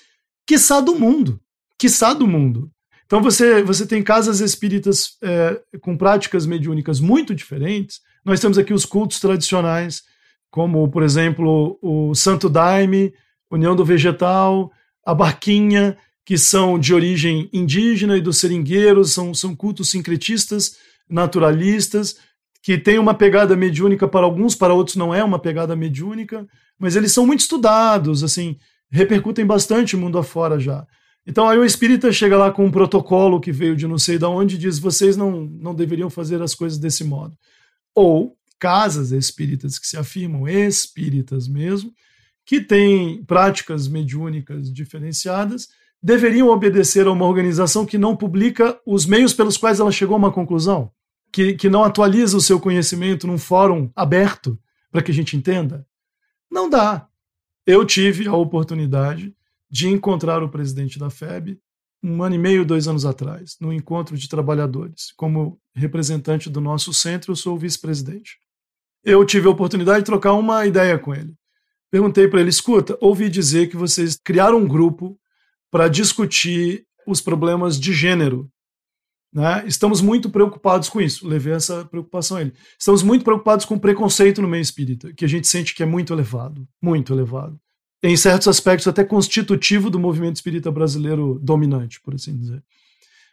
quiçá 0.50 0.82
do 0.82 0.96
mundo. 0.96 1.40
Quiçá 1.78 2.12
do 2.12 2.26
mundo. 2.26 2.72
Então 3.06 3.22
você, 3.22 3.62
você 3.62 3.86
tem 3.86 4.02
casas 4.02 4.40
espíritas 4.40 5.16
é, 5.22 5.62
com 5.80 5.96
práticas 5.96 6.48
mediúnicas 6.48 7.00
muito 7.00 7.36
diferentes. 7.36 8.02
Nós 8.26 8.40
temos 8.40 8.58
aqui 8.58 8.74
os 8.74 8.84
cultos 8.84 9.20
tradicionais 9.20 10.02
como, 10.50 10.90
por 10.90 11.04
exemplo, 11.04 11.78
o 11.84 12.16
Santo 12.16 12.50
Daime, 12.50 13.14
União 13.52 13.76
do 13.76 13.86
Vegetal, 13.86 14.72
a 15.06 15.14
Barquinha, 15.14 15.96
que 16.26 16.36
são 16.36 16.80
de 16.80 16.96
origem 16.96 17.48
indígena 17.54 18.18
e 18.18 18.22
dos 18.22 18.38
seringueiros, 18.38 19.14
são, 19.14 19.36
são 19.36 19.56
cultos 19.56 19.92
sincretistas, 19.92 20.78
naturalistas, 21.08 22.18
que 22.64 22.76
têm 22.76 22.98
uma 22.98 23.14
pegada 23.14 23.56
mediúnica 23.56 24.08
para 24.08 24.26
alguns, 24.26 24.56
para 24.56 24.74
outros 24.74 24.96
não 24.96 25.14
é 25.14 25.24
uma 25.24 25.38
pegada 25.38 25.76
mediúnica, 25.76 26.48
mas 26.80 26.96
eles 26.96 27.12
são 27.12 27.28
muito 27.28 27.42
estudados, 27.42 28.24
assim, 28.24 28.58
repercutem 28.92 29.46
bastante 29.46 29.96
mundo 29.96 30.18
afora 30.18 30.60
já. 30.60 30.86
Então 31.26 31.48
aí 31.48 31.58
o 31.58 31.66
espírita 31.66 32.12
chega 32.12 32.38
lá 32.38 32.52
com 32.52 32.66
um 32.66 32.72
protocolo 32.72 33.40
que 33.40 33.52
veio 33.52 33.76
de 33.76 33.88
não 33.88 33.98
sei 33.98 34.18
de 34.18 34.26
onde 34.26 34.56
e 34.56 34.58
diz: 34.58 34.80
vocês 34.80 35.16
não, 35.16 35.42
não 35.42 35.76
deveriam 35.76 36.10
fazer 36.10 36.42
as 36.42 36.56
coisas 36.56 36.78
desse 36.80 37.04
modo. 37.04 37.38
Ou 37.94 38.36
casas 38.58 39.12
espíritas 39.12 39.80
que 39.80 39.88
se 39.88 39.98
afirmam 39.98 40.48
espíritas 40.48 41.48
mesmo, 41.48 41.94
que 42.46 42.60
têm 42.60 43.24
práticas 43.26 43.88
mediúnicas 43.88 44.74
diferenciadas, 44.74 45.68
deveriam 46.02 46.50
obedecer 46.50 47.06
a 47.08 47.12
uma 47.12 47.26
organização 47.26 47.86
que 47.86 47.98
não 47.98 48.16
publica 48.16 48.80
os 48.86 49.06
meios 49.06 49.34
pelos 49.34 49.58
quais 49.58 49.80
ela 49.80 49.92
chegou 49.92 50.16
a 50.16 50.18
uma 50.18 50.32
conclusão, 50.32 50.92
que, 51.32 51.54
que 51.54 51.70
não 51.70 51.84
atualiza 51.84 52.36
o 52.36 52.42
seu 52.42 52.60
conhecimento 52.60 53.28
num 53.28 53.38
fórum 53.38 53.92
aberto 53.96 54.60
para 54.92 55.02
que 55.02 55.12
a 55.12 55.14
gente 55.14 55.38
entenda? 55.38 55.86
Não 56.52 56.70
dá. 56.70 57.09
Eu 57.66 57.86
tive 57.86 58.28
a 58.28 58.34
oportunidade 58.34 59.36
de 59.70 59.88
encontrar 59.88 60.42
o 60.44 60.50
presidente 60.50 60.98
da 60.98 61.10
FEB 61.10 61.60
um 62.02 62.24
ano 62.24 62.36
e 62.36 62.38
meio, 62.38 62.66
dois 62.66 62.88
anos 62.88 63.06
atrás, 63.06 63.58
no 63.60 63.74
encontro 63.74 64.18
de 64.18 64.30
trabalhadores. 64.30 65.12
Como 65.18 65.60
representante 65.76 66.50
do 66.50 66.62
nosso 66.62 66.94
centro, 66.94 67.34
eu 67.34 67.36
sou 67.36 67.58
vice-presidente 67.58 68.38
eu 69.04 69.26
tive 69.26 69.48
a 69.48 69.52
oportunidade 69.52 70.00
de 70.00 70.06
trocar 70.06 70.34
uma 70.34 70.66
ideia 70.66 70.98
com 70.98 71.14
ele. 71.14 71.34
Perguntei 71.92 72.28
para 72.28 72.42
ele: 72.42 72.50
escuta, 72.50 72.98
ouvi 73.02 73.30
dizer 73.30 73.70
que 73.70 73.78
vocês 73.78 74.16
criaram 74.16 74.58
um 74.58 74.68
grupo 74.68 75.20
para 75.72 75.88
discutir 75.88 76.86
os 77.08 77.22
problemas 77.22 77.80
de 77.80 77.94
gênero. 77.94 78.50
Né? 79.34 79.64
Estamos 79.68 80.02
muito 80.02 80.30
preocupados 80.30 80.90
com 80.90 81.00
isso. 81.00 81.28
Levei 81.28 81.54
essa 81.54 81.86
preocupação 81.86 82.38
a 82.38 82.42
ele. 82.42 82.54
Estamos 82.78 83.04
muito 83.04 83.24
preocupados 83.24 83.66
com 83.66 83.76
o 83.76 83.80
preconceito 83.80 84.42
no 84.42 84.48
meio 84.48 84.62
espírita, 84.62 85.14
que 85.14 85.24
a 85.24 85.28
gente 85.28 85.48
sente 85.48 85.76
que 85.76 85.84
é 85.84 85.86
muito 85.86 86.14
elevado 86.14 86.68
muito 86.82 87.14
elevado. 87.14 87.60
Em 88.02 88.16
certos 88.16 88.48
aspectos, 88.48 88.88
até 88.88 89.04
constitutivo 89.04 89.90
do 89.90 90.00
movimento 90.00 90.38
espírita 90.38 90.72
brasileiro 90.72 91.38
dominante, 91.44 92.00
por 92.02 92.16
assim 92.16 92.38
dizer. 92.38 92.64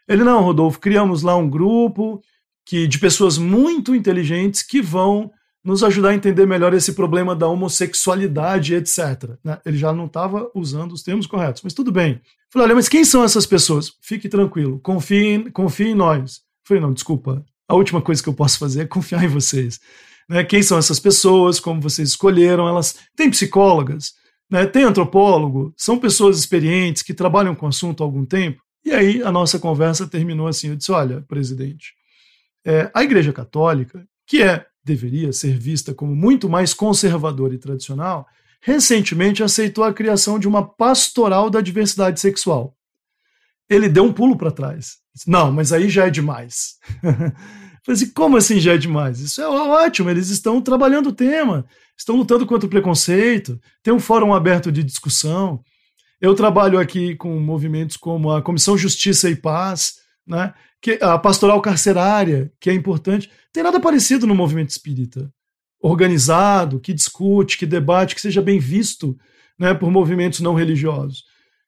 Ele, 0.08 0.24
não, 0.24 0.42
Rodolfo, 0.42 0.80
criamos 0.80 1.22
lá 1.22 1.36
um 1.36 1.48
grupo 1.48 2.20
que 2.64 2.86
de 2.88 2.98
pessoas 2.98 3.38
muito 3.38 3.94
inteligentes 3.94 4.62
que 4.62 4.82
vão 4.82 5.30
nos 5.66 5.82
ajudar 5.82 6.10
a 6.10 6.14
entender 6.14 6.46
melhor 6.46 6.72
esse 6.72 6.92
problema 6.92 7.34
da 7.34 7.48
homossexualidade, 7.48 8.72
etc. 8.76 9.30
Né? 9.42 9.58
Ele 9.66 9.76
já 9.76 9.92
não 9.92 10.06
estava 10.06 10.48
usando 10.54 10.92
os 10.92 11.02
termos 11.02 11.26
corretos, 11.26 11.62
mas 11.62 11.74
tudo 11.74 11.90
bem. 11.90 12.20
Falei, 12.48 12.66
olha, 12.66 12.76
mas 12.76 12.88
quem 12.88 13.04
são 13.04 13.24
essas 13.24 13.44
pessoas? 13.44 13.92
Fique 14.00 14.28
tranquilo, 14.28 14.78
confie, 14.78 15.50
confie 15.50 15.88
em 15.88 15.94
nós. 15.94 16.40
Falei, 16.64 16.80
não, 16.80 16.92
desculpa, 16.92 17.44
a 17.68 17.74
última 17.74 18.00
coisa 18.00 18.22
que 18.22 18.28
eu 18.28 18.32
posso 18.32 18.60
fazer 18.60 18.82
é 18.82 18.86
confiar 18.86 19.24
em 19.24 19.28
vocês. 19.28 19.80
Né? 20.28 20.44
Quem 20.44 20.62
são 20.62 20.78
essas 20.78 21.00
pessoas, 21.00 21.58
como 21.58 21.80
vocês 21.80 22.10
escolheram, 22.10 22.68
elas 22.68 22.96
têm 23.16 23.28
psicólogas, 23.28 24.14
né? 24.48 24.66
tem 24.66 24.84
antropólogo, 24.84 25.74
são 25.76 25.98
pessoas 25.98 26.38
experientes 26.38 27.02
que 27.02 27.12
trabalham 27.12 27.56
com 27.56 27.66
o 27.66 27.70
assunto 27.70 28.04
há 28.04 28.06
algum 28.06 28.24
tempo. 28.24 28.62
E 28.84 28.92
aí 28.92 29.20
a 29.20 29.32
nossa 29.32 29.58
conversa 29.58 30.06
terminou 30.06 30.46
assim, 30.46 30.68
eu 30.68 30.76
disse, 30.76 30.92
olha, 30.92 31.22
presidente, 31.22 31.92
é, 32.64 32.88
a 32.94 33.02
Igreja 33.02 33.32
Católica, 33.32 34.06
que 34.24 34.40
é 34.40 34.64
deveria 34.86 35.32
ser 35.32 35.58
vista 35.58 35.92
como 35.92 36.14
muito 36.14 36.48
mais 36.48 36.72
conservadora 36.72 37.52
e 37.52 37.58
tradicional, 37.58 38.24
recentemente 38.60 39.42
aceitou 39.42 39.82
a 39.82 39.92
criação 39.92 40.38
de 40.38 40.46
uma 40.46 40.64
pastoral 40.64 41.50
da 41.50 41.60
diversidade 41.60 42.20
sexual. 42.20 42.74
Ele 43.68 43.88
deu 43.88 44.04
um 44.04 44.12
pulo 44.12 44.38
para 44.38 44.52
trás. 44.52 44.98
Não, 45.26 45.50
mas 45.50 45.72
aí 45.72 45.90
já 45.90 46.06
é 46.06 46.10
demais. 46.10 46.76
Falei 47.84 48.02
assim, 48.02 48.12
como 48.12 48.36
assim 48.36 48.60
já 48.60 48.74
é 48.74 48.78
demais? 48.78 49.18
Isso 49.18 49.40
é 49.40 49.48
ótimo, 49.48 50.08
eles 50.08 50.28
estão 50.28 50.60
trabalhando 50.60 51.08
o 51.08 51.12
tema, 51.12 51.66
estão 51.96 52.16
lutando 52.16 52.46
contra 52.46 52.66
o 52.66 52.70
preconceito, 52.70 53.60
tem 53.82 53.92
um 53.92 54.00
fórum 54.00 54.32
aberto 54.32 54.70
de 54.70 54.84
discussão. 54.84 55.60
Eu 56.20 56.34
trabalho 56.34 56.78
aqui 56.78 57.16
com 57.16 57.38
movimentos 57.40 57.96
como 57.96 58.30
a 58.30 58.40
Comissão 58.40 58.78
Justiça 58.78 59.28
e 59.28 59.36
Paz, 59.36 59.94
né, 60.26 60.52
que 60.80 60.98
a 61.00 61.18
pastoral 61.18 61.60
carcerária, 61.60 62.52
que 62.60 62.68
é 62.68 62.74
importante. 62.74 63.30
Tem 63.52 63.62
nada 63.62 63.80
parecido 63.80 64.26
no 64.26 64.34
movimento 64.34 64.70
espírita. 64.70 65.32
Organizado, 65.80 66.80
que 66.80 66.92
discute, 66.92 67.56
que 67.56 67.66
debate, 67.66 68.14
que 68.14 68.20
seja 68.20 68.42
bem 68.42 68.58
visto 68.58 69.16
né, 69.58 69.72
por 69.74 69.90
movimentos 69.90 70.40
não 70.40 70.54
religiosos. 70.54 71.24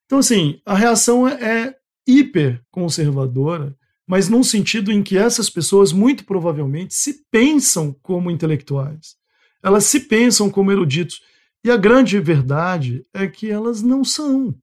Então, 0.06 0.18
assim, 0.18 0.60
a 0.64 0.74
reação 0.74 1.28
é, 1.28 1.66
é 1.66 1.74
hiper 2.06 2.62
conservadora, 2.70 3.76
mas 4.06 4.28
num 4.28 4.42
sentido 4.42 4.90
em 4.90 5.02
que 5.02 5.18
essas 5.18 5.50
pessoas 5.50 5.92
muito 5.92 6.24
provavelmente 6.24 6.94
se 6.94 7.26
pensam 7.30 7.94
como 8.02 8.30
intelectuais. 8.30 9.16
Elas 9.62 9.84
se 9.84 10.00
pensam 10.00 10.50
como 10.50 10.72
eruditos. 10.72 11.20
E 11.64 11.70
a 11.70 11.76
grande 11.76 12.18
verdade 12.18 13.04
é 13.12 13.26
que 13.26 13.50
elas 13.50 13.82
não 13.82 14.04
são. 14.04 14.54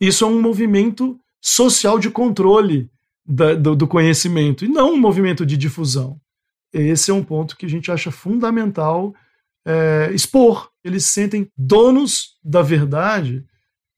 Isso 0.00 0.24
é 0.24 0.28
um 0.28 0.42
movimento 0.42 1.18
social 1.42 1.98
de 1.98 2.08
controle 2.08 2.88
da, 3.26 3.54
do, 3.54 3.74
do 3.74 3.86
conhecimento, 3.88 4.64
e 4.64 4.68
não 4.68 4.94
um 4.94 5.00
movimento 5.00 5.44
de 5.44 5.56
difusão. 5.56 6.20
Esse 6.72 7.10
é 7.10 7.14
um 7.14 7.24
ponto 7.24 7.56
que 7.56 7.66
a 7.66 7.68
gente 7.68 7.90
acha 7.90 8.10
fundamental 8.10 9.12
é, 9.66 10.10
expor. 10.14 10.70
Eles 10.82 11.04
se 11.04 11.12
sentem 11.12 11.50
donos 11.56 12.38
da 12.42 12.62
verdade 12.62 13.44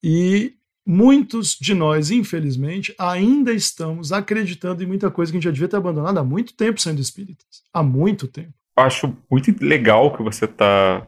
e 0.02 0.54
muitos 0.86 1.56
de 1.58 1.74
nós, 1.74 2.10
infelizmente, 2.10 2.94
ainda 2.98 3.52
estamos 3.52 4.12
acreditando 4.12 4.82
em 4.82 4.86
muita 4.86 5.10
coisa 5.10 5.30
que 5.30 5.38
a 5.38 5.40
gente 5.40 5.44
já 5.44 5.52
devia 5.52 5.68
ter 5.68 5.76
abandonado 5.76 6.18
há 6.18 6.24
muito 6.24 6.54
tempo 6.54 6.80
sendo 6.80 7.00
espíritas. 7.00 7.62
Há 7.72 7.82
muito 7.82 8.26
tempo. 8.26 8.52
Acho 8.76 9.16
muito 9.30 9.54
legal 9.64 10.06
o 10.06 10.16
que 10.16 10.22
você 10.22 10.46
está 10.46 11.06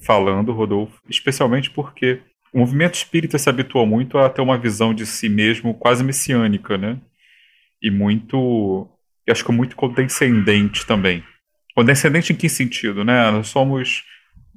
falando, 0.00 0.52
Rodolfo, 0.52 1.00
especialmente 1.08 1.70
porque 1.70 2.20
o 2.56 2.60
movimento 2.60 2.94
espírita 2.94 3.36
se 3.36 3.50
habituou 3.50 3.86
muito 3.86 4.16
a 4.16 4.30
ter 4.30 4.40
uma 4.40 4.56
visão 4.56 4.94
de 4.94 5.04
si 5.04 5.28
mesmo 5.28 5.74
quase 5.74 6.02
messiânica, 6.02 6.78
né? 6.78 6.96
E 7.82 7.90
muito, 7.90 8.88
eu 9.26 9.32
acho 9.32 9.44
que 9.44 9.52
muito 9.52 9.76
condescendente 9.76 10.86
também. 10.86 11.22
Condescendente 11.74 12.32
em 12.32 12.36
que 12.36 12.48
sentido, 12.48 13.04
né? 13.04 13.30
Nós 13.30 13.48
somos 13.48 14.04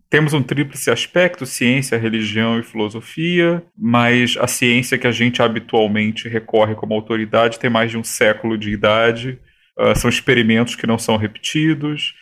temos 0.10 0.34
um 0.34 0.42
tríplice 0.42 0.90
aspecto, 0.90 1.46
ciência, 1.46 1.98
religião 1.98 2.58
e 2.58 2.64
filosofia, 2.64 3.62
mas 3.78 4.38
a 4.40 4.48
ciência 4.48 4.98
que 4.98 5.06
a 5.06 5.12
gente 5.12 5.42
habitualmente 5.42 6.30
recorre 6.30 6.76
como 6.76 6.94
autoridade 6.94 7.60
tem 7.60 7.70
mais 7.70 7.92
de 7.92 7.98
um 7.98 8.04
século 8.04 8.58
de 8.58 8.72
idade, 8.72 9.38
uh, 9.78 9.94
são 9.94 10.10
experimentos 10.10 10.74
que 10.74 10.88
não 10.88 10.98
são 10.98 11.18
repetidos, 11.18 12.16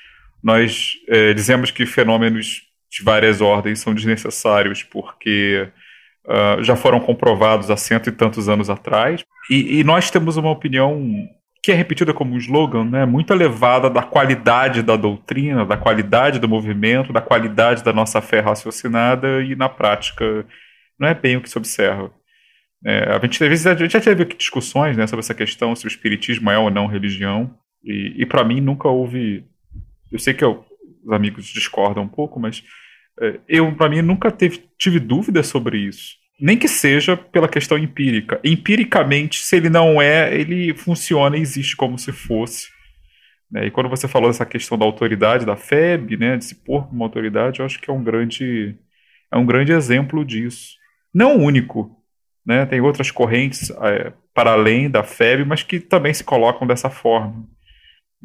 nós 0.43 0.95
uh, 1.07 1.35
dizemos 1.35 1.69
que 1.69 1.85
fenômenos 1.85 2.66
de 2.89 3.03
várias 3.03 3.41
ordens 3.41 3.79
são 3.79 3.93
desnecessários 3.93 4.83
porque 4.83 5.69
uh, 6.25 6.63
já 6.63 6.75
foram 6.75 6.99
comprovados 6.99 7.69
há 7.69 7.77
cento 7.77 8.09
e 8.09 8.11
tantos 8.11 8.47
anos 8.49 8.69
atrás. 8.69 9.23
E, 9.49 9.79
e, 9.79 9.83
nós 9.83 10.11
temos 10.11 10.37
uma 10.37 10.51
opinião 10.51 11.01
que 11.63 11.71
é 11.71 11.75
repetida 11.75 12.13
como 12.13 12.33
um 12.33 12.37
slogan, 12.37 12.85
né, 12.85 13.05
muito 13.05 13.33
elevada 13.33 13.89
da 13.89 14.01
qualidade 14.01 14.81
da 14.81 14.95
doutrina, 14.95 15.65
da 15.65 15.75
qualidade 15.75 16.39
do 16.39 16.47
movimento, 16.47 17.11
da 17.11 17.21
qualidade 17.21 17.83
da 17.83 17.91
nossa 17.91 18.21
fé 18.21 18.39
raciocinada 18.39 19.41
e 19.41 19.55
na 19.55 19.67
prática 19.67 20.45
não 20.99 21.07
é 21.07 21.13
bem 21.13 21.35
o 21.35 21.41
que 21.41 21.49
se 21.49 21.57
observa. 21.57 22.11
É, 22.85 23.15
a, 23.15 23.19
gente, 23.19 23.43
a 23.43 23.75
gente 23.75 23.91
já 23.91 23.99
teve 23.99 24.25
discussões 24.25 24.95
né, 24.95 25.07
sobre 25.07 25.21
essa 25.21 25.33
questão, 25.33 25.75
se 25.75 25.85
o 25.85 25.89
espiritismo 25.89 26.49
é 26.49 26.57
ou 26.57 26.69
não 26.69 26.87
religião, 26.87 27.53
e, 27.83 28.13
e 28.17 28.25
para 28.25 28.43
mim 28.43 28.61
nunca 28.61 28.87
houve. 28.87 29.45
Eu 30.11 30.19
sei 30.19 30.33
que 30.33 30.43
eu, 30.43 30.65
os 31.07 31.13
amigos 31.13 31.45
discordam 31.45 32.03
um 32.03 32.07
pouco, 32.07 32.39
mas 32.39 32.63
é, 33.19 33.39
eu, 33.47 33.73
para 33.73 33.89
mim, 33.89 34.01
nunca 34.01 34.29
teve, 34.29 34.63
tive 34.77 34.99
dúvida 34.99 35.41
sobre 35.41 35.77
isso. 35.77 36.15
Nem 36.39 36.57
que 36.57 36.67
seja 36.67 37.17
pela 37.17 37.47
questão 37.47 37.77
empírica. 37.77 38.39
Empiricamente, 38.43 39.39
se 39.39 39.55
ele 39.55 39.69
não 39.69 40.01
é, 40.01 40.35
ele 40.35 40.75
funciona 40.75 41.37
e 41.37 41.41
existe 41.41 41.75
como 41.75 41.97
se 41.97 42.11
fosse. 42.11 42.67
Né? 43.49 43.67
E 43.67 43.71
quando 43.71 43.89
você 43.89 44.07
falou 44.07 44.29
dessa 44.29 44.45
questão 44.45 44.77
da 44.77 44.85
autoridade 44.85 45.45
da 45.45 45.55
FEB, 45.55 46.17
né, 46.17 46.37
de 46.37 46.45
se 46.45 46.55
pôr 46.55 46.87
como 46.87 47.03
autoridade, 47.03 47.59
eu 47.59 47.65
acho 47.65 47.79
que 47.79 47.89
é 47.89 47.93
um 47.93 48.03
grande, 48.03 48.75
é 49.31 49.37
um 49.37 49.45
grande 49.45 49.71
exemplo 49.71 50.23
disso. 50.23 50.75
Não 51.13 51.37
único, 51.37 51.97
né? 52.45 52.65
Tem 52.65 52.79
outras 52.81 53.09
correntes 53.09 53.71
é, 53.71 54.13
para 54.33 54.51
além 54.51 54.89
da 54.89 55.03
FEB, 55.03 55.45
mas 55.45 55.63
que 55.63 55.79
também 55.79 56.13
se 56.13 56.23
colocam 56.23 56.67
dessa 56.67 56.89
forma. 56.89 57.47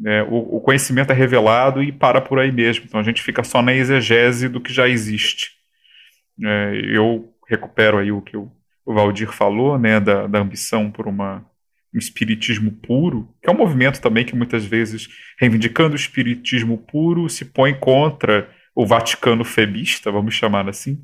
É, 0.05 0.23
o, 0.23 0.57
o, 0.57 0.61
conhecimento 0.61 1.11
é 1.11 1.13
revelado 1.13 1.83
e 1.83 1.91
para 1.91 2.19
por 2.19 2.39
aí 2.39 2.51
mesmo. 2.51 2.85
Então 2.85 2.99
a 2.99 3.03
gente 3.03 3.21
fica 3.21 3.43
só 3.43 3.61
na 3.61 3.73
exegese 3.73 4.49
do 4.49 4.59
que 4.59 4.73
já 4.73 4.87
existe. 4.87 5.51
É, 6.43 6.81
eu 6.85 7.31
recupero 7.47 7.99
aí 7.99 8.11
o 8.11 8.21
que 8.21 8.35
o, 8.35 8.51
Valdir 8.85 9.31
falou, 9.31 9.77
né, 9.79 9.99
da, 9.99 10.27
da 10.27 10.39
ambição 10.39 10.91
por 10.91 11.07
uma, 11.07 11.45
um 11.93 11.97
espiritismo 11.97 12.71
puro, 12.71 13.33
que 13.41 13.49
é 13.49 13.53
um 13.53 13.57
movimento 13.57 14.01
também 14.01 14.25
que 14.25 14.35
muitas 14.35 14.65
vezes, 14.65 15.07
reivindicando 15.39 15.93
o 15.93 15.95
espiritismo 15.95 16.77
puro, 16.77 17.29
se 17.29 17.45
põe 17.45 17.73
contra 17.73 18.49
o 18.75 18.85
Vaticano 18.85 19.45
febista, 19.45 20.11
vamos 20.11 20.33
chamar 20.33 20.67
assim, 20.67 21.01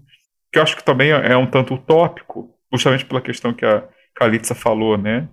que 0.52 0.60
eu 0.60 0.64
acho 0.64 0.76
que 0.76 0.84
também 0.84 1.12
é 1.12 1.38
um 1.38 1.46
tanto 1.46 1.76
utópico, 1.76 2.54
justamente 2.74 3.06
pela 3.06 3.22
questão 3.22 3.54
que 3.54 3.66
a 3.66 3.88
Kalitsa 4.16 4.56
falou, 4.56 4.98
né? 4.98 5.30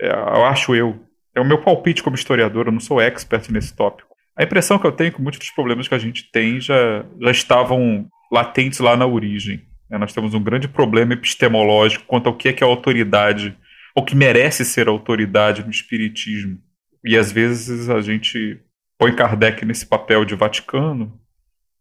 É, 0.00 0.10
eu 0.10 0.44
acho 0.46 0.74
eu. 0.74 0.98
É 1.34 1.40
o 1.40 1.44
meu 1.44 1.62
palpite 1.62 2.02
como 2.02 2.16
historiador, 2.16 2.66
eu 2.66 2.72
não 2.72 2.80
sou 2.80 3.00
expert 3.00 3.50
nesse 3.50 3.74
tópico. 3.74 4.16
A 4.36 4.42
impressão 4.42 4.78
que 4.78 4.86
eu 4.86 4.92
tenho 4.92 5.08
é 5.08 5.10
que 5.10 5.20
muitos 5.20 5.38
dos 5.38 5.50
problemas 5.50 5.86
que 5.86 5.94
a 5.94 5.98
gente 5.98 6.30
tem 6.30 6.60
já, 6.60 7.04
já 7.20 7.30
estavam 7.30 8.08
latentes 8.32 8.78
lá 8.78 8.96
na 8.96 9.06
origem. 9.06 9.62
Né? 9.88 9.98
Nós 9.98 10.12
temos 10.12 10.34
um 10.34 10.42
grande 10.42 10.68
problema 10.68 11.12
epistemológico 11.12 12.04
quanto 12.06 12.28
ao 12.28 12.36
que 12.36 12.48
é 12.48 12.52
que 12.52 12.64
é 12.64 12.66
autoridade, 12.66 13.56
ou 13.94 14.04
que 14.04 14.14
merece 14.14 14.64
ser 14.64 14.88
autoridade 14.88 15.64
no 15.64 15.70
espiritismo. 15.70 16.58
E 17.04 17.16
às 17.16 17.32
vezes 17.32 17.88
a 17.90 18.00
gente 18.00 18.60
põe 18.98 19.14
Kardec 19.14 19.64
nesse 19.64 19.86
papel 19.86 20.24
de 20.24 20.34
Vaticano, 20.34 21.18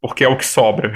porque 0.02 0.24
é 0.24 0.28
o 0.28 0.38
que 0.38 0.46
sobra. 0.46 0.92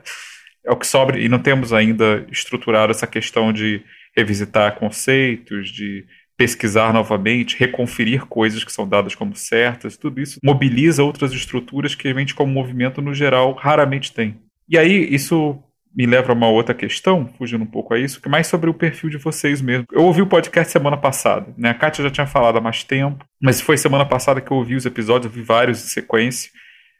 é 0.64 0.70
o 0.70 0.76
que 0.76 0.86
sobra 0.86 1.18
e 1.18 1.28
não 1.28 1.38
temos 1.38 1.72
ainda 1.72 2.26
estruturado 2.30 2.90
essa 2.90 3.06
questão 3.06 3.52
de 3.52 3.82
revisitar 4.16 4.76
conceitos, 4.76 5.70
de 5.70 6.06
pesquisar 6.36 6.92
novamente, 6.92 7.56
reconferir 7.56 8.26
coisas 8.26 8.64
que 8.64 8.72
são 8.72 8.88
dadas 8.88 9.14
como 9.14 9.34
certas, 9.36 9.96
tudo 9.96 10.20
isso 10.20 10.40
mobiliza 10.42 11.02
outras 11.02 11.32
estruturas 11.32 11.94
que 11.94 12.08
a 12.08 12.14
gente, 12.14 12.34
como 12.34 12.52
movimento 12.52 13.00
no 13.00 13.14
geral, 13.14 13.54
raramente 13.54 14.12
tem. 14.12 14.40
E 14.68 14.76
aí, 14.76 15.14
isso 15.14 15.62
me 15.94 16.06
leva 16.06 16.32
a 16.32 16.34
uma 16.34 16.48
outra 16.48 16.74
questão, 16.74 17.30
fugindo 17.38 17.62
um 17.62 17.66
pouco 17.66 17.94
a 17.94 17.98
isso, 17.98 18.20
que 18.20 18.26
é 18.26 18.30
mais 18.30 18.48
sobre 18.48 18.68
o 18.68 18.74
perfil 18.74 19.08
de 19.08 19.16
vocês 19.16 19.60
mesmo. 19.60 19.86
Eu 19.92 20.02
ouvi 20.02 20.20
o 20.22 20.26
podcast 20.26 20.72
semana 20.72 20.96
passada, 20.96 21.54
né? 21.56 21.70
A 21.70 21.74
Kátia 21.74 22.02
já 22.02 22.10
tinha 22.10 22.26
falado 22.26 22.58
há 22.58 22.60
mais 22.60 22.82
tempo, 22.82 23.24
mas 23.40 23.60
foi 23.60 23.76
semana 23.76 24.04
passada 24.04 24.40
que 24.40 24.50
eu 24.50 24.56
ouvi 24.56 24.74
os 24.74 24.84
episódios, 24.84 25.32
eu 25.32 25.40
vi 25.40 25.46
vários 25.46 25.84
em 25.84 25.88
sequência. 25.88 26.50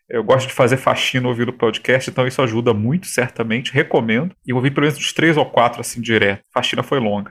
Eu 0.09 0.23
gosto 0.23 0.49
de 0.49 0.53
fazer 0.53 0.77
faxina 0.77 1.27
ouvindo 1.27 1.53
podcast, 1.53 2.11
então 2.11 2.27
isso 2.27 2.43
ajuda 2.43 2.75
muito, 2.75 3.07
certamente. 3.07 3.73
Recomendo. 3.73 4.35
E 4.47 4.53
ouvi 4.53 4.71
pelo 4.71 4.87
menos 4.87 4.99
uns 4.99 5.13
três 5.15 5.37
ou 5.37 5.47
quatro 5.47 5.81
assim 5.81 6.01
direto. 6.01 6.43
Faxina 6.53 6.83
foi 6.83 7.01
longa. 7.01 7.31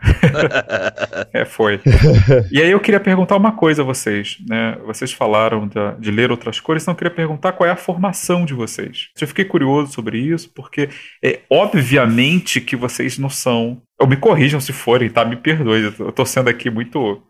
é, 1.31 1.45
foi. 1.45 1.79
E 2.51 2.59
aí 2.59 2.71
eu 2.71 2.79
queria 2.79 2.99
perguntar 2.99 3.35
uma 3.35 3.51
coisa 3.51 3.83
a 3.83 3.85
vocês. 3.85 4.37
Né? 4.49 4.75
Vocês 4.85 5.11
falaram 5.11 5.67
de, 5.67 5.75
de 5.99 6.09
ler 6.09 6.31
outras 6.31 6.59
cores, 6.59 6.81
então 6.81 6.93
eu 6.93 6.97
queria 6.97 7.13
perguntar 7.13 7.51
qual 7.51 7.69
é 7.69 7.71
a 7.71 7.77
formação 7.77 8.43
de 8.43 8.55
vocês. 8.55 9.09
Eu 9.21 9.27
fiquei 9.27 9.45
curioso 9.45 9.93
sobre 9.93 10.17
isso, 10.17 10.51
porque 10.53 10.89
é 11.23 11.41
obviamente 11.49 12.59
que 12.59 12.75
vocês 12.75 13.19
não 13.19 13.29
são. 13.29 13.81
Ou 13.99 14.07
me 14.07 14.17
corrijam 14.17 14.59
se 14.59 14.73
forem, 14.73 15.09
tá? 15.09 15.23
Me 15.23 15.35
perdoe. 15.35 15.93
Eu 15.99 16.11
tô 16.11 16.25
sendo 16.25 16.49
aqui 16.49 16.71
muito 16.71 17.21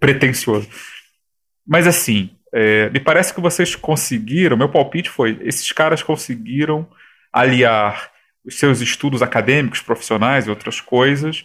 pretencioso. 0.00 0.68
Mas 1.66 1.86
assim, 1.86 2.30
é, 2.52 2.88
me 2.90 3.00
parece 3.00 3.34
que 3.34 3.40
vocês 3.40 3.74
conseguiram, 3.74 4.56
meu 4.56 4.68
palpite 4.68 5.10
foi, 5.10 5.38
esses 5.42 5.70
caras 5.72 6.02
conseguiram 6.02 6.88
aliar 7.32 8.10
os 8.44 8.58
seus 8.58 8.80
estudos 8.80 9.22
acadêmicos, 9.22 9.80
profissionais 9.80 10.46
e 10.46 10.50
outras 10.50 10.80
coisas, 10.80 11.44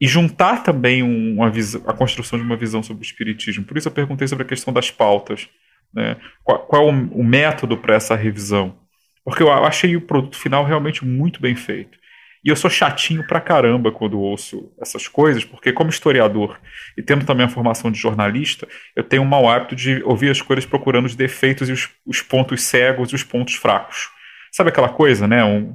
e 0.00 0.06
juntar 0.06 0.62
também 0.62 1.02
uma 1.02 1.50
visão, 1.50 1.82
a 1.86 1.92
construção 1.92 2.38
de 2.38 2.44
uma 2.44 2.56
visão 2.56 2.82
sobre 2.82 3.02
o 3.02 3.04
espiritismo. 3.04 3.64
Por 3.64 3.76
isso 3.76 3.88
eu 3.88 3.92
perguntei 3.92 4.26
sobre 4.26 4.44
a 4.44 4.48
questão 4.48 4.72
das 4.72 4.90
pautas. 4.90 5.48
Né? 5.92 6.16
Qual, 6.42 6.60
qual, 6.60 6.88
é 6.88 6.92
o, 6.92 7.20
o 7.20 7.24
método 7.24 7.76
para 7.76 7.96
essa 7.96 8.14
revisão? 8.14 8.78
Porque 9.24 9.42
eu 9.42 9.52
achei 9.52 9.96
o 9.96 10.00
produto 10.00 10.36
final 10.36 10.64
realmente 10.64 11.04
muito 11.04 11.40
bem 11.40 11.54
feito. 11.54 11.98
E 12.42 12.48
eu 12.48 12.56
sou 12.56 12.70
chatinho 12.70 13.26
pra 13.26 13.40
caramba 13.40 13.92
quando 13.92 14.18
ouço 14.18 14.72
essas 14.80 15.06
coisas, 15.06 15.44
porque 15.44 15.72
como 15.72 15.90
historiador 15.90 16.58
e 16.96 17.02
tendo 17.02 17.26
também 17.26 17.44
a 17.44 17.50
formação 17.50 17.90
de 17.90 17.98
jornalista, 17.98 18.66
eu 18.96 19.04
tenho 19.04 19.22
um 19.22 19.26
mau 19.26 19.48
hábito 19.48 19.76
de 19.76 20.02
ouvir 20.04 20.30
as 20.30 20.40
coisas 20.40 20.64
procurando 20.64 21.04
os 21.04 21.14
defeitos 21.14 21.68
e 21.68 21.72
os, 21.72 21.90
os 22.06 22.22
pontos 22.22 22.62
cegos 22.62 23.10
e 23.10 23.14
os 23.14 23.22
pontos 23.22 23.54
fracos. 23.54 24.08
Sabe 24.50 24.70
aquela 24.70 24.88
coisa, 24.88 25.28
né? 25.28 25.44
Um 25.44 25.74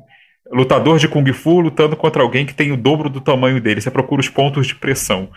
lutador 0.51 0.97
de 0.97 1.07
Kung 1.07 1.31
Fu 1.33 1.59
lutando 1.59 1.95
contra 1.95 2.23
alguém 2.23 2.45
que 2.45 2.53
tem 2.53 2.71
o 2.71 2.77
dobro 2.77 3.09
do 3.09 3.21
tamanho 3.21 3.61
dele. 3.61 3.79
Você 3.79 3.91
procura 3.91 4.21
os 4.21 4.29
pontos 4.29 4.65
de 4.65 4.75
pressão. 4.75 5.31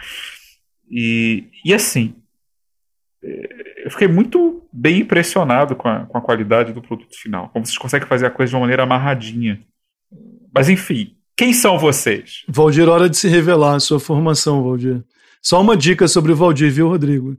E, 0.91 1.49
e 1.63 1.75
assim, 1.75 2.15
é, 3.23 3.85
eu 3.85 3.91
fiquei 3.91 4.09
muito 4.09 4.67
bem 4.73 5.01
impressionado 5.01 5.77
com 5.77 5.89
a, 5.89 6.07
com 6.07 6.17
a 6.17 6.23
qualidade 6.23 6.73
do 6.73 6.81
produto 6.81 7.15
final. 7.19 7.51
Como 7.51 7.67
vocês 7.67 7.77
conseguem 7.77 8.09
fazer 8.09 8.27
a 8.27 8.31
coisa 8.31 8.51
de 8.51 8.57
uma 8.57 8.63
maneira 8.63 8.85
amarradinha. 8.85 9.61
Mas 10.55 10.69
enfim, 10.69 11.18
quem 11.39 11.53
são 11.53 11.79
vocês? 11.79 12.43
Valdir, 12.49 12.89
hora 12.89 13.09
de 13.09 13.17
se 13.17 13.29
revelar 13.29 13.77
a 13.77 13.81
sua 13.81 14.01
formação, 14.01 14.61
Valdir. 14.65 15.05
Só 15.41 15.61
uma 15.61 15.77
dica 15.77 16.09
sobre 16.09 16.33
o 16.33 16.37
Valdir, 16.37 16.73
viu, 16.73 16.89
Rodrigo? 16.89 17.37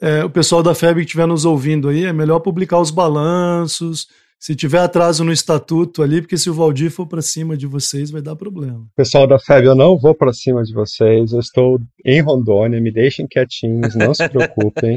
É, 0.00 0.24
o 0.24 0.30
pessoal 0.30 0.62
da 0.62 0.72
FEB 0.72 1.00
que 1.00 1.06
estiver 1.06 1.26
nos 1.26 1.44
ouvindo 1.44 1.88
aí, 1.88 2.04
é 2.04 2.12
melhor 2.12 2.38
publicar 2.38 2.78
os 2.78 2.92
balanços, 2.92 4.06
se 4.40 4.56
tiver 4.56 4.78
atraso 4.78 5.22
no 5.22 5.34
estatuto 5.34 6.02
ali, 6.02 6.22
porque 6.22 6.38
se 6.38 6.48
o 6.48 6.54
Valdir 6.54 6.90
for 6.90 7.06
para 7.06 7.20
cima 7.20 7.58
de 7.58 7.66
vocês, 7.66 8.10
vai 8.10 8.22
dar 8.22 8.34
problema. 8.34 8.86
Pessoal 8.96 9.26
da 9.26 9.38
FEB, 9.38 9.66
eu 9.66 9.74
não 9.74 9.98
vou 9.98 10.14
para 10.14 10.32
cima 10.32 10.62
de 10.62 10.72
vocês. 10.72 11.32
Eu 11.32 11.40
estou 11.40 11.78
em 12.02 12.22
Rondônia, 12.22 12.80
me 12.80 12.90
deixem 12.90 13.26
quietinhos, 13.28 13.94
não 13.94 14.14
se 14.14 14.26
preocupem. 14.30 14.96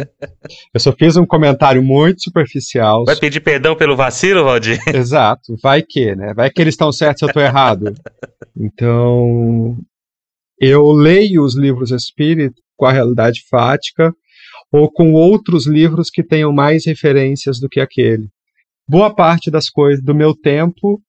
Eu 0.73 0.79
só 0.79 0.93
fiz 0.93 1.17
um 1.17 1.25
comentário 1.25 1.83
muito 1.83 2.23
superficial. 2.23 3.03
Vai 3.03 3.17
pedir 3.17 3.41
perdão 3.41 3.75
pelo 3.75 3.97
vacilo, 3.97 4.45
Valdir? 4.45 4.79
Exato, 4.95 5.57
vai 5.61 5.81
que, 5.81 6.15
né? 6.15 6.33
Vai 6.33 6.49
que 6.49 6.61
eles 6.61 6.75
estão 6.75 6.93
certos 6.93 7.21
e 7.21 7.25
eu 7.25 7.27
estou 7.27 7.43
errado. 7.43 7.93
Então, 8.57 9.77
eu 10.57 10.89
leio 10.93 11.43
os 11.43 11.53
livros 11.53 11.91
espírita 11.91 12.55
com 12.77 12.85
a 12.85 12.93
realidade 12.93 13.41
fática 13.49 14.15
ou 14.71 14.89
com 14.89 15.11
outros 15.11 15.67
livros 15.67 16.09
que 16.09 16.23
tenham 16.23 16.53
mais 16.53 16.85
referências 16.85 17.59
do 17.59 17.67
que 17.67 17.81
aquele 17.81 18.29
boa 18.87 19.13
parte 19.13 19.49
das 19.49 19.69
coisas 19.69 20.03
do 20.03 20.13
meu 20.13 20.35
tempo 20.35 21.01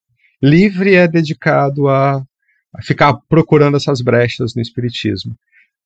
livre 0.43 0.95
é 0.95 1.09
dedicado 1.09 1.89
a, 1.89 2.22
a 2.75 2.83
ficar 2.83 3.14
procurando 3.29 3.77
essas 3.77 4.01
brechas 4.01 4.55
no 4.55 4.61
espiritismo. 4.62 5.35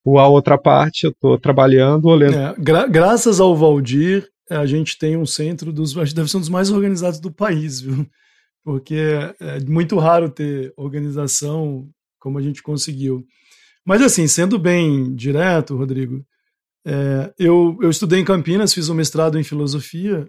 O 0.05 0.19
a 0.19 0.27
outra 0.27 0.57
parte 0.57 1.05
eu 1.05 1.11
estou 1.11 1.39
trabalhando 1.39 2.07
ou 2.07 2.15
lendo. 2.15 2.37
É, 2.37 2.55
gra 2.59 2.87
graças 2.87 3.41
ao 3.41 3.57
Valdir, 3.57 4.29
a 4.51 4.67
gente 4.67 4.97
tem 4.97 5.17
um 5.17 5.27
centro 5.27 5.73
dos. 5.73 5.95
Deve 6.13 6.31
ser 6.31 6.39
um 6.39 6.41
dos 6.41 6.49
mais 6.49 6.71
organizados 6.71 7.21
do 7.21 7.31
país, 7.31 7.81
viu? 7.81 8.07
Porque 8.65 9.01
é 9.41 9.61
muito 9.61 9.99
raro 9.99 10.29
ter 10.29 10.73
organização 10.77 11.89
como 12.19 12.39
a 12.39 12.43
gente 12.43 12.63
conseguiu. 12.63 13.25
Mas, 13.85 14.03
assim, 14.03 14.27
sendo 14.27 14.59
bem 14.59 15.15
direto, 15.15 15.77
Rodrigo, 15.77 16.23
é, 16.87 17.33
eu, 17.39 17.79
eu 17.81 17.89
estudei 17.89 18.21
em 18.21 18.25
Campinas, 18.25 18.75
fiz 18.75 18.89
um 18.89 18.95
mestrado 18.95 19.39
em 19.39 19.45
filosofia 19.45 20.29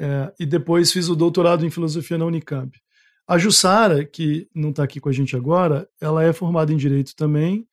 é, 0.00 0.32
e 0.38 0.46
depois 0.46 0.92
fiz 0.92 1.08
o 1.08 1.16
doutorado 1.16 1.64
em 1.64 1.70
filosofia 1.70 2.18
na 2.18 2.24
Unicamp. 2.24 2.78
A 3.26 3.38
Jussara, 3.38 4.04
que 4.04 4.48
não 4.54 4.70
está 4.70 4.82
aqui 4.82 5.00
com 5.00 5.08
a 5.08 5.12
gente 5.12 5.36
agora, 5.36 5.88
ela 6.00 6.24
é 6.24 6.32
formada 6.32 6.72
em 6.72 6.76
direito 6.76 7.14
também 7.14 7.66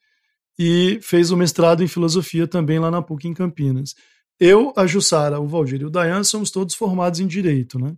e 0.58 1.00
fez 1.02 1.32
o 1.32 1.38
mestrado 1.38 1.84
em 1.84 1.88
filosofia 1.88 2.48
também 2.48 2.80
lá 2.80 2.92
na 2.92 3.02
PUC 3.02 3.28
em 3.28 3.34
Campinas. 3.34 3.96
Eu, 4.40 4.74
a 4.76 4.86
Jussara, 4.86 5.40
o 5.40 5.48
Valdir 5.48 5.82
e 5.82 5.86
o 5.86 5.90
Dayan 5.90 6.24
somos 6.24 6.52
todos 6.52 6.76
formados 6.76 7.20
em 7.20 7.28
direito, 7.28 7.80
né? 7.80 7.96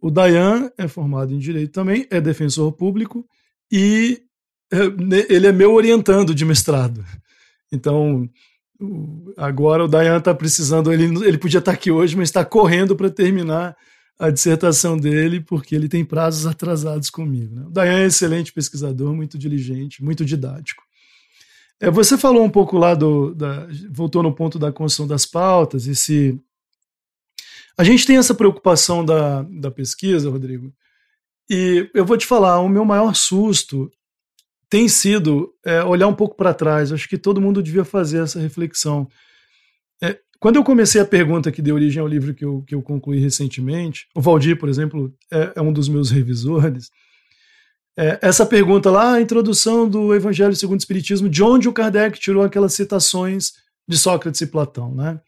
O 0.00 0.10
Dayan 0.10 0.70
é 0.76 0.88
formado 0.88 1.32
em 1.32 1.38
direito 1.38 1.72
também, 1.72 2.06
é 2.10 2.20
defensor 2.20 2.72
público 2.72 3.24
e 3.70 4.20
é, 4.72 4.78
ele 5.32 5.46
é 5.46 5.52
meu 5.52 5.72
orientando 5.72 6.34
de 6.34 6.44
mestrado. 6.44 7.04
Então, 7.70 8.28
agora 9.36 9.84
o 9.84 9.88
Dayan 9.88 10.18
está 10.18 10.34
precisando, 10.34 10.92
ele, 10.92 11.04
ele 11.26 11.38
podia 11.38 11.58
estar 11.58 11.72
tá 11.72 11.76
aqui 11.76 11.90
hoje, 11.90 12.16
mas 12.16 12.28
está 12.28 12.44
correndo 12.44 12.96
para 12.96 13.10
terminar 13.10 13.76
a 14.18 14.30
dissertação 14.30 14.96
dele, 14.96 15.40
porque 15.40 15.74
ele 15.74 15.88
tem 15.88 16.04
prazos 16.04 16.46
atrasados 16.46 17.10
comigo. 17.10 17.54
Né? 17.54 17.66
O 17.66 17.70
Dayan 17.70 17.98
é 17.98 18.06
excelente 18.06 18.52
pesquisador, 18.52 19.14
muito 19.14 19.36
diligente, 19.38 20.02
muito 20.02 20.24
didático. 20.24 20.82
É, 21.80 21.90
você 21.90 22.16
falou 22.16 22.44
um 22.44 22.50
pouco 22.50 22.78
lá 22.78 22.94
do. 22.94 23.34
Da, 23.34 23.66
voltou 23.90 24.22
no 24.22 24.32
ponto 24.32 24.58
da 24.58 24.70
construção 24.70 25.06
das 25.06 25.26
pautas, 25.26 25.86
e 25.86 25.96
se. 25.96 26.40
A 27.76 27.82
gente 27.82 28.06
tem 28.06 28.16
essa 28.16 28.34
preocupação 28.34 29.04
da, 29.04 29.42
da 29.42 29.70
pesquisa, 29.70 30.30
Rodrigo, 30.30 30.72
e 31.50 31.90
eu 31.92 32.04
vou 32.04 32.16
te 32.16 32.26
falar, 32.26 32.60
o 32.60 32.68
meu 32.68 32.84
maior 32.84 33.14
susto 33.14 33.90
tem 34.72 34.88
sido 34.88 35.52
é, 35.62 35.84
olhar 35.84 36.08
um 36.08 36.14
pouco 36.14 36.34
para 36.34 36.54
trás. 36.54 36.90
Acho 36.90 37.06
que 37.06 37.18
todo 37.18 37.42
mundo 37.42 37.62
devia 37.62 37.84
fazer 37.84 38.22
essa 38.22 38.40
reflexão. 38.40 39.06
É, 40.02 40.18
quando 40.40 40.56
eu 40.56 40.64
comecei 40.64 40.98
a 40.98 41.04
pergunta 41.04 41.52
que 41.52 41.60
deu 41.60 41.74
origem 41.74 42.00
ao 42.00 42.08
livro 42.08 42.32
que 42.32 42.42
eu, 42.42 42.62
que 42.66 42.74
eu 42.74 42.80
concluí 42.80 43.20
recentemente, 43.20 44.06
o 44.14 44.20
Valdir, 44.22 44.58
por 44.58 44.70
exemplo, 44.70 45.14
é, 45.30 45.52
é 45.56 45.60
um 45.60 45.74
dos 45.74 45.90
meus 45.90 46.08
revisores. 46.10 46.90
É, 47.98 48.18
essa 48.22 48.46
pergunta 48.46 48.90
lá, 48.90 49.12
a 49.12 49.20
introdução 49.20 49.86
do 49.86 50.14
Evangelho 50.14 50.56
segundo 50.56 50.78
o 50.78 50.82
Espiritismo, 50.82 51.28
de 51.28 51.42
onde 51.42 51.68
o 51.68 51.72
Kardec 51.74 52.18
tirou 52.18 52.42
aquelas 52.42 52.72
citações 52.72 53.52
de 53.86 53.98
Sócrates 53.98 54.40
e 54.40 54.46
Platão, 54.46 54.94
né? 54.94 55.20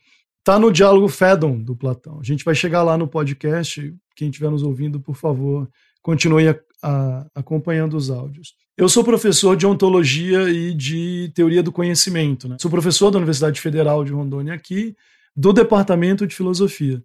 Tá 0.42 0.58
no 0.58 0.72
diálogo 0.72 1.06
Fédon 1.06 1.62
do 1.62 1.76
Platão. 1.76 2.18
A 2.18 2.24
gente 2.24 2.46
vai 2.46 2.54
chegar 2.54 2.82
lá 2.82 2.96
no 2.96 3.06
podcast. 3.06 3.94
Quem 4.16 4.30
estiver 4.30 4.50
nos 4.50 4.62
ouvindo, 4.62 4.98
por 4.98 5.16
favor, 5.16 5.68
continue 6.00 6.48
a, 6.48 6.58
a, 6.82 7.26
acompanhando 7.34 7.94
os 7.94 8.08
áudios. 8.08 8.63
Eu 8.76 8.88
sou 8.88 9.04
professor 9.04 9.56
de 9.56 9.66
ontologia 9.66 10.50
e 10.50 10.74
de 10.74 11.30
teoria 11.32 11.62
do 11.62 11.70
conhecimento. 11.70 12.48
Né? 12.48 12.56
Sou 12.60 12.68
professor 12.68 13.08
da 13.08 13.18
Universidade 13.18 13.60
Federal 13.60 14.04
de 14.04 14.12
Rondônia 14.12 14.52
aqui, 14.52 14.96
do 15.36 15.52
Departamento 15.52 16.26
de 16.26 16.34
Filosofia, 16.34 17.02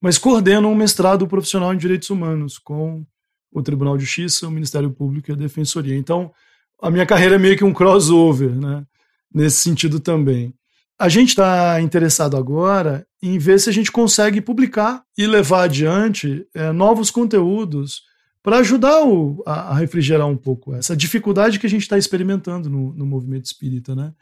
mas 0.00 0.16
coordeno 0.16 0.68
um 0.68 0.74
mestrado 0.74 1.26
profissional 1.26 1.74
em 1.74 1.78
Direitos 1.78 2.08
Humanos 2.08 2.58
com 2.58 3.04
o 3.52 3.62
Tribunal 3.62 3.98
de 3.98 4.04
Justiça, 4.04 4.48
o 4.48 4.50
Ministério 4.50 4.90
Público 4.90 5.30
e 5.30 5.32
a 5.32 5.36
Defensoria. 5.36 5.94
Então, 5.94 6.32
a 6.80 6.90
minha 6.90 7.04
carreira 7.04 7.34
é 7.34 7.38
meio 7.38 7.56
que 7.56 7.64
um 7.64 7.72
crossover, 7.72 8.58
né? 8.58 8.84
nesse 9.32 9.58
sentido 9.58 10.00
também. 10.00 10.54
A 10.98 11.08
gente 11.08 11.30
está 11.30 11.80
interessado 11.82 12.36
agora 12.36 13.06
em 13.22 13.38
ver 13.38 13.60
se 13.60 13.68
a 13.68 13.72
gente 13.72 13.92
consegue 13.92 14.40
publicar 14.40 15.02
e 15.16 15.26
levar 15.26 15.64
adiante 15.64 16.46
é, 16.54 16.72
novos 16.72 17.10
conteúdos 17.10 18.02
para 18.42 18.58
ajudar 18.58 19.04
o, 19.04 19.42
a, 19.46 19.72
a, 19.72 19.74
refrigerar 19.74 20.26
um 20.26 20.36
pouco 20.36 20.74
essa 20.74 20.96
dificuldade 20.96 21.58
que 21.58 21.66
a 21.66 21.70
gente 21.70 21.82
está 21.82 21.98
experimentando 21.98 22.70
no, 22.70 22.92
no 22.94 23.06
movimento 23.06 23.44
espírita. 23.44 23.94
Né? 23.94 24.12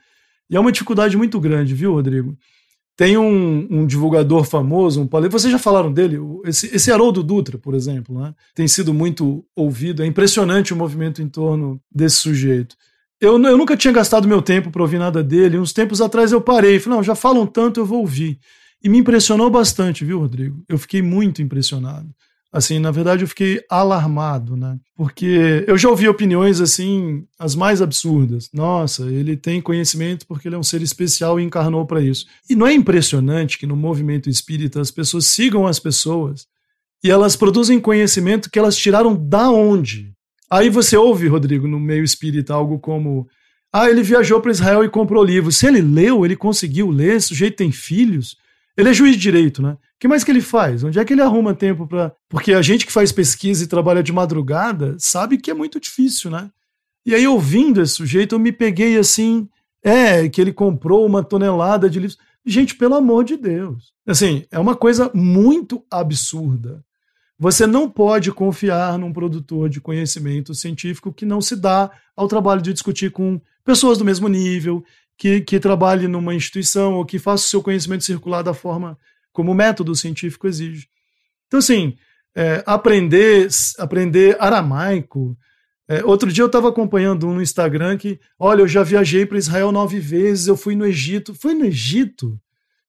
E 0.51 0.57
é 0.57 0.61
uma 0.61 0.73
dificuldade 0.73 1.17
muito 1.17 1.39
grande, 1.41 1.75
viu, 1.75 1.93
Rodrigo? 1.93 2.37
Tem 2.97 3.17
um, 3.17 3.69
um, 3.71 3.87
divulgador 3.87 4.43
famoso, 4.43 5.01
um 5.01 5.07
palestrante, 5.07 5.43
vocês 5.43 5.53
já 5.53 5.59
falaram 5.59 5.93
dele, 5.93 6.19
esse, 6.45 6.75
esse 6.75 6.91
Haroldo 6.91 7.23
Dutra, 7.23 7.57
por 7.57 7.75
exemplo, 7.75 8.21
né? 8.21 8.35
tem 8.57 8.67
sido 8.67 8.93
muito 8.93 9.47
ouvido, 9.55 10.03
é 10.03 10.07
impressionante 10.07 10.73
o 10.73 10.77
movimento 10.77 11.23
em 11.23 11.29
torno 11.29 11.81
desse 11.95 12.17
sujeito. 12.17 12.75
Eu, 13.21 13.41
eu 13.41 13.57
nunca 13.57 13.77
tinha 13.77 13.93
gastado 13.93 14.27
meu 14.27 14.43
tempo 14.43 14.73
para 14.73 14.83
ouvir 14.83 14.99
nada 14.99 15.23
dele, 15.23 15.59
uns 15.59 15.73
tempos 15.73 16.01
atrás 16.01 16.33
eu 16.33 16.41
parei, 16.41 16.81
falei, 16.81 16.97
não, 16.97 17.05
já 17.05 17.15
falam 17.15 17.47
tanto, 17.47 17.79
eu 17.79 17.87
vou 17.87 18.01
ouvir. 18.01 18.41
E 18.83 18.89
me 18.89 18.99
impressionou 18.99 19.49
bastante, 19.49 20.05
viu, 20.05 20.19
Rodrigo? 20.19 20.65
Eu 20.69 20.77
fiquei 20.77 21.01
muito 21.01 21.41
impressionado. 21.41 22.09
Assim, 22.51 22.79
na 22.79 22.91
verdade, 22.91 23.23
eu 23.25 23.29
fiquei 23.29 23.61
alarmado, 23.69 24.57
né? 24.57 24.79
Porque 24.97 25.65
eu 25.67 25.77
já 25.77 25.91
ouvi 25.91 26.09
opiniões 26.09 26.61
assim, 26.61 27.27
as 27.39 27.55
mais 27.55 27.83
absurdas. 27.83 28.49
Nossa, 28.55 29.05
ele 29.11 29.37
tem 29.37 29.61
conhecimento 29.61 30.27
porque 30.27 30.49
ele 30.49 30.55
é 30.55 30.59
um 30.59 30.63
ser 30.63 30.81
especial 30.81 31.39
e 31.39 31.45
encarnou 31.45 31.85
para 31.87 32.01
isso. 32.01 32.27
E 32.49 32.57
não 32.57 32.67
é 32.67 32.73
impressionante 32.73 33.59
que 33.59 33.67
no 33.67 33.77
movimento 33.77 34.31
espírita 34.31 34.81
as 34.81 34.91
pessoas 34.91 35.27
sigam 35.27 35.67
as 35.67 35.79
pessoas 35.79 36.47
e 37.05 37.11
elas 37.11 37.37
produzem 37.37 37.79
conhecimento 37.79 38.51
que 38.51 38.59
elas 38.59 38.77
tiraram 38.77 39.15
da 39.15 39.51
onde? 39.51 40.13
Aí 40.51 40.71
você 40.71 40.97
ouve, 40.97 41.29
Rodrigo, 41.29 41.69
no 41.69 41.79
meio 41.79 42.03
espírita, 42.03 42.55
algo 42.55 42.79
como: 42.79 43.29
ah, 43.73 43.91
ele 43.91 44.03
viajou 44.03 44.41
para 44.41 44.51
Israel 44.51 44.83
e 44.83 44.89
comprou 44.89 45.23
livros. 45.23 45.59
Se 45.59 45.67
ele 45.67 45.83
leu, 45.83 46.25
ele 46.25 46.35
conseguiu 46.35 46.91
ler, 46.91 47.17
esse 47.17 47.29
sujeito 47.29 47.57
tem 47.57 47.71
filhos. 47.71 48.37
Ele 48.79 48.91
é 48.91 48.95
juiz 48.95 49.17
de 49.17 49.23
direito, 49.23 49.61
né? 49.61 49.73
O 49.73 49.79
que 49.99 50.07
mais 50.07 50.23
que 50.23 50.31
ele 50.31 50.41
faz? 50.41 50.85
Onde 50.85 51.01
é 51.01 51.05
que 51.05 51.13
ele 51.13 51.21
arruma 51.21 51.53
tempo 51.53 51.85
para. 51.85 52.15
Porque 52.29 52.55
a 52.55 52.63
gente 52.63 52.87
que 52.87 52.93
faz 52.93 53.11
pesquisa 53.11 53.65
e 53.65 53.67
trabalha 53.67 54.05
de 54.05 54.13
madrugada 54.13 54.95
sabe 55.01 55.37
que 55.37 55.51
é 55.51 55.55
muito 55.55 55.81
difícil, 55.81 56.31
né? 56.31 56.49
E 57.05 57.13
aí, 57.13 57.27
ouvindo 57.27 57.83
esse 57.83 57.95
sujeito, 57.95 58.37
eu 58.37 58.39
me 58.39 58.53
peguei 58.53 58.97
assim. 58.97 59.49
É, 59.83 60.29
que 60.29 60.41
ele 60.41 60.53
comprou 60.53 61.05
uma 61.05 61.25
tonelada 61.25 61.91
de 61.91 61.99
livros. 61.99 62.19
Gente, 62.47 62.77
pelo 62.77 62.95
amor 62.95 63.25
de 63.25 63.37
Deus. 63.37 63.93
Assim, 64.07 64.45
é 64.51 64.59
uma 64.61 64.77
coisa 64.77 65.11
muito 65.13 65.85
absurda. 65.91 66.85
Você 67.37 67.67
não 67.67 67.91
pode 67.91 68.31
confiar 68.31 68.97
num 68.97 69.13
produtor 69.13 69.69
de 69.69 69.81
conhecimento 69.81 70.55
científico 70.55 71.13
que 71.13 71.27
não 71.27 71.41
se 71.41 71.57
dá 71.57 71.91
ao 72.17 72.29
trabalho 72.29 72.63
de 72.63 72.73
discutir 72.73 73.11
com 73.11 73.41
pessoas 73.65 73.99
do 73.99 74.05
mesmo 74.05 74.29
nível, 74.29 74.85
que, 75.19 75.41
que 75.41 75.59
trabalhe 75.59 76.07
numa 76.07 76.35
instituição 76.35 76.95
ou 76.95 77.05
que 77.05 77.19
faça 77.19 77.45
o 77.45 77.49
seu 77.49 77.63
conhecimento 77.63 78.05
circular 78.05 78.43
da 78.43 78.55
forma 78.55 78.97
como 79.33 79.51
o 79.51 79.55
método 79.55 79.95
científico 79.95 80.47
exige. 80.47 80.87
Então, 81.49 81.59
assim, 81.59 81.97
é, 82.35 82.63
aprender, 82.65 83.49
aprender 83.79 84.37
aramaico. 84.39 85.37
É, 85.89 86.05
outro 86.05 86.31
dia 86.31 86.43
eu 86.43 86.47
estava 86.47 86.69
acompanhando 86.69 87.27
um 87.27 87.35
no 87.35 87.43
Instagram 87.43 87.97
que, 87.97 88.21
olha, 88.39 88.61
eu 88.63 88.69
já 88.69 88.85
viajei 88.85 89.27
para 89.27 89.39
Israel 89.39 89.73
nove 89.73 89.99
vezes, 89.99 90.47
eu 90.47 90.57
fui 90.57 90.77
no 90.77 90.87
Egito. 90.87 91.35
Foi 91.35 91.53
no 91.53 91.65
Egito? 91.65 92.39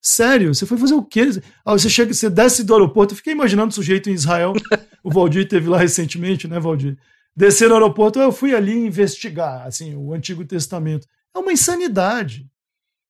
Sério? 0.02 0.54
Você 0.54 0.66
foi 0.66 0.78
fazer 0.78 0.94
o 0.94 1.04
quê? 1.04 1.30
Ah, 1.66 1.74
você 1.74 1.90
chega, 1.90 2.14
você 2.14 2.30
desce 2.30 2.64
do 2.64 2.74
aeroporto. 2.74 3.14
Eu 3.14 3.18
fiquei 3.18 3.34
imaginando 3.34 3.70
o 3.70 3.74
sujeito 3.74 4.10
em 4.10 4.14
Israel. 4.14 4.54
o 5.04 5.12
Valdir 5.12 5.48
teve 5.48 5.68
lá 5.68 5.80
recentemente, 5.80 6.48
né, 6.48 6.60
Valdir? 6.60 6.96
Descer 7.36 7.70
no 7.70 7.76
aeroporto, 7.76 8.20
eu 8.20 8.32
fui 8.32 8.54
ali 8.54 8.74
investigar, 8.74 9.66
assim, 9.66 9.96
o 9.96 10.14
Antigo 10.14 10.46
Testamento. 10.46 11.08
É 11.36 11.40
uma 11.40 11.52
insanidade. 11.52 12.48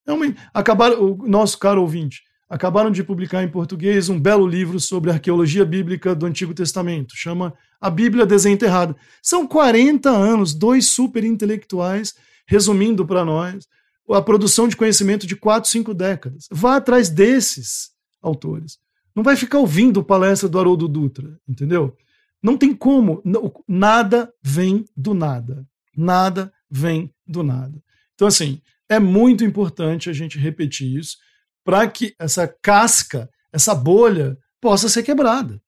É 0.06 0.14
uma... 0.14 0.26
Acabaram, 0.54 1.14
o 1.14 1.28
nosso 1.28 1.58
caro 1.58 1.82
ouvinte, 1.82 2.24
acabaram 2.50 2.92
de 2.92 3.04
publicar 3.04 3.44
em 3.44 3.50
português 3.50 4.10
um 4.10 4.20
belo 4.20 4.48
livro 4.48 4.80
sobre 4.80 5.12
arqueologia 5.12 5.66
bíblica 5.66 6.16
do 6.16 6.26
Antigo 6.26 6.54
Testamento. 6.54 7.16
Chama 7.16 7.54
A 7.80 7.90
Bíblia 7.90 8.26
Desenterrada. 8.26 8.96
São 9.22 9.48
40 9.48 10.10
anos, 10.10 10.54
dois 10.54 10.88
super 10.88 11.24
intelectuais 11.24 12.16
resumindo 12.48 13.06
para 13.06 13.24
nós 13.24 13.68
a 14.10 14.22
produção 14.22 14.68
de 14.68 14.76
conhecimento 14.76 15.28
de 15.28 15.36
4, 15.36 15.70
5 15.70 15.94
décadas. 15.94 16.48
Vá 16.52 16.78
atrás 16.78 17.10
desses 17.10 17.92
autores. 18.22 18.80
Não 19.16 19.24
vai 19.24 19.36
ficar 19.36 19.60
ouvindo 19.60 20.04
palestra 20.04 20.50
do 20.50 20.60
Haroldo 20.60 20.88
Dutra, 20.88 21.40
entendeu? 21.48 21.96
Não 22.42 22.58
tem 22.58 22.74
como. 22.74 23.22
Nada 23.68 24.34
vem 24.42 24.86
do 24.96 25.14
nada. 25.14 25.68
Nada 25.96 26.52
vem 26.70 27.14
do 27.28 27.44
nada. 27.44 27.84
Então, 28.20 28.28
assim, 28.28 28.62
é 28.90 29.00
muito 29.00 29.46
importante 29.46 30.10
a 30.10 30.14
gente 30.14 30.38
repetir 30.38 30.94
isso 31.00 31.16
para 31.64 31.88
que 31.88 32.14
essa 32.20 32.46
casca, 32.62 33.30
essa 33.50 33.74
bolha, 33.74 34.38
possa 34.60 34.90
ser 34.90 35.04
quebrada. 35.04 35.62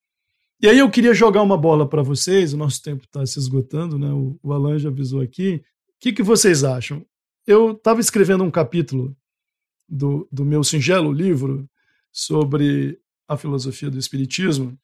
E 0.62 0.68
aí 0.68 0.78
eu 0.78 0.92
queria 0.92 1.14
jogar 1.14 1.44
uma 1.44 1.58
bola 1.58 1.88
para 1.88 2.04
vocês, 2.04 2.52
o 2.52 2.58
nosso 2.58 2.82
tempo 2.82 3.06
está 3.06 3.26
se 3.26 3.40
esgotando, 3.40 3.98
né? 3.98 4.12
O, 4.12 4.52
Alan 4.52 4.78
já 4.78 4.90
avisou 4.90 5.22
aqui. 5.22 5.64
O 5.92 5.94
que, 6.02 6.12
que 6.12 6.22
vocês 6.22 6.66
acham? 6.66 7.06
Eu 7.48 7.72
estava 7.72 8.02
escrevendo 8.02 8.44
um 8.44 8.52
capítulo 8.52 9.16
do, 9.88 10.28
do 10.30 10.44
meu 10.44 10.62
singelo 10.62 11.10
livro 11.10 11.70
sobre 12.12 13.00
a 13.30 13.38
filosofia 13.38 13.90
do 13.90 13.98
Espiritismo, 13.98 14.78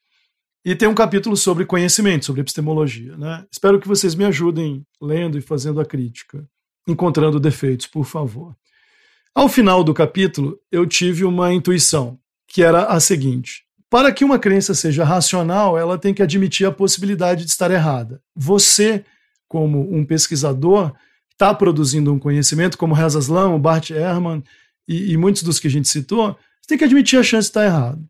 e 0.63 0.73
tem 0.73 0.87
um 0.87 0.95
capítulo 0.95 1.35
sobre 1.35 1.65
conhecimento, 1.65 2.23
sobre 2.23 2.39
epistemologia. 2.39 3.17
Né? 3.17 3.45
Espero 3.51 3.77
que 3.77 3.87
vocês 3.89 4.15
me 4.15 4.23
ajudem 4.23 4.85
lendo 5.01 5.37
e 5.37 5.41
fazendo 5.41 5.81
a 5.81 5.85
crítica 5.85 6.47
encontrando 6.87 7.39
defeitos, 7.39 7.85
por 7.85 8.05
favor. 8.05 8.55
Ao 9.35 9.47
final 9.47 9.83
do 9.83 9.93
capítulo, 9.93 10.59
eu 10.71 10.85
tive 10.87 11.23
uma 11.23 11.53
intuição, 11.53 12.17
que 12.47 12.63
era 12.63 12.85
a 12.85 12.99
seguinte: 12.99 13.65
para 13.89 14.11
que 14.11 14.25
uma 14.25 14.39
crença 14.39 14.73
seja 14.73 15.03
racional, 15.03 15.77
ela 15.77 15.97
tem 15.97 16.13
que 16.13 16.23
admitir 16.23 16.65
a 16.65 16.71
possibilidade 16.71 17.45
de 17.45 17.51
estar 17.51 17.69
errada. 17.69 18.21
Você, 18.35 19.05
como 19.47 19.93
um 19.93 20.03
pesquisador, 20.03 20.93
está 21.31 21.53
produzindo 21.53 22.11
um 22.11 22.17
conhecimento, 22.17 22.77
como 22.77 22.95
Reza 22.95 23.19
Aslam, 23.19 23.53
o 23.53 23.59
Bart 23.59 23.91
Ehrman 23.91 24.43
e, 24.87 25.11
e, 25.11 25.17
muitos 25.17 25.43
dos 25.43 25.59
que 25.59 25.67
a 25.67 25.71
gente 25.71 25.87
citou, 25.87 26.35
você 26.61 26.69
tem 26.69 26.77
que 26.77 26.83
admitir 26.83 27.19
a 27.19 27.23
chance 27.23 27.45
de 27.45 27.49
estar 27.49 27.65
errado. 27.65 28.03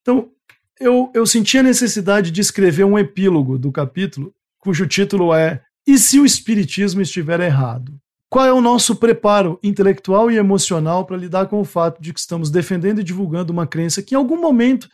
Então, 0.00 0.30
eu, 0.78 1.10
eu 1.14 1.26
senti 1.26 1.58
a 1.58 1.62
necessidade 1.62 2.30
de 2.30 2.40
escrever 2.40 2.84
um 2.84 2.98
epílogo 2.98 3.58
do 3.58 3.72
capítulo, 3.72 4.32
cujo 4.58 4.86
título 4.86 5.34
é 5.34 5.62
E 5.86 5.98
se 5.98 6.18
o 6.18 6.24
Espiritismo 6.24 7.02
estiver 7.02 7.40
errado? 7.40 8.00
Qual 8.30 8.46
é 8.46 8.52
o 8.52 8.60
nosso 8.60 8.94
preparo 8.94 9.58
intelectual 9.60 10.30
e 10.30 10.36
emocional 10.36 11.04
para 11.04 11.16
lidar 11.16 11.46
com 11.46 11.60
o 11.60 11.64
fato 11.64 12.00
de 12.00 12.14
que 12.14 12.20
estamos 12.20 12.48
defendendo 12.48 13.00
e 13.00 13.04
divulgando 13.04 13.52
uma 13.52 13.66
crença 13.66 14.02
que 14.02 14.14
em 14.14 14.16
algum 14.16 14.40
momento, 14.40 14.88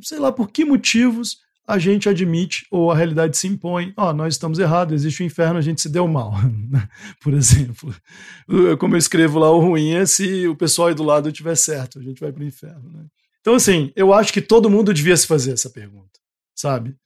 sei 0.00 0.18
lá 0.18 0.32
por 0.32 0.50
que 0.50 0.64
motivos, 0.64 1.36
a 1.66 1.78
gente 1.78 2.08
admite 2.08 2.66
ou 2.70 2.90
a 2.90 2.96
realidade 2.96 3.36
se 3.36 3.46
impõe. 3.46 3.92
Ó, 3.94 4.08
oh, 4.08 4.12
nós 4.14 4.34
estamos 4.34 4.58
errados, 4.58 4.94
existe 4.94 5.20
o 5.20 5.24
um 5.24 5.26
inferno, 5.26 5.58
a 5.58 5.62
gente 5.62 5.82
se 5.82 5.88
deu 5.90 6.08
mal. 6.08 6.32
Por 7.22 7.34
exemplo, 7.34 7.94
como 8.78 8.94
eu 8.94 8.98
escrevo 8.98 9.38
lá, 9.38 9.50
o 9.50 9.60
ruim 9.60 9.92
é 9.92 10.06
se 10.06 10.48
o 10.48 10.56
pessoal 10.56 10.88
aí 10.88 10.94
do 10.94 11.04
lado 11.04 11.30
tiver 11.30 11.54
certo, 11.54 11.98
a 11.98 12.02
gente 12.02 12.20
vai 12.20 12.32
para 12.32 12.42
o 12.42 12.46
inferno. 12.46 12.90
Né? 12.90 13.04
Então, 13.42 13.54
assim, 13.54 13.92
eu 13.94 14.14
acho 14.14 14.32
que 14.32 14.40
todo 14.40 14.70
mundo 14.70 14.94
devia 14.94 15.16
se 15.16 15.26
fazer 15.26 15.52
essa 15.52 15.68
pergunta, 15.68 16.18
sabe? 16.54 16.96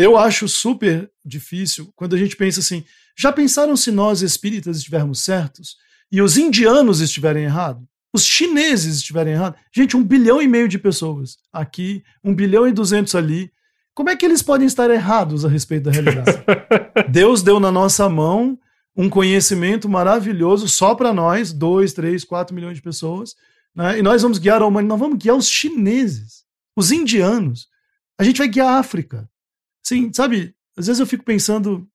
Eu 0.00 0.16
acho 0.16 0.48
super 0.48 1.10
difícil 1.22 1.92
quando 1.94 2.16
a 2.16 2.18
gente 2.18 2.34
pensa 2.34 2.60
assim: 2.60 2.82
já 3.14 3.30
pensaram 3.30 3.76
se 3.76 3.90
nós 3.90 4.22
espíritas 4.22 4.78
estivermos 4.78 5.22
certos 5.22 5.76
e 6.10 6.22
os 6.22 6.38
indianos 6.38 7.00
estiverem 7.00 7.44
errados? 7.44 7.84
Os 8.10 8.24
chineses 8.24 8.96
estiverem 8.96 9.34
errados? 9.34 9.60
Gente, 9.70 9.98
um 9.98 10.02
bilhão 10.02 10.40
e 10.40 10.48
meio 10.48 10.66
de 10.66 10.78
pessoas 10.78 11.36
aqui, 11.52 12.02
um 12.24 12.34
bilhão 12.34 12.66
e 12.66 12.72
duzentos 12.72 13.14
ali. 13.14 13.52
Como 13.92 14.08
é 14.08 14.16
que 14.16 14.24
eles 14.24 14.40
podem 14.40 14.66
estar 14.66 14.90
errados 14.90 15.44
a 15.44 15.50
respeito 15.50 15.84
da 15.84 15.90
realidade? 15.90 16.42
Deus 17.10 17.42
deu 17.42 17.60
na 17.60 17.70
nossa 17.70 18.08
mão 18.08 18.58
um 18.96 19.10
conhecimento 19.10 19.86
maravilhoso 19.86 20.66
só 20.66 20.94
para 20.94 21.12
nós, 21.12 21.52
dois, 21.52 21.92
três, 21.92 22.24
quatro 22.24 22.54
milhões 22.54 22.76
de 22.76 22.82
pessoas, 22.82 23.34
né? 23.76 23.98
e 23.98 24.02
nós 24.02 24.22
vamos 24.22 24.38
guiar 24.38 24.62
a 24.62 24.66
humanidade, 24.66 24.98
nós 24.98 25.08
vamos 25.08 25.22
guiar 25.22 25.36
os 25.36 25.48
chineses, 25.48 26.44
os 26.74 26.90
indianos, 26.90 27.68
a 28.18 28.24
gente 28.24 28.38
vai 28.38 28.48
guiar 28.48 28.68
a 28.68 28.78
África, 28.78 29.28
Sim, 29.82 30.12
sabe, 30.12 30.54
às 30.76 30.86
vezes 30.86 31.00
eu 31.00 31.06
fico 31.06 31.24
pensando 31.24 31.86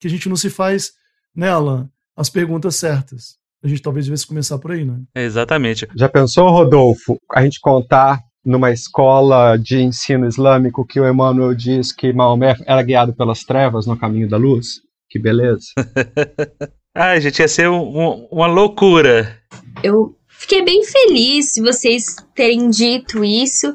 que 0.00 0.06
a 0.06 0.10
gente 0.10 0.28
não 0.28 0.36
se 0.36 0.50
faz 0.50 0.92
nela 1.34 1.90
as 2.16 2.28
perguntas 2.28 2.76
certas. 2.76 3.38
A 3.62 3.68
gente 3.68 3.82
talvez 3.82 4.06
devesse 4.06 4.26
começar 4.26 4.58
por 4.58 4.72
aí, 4.72 4.84
né? 4.84 5.00
exatamente. 5.14 5.86
Já 5.94 6.08
pensou, 6.08 6.50
Rodolfo, 6.50 7.18
a 7.32 7.42
gente 7.42 7.60
contar 7.60 8.20
numa 8.44 8.70
escola 8.70 9.56
de 9.56 9.80
ensino 9.80 10.26
islâmico 10.26 10.86
que 10.86 10.98
o 10.98 11.08
Emmanuel 11.08 11.54
diz 11.54 11.92
que 11.92 12.12
Maomé 12.12 12.56
era 12.66 12.82
guiado 12.82 13.12
pelas 13.12 13.44
trevas 13.44 13.86
no 13.86 13.98
caminho 13.98 14.28
da 14.28 14.38
luz? 14.38 14.80
Que 15.10 15.18
beleza. 15.18 15.66
ah, 16.94 17.18
gente, 17.20 17.40
ia 17.40 17.48
ser 17.48 17.68
um, 17.68 17.80
um, 17.80 18.28
uma 18.30 18.46
loucura. 18.46 19.38
Eu 19.82 20.16
fiquei 20.28 20.64
bem 20.64 20.82
feliz 20.84 21.54
de 21.54 21.60
vocês 21.60 22.16
terem 22.34 22.70
dito 22.70 23.22
isso, 23.22 23.74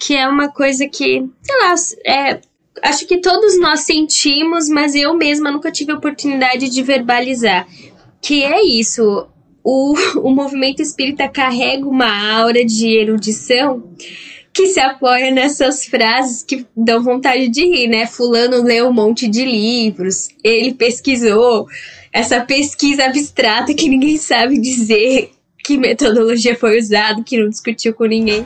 que 0.00 0.16
é 0.16 0.26
uma 0.26 0.52
coisa 0.52 0.88
que, 0.88 1.24
sei 1.42 1.56
lá, 1.60 1.74
é, 2.04 2.40
acho 2.82 3.06
que 3.06 3.18
todos 3.18 3.58
nós 3.58 3.80
sentimos, 3.80 4.68
mas 4.68 4.94
eu 4.94 5.14
mesma 5.14 5.50
nunca 5.50 5.70
tive 5.70 5.92
a 5.92 5.96
oportunidade 5.96 6.68
de 6.68 6.82
verbalizar. 6.82 7.66
Que 8.20 8.44
é 8.44 8.64
isso, 8.64 9.26
o, 9.64 9.94
o 10.22 10.30
movimento 10.30 10.80
espírita 10.80 11.28
carrega 11.28 11.86
uma 11.86 12.38
aura 12.38 12.64
de 12.64 12.88
erudição 12.88 13.82
que 14.52 14.66
se 14.66 14.78
apoia 14.78 15.30
nessas 15.30 15.86
frases 15.86 16.42
que 16.42 16.66
dão 16.76 17.02
vontade 17.02 17.48
de 17.48 17.64
rir, 17.64 17.88
né? 17.88 18.06
Fulano 18.06 18.62
leu 18.62 18.88
um 18.88 18.92
monte 18.92 19.26
de 19.26 19.44
livros, 19.44 20.28
ele 20.44 20.74
pesquisou, 20.74 21.66
essa 22.12 22.40
pesquisa 22.40 23.06
abstrata 23.06 23.72
que 23.72 23.88
ninguém 23.88 24.18
sabe 24.18 24.60
dizer 24.60 25.30
que 25.64 25.78
metodologia 25.78 26.54
foi 26.54 26.78
usada, 26.78 27.22
que 27.22 27.38
não 27.38 27.48
discutiu 27.48 27.94
com 27.94 28.04
ninguém. 28.04 28.44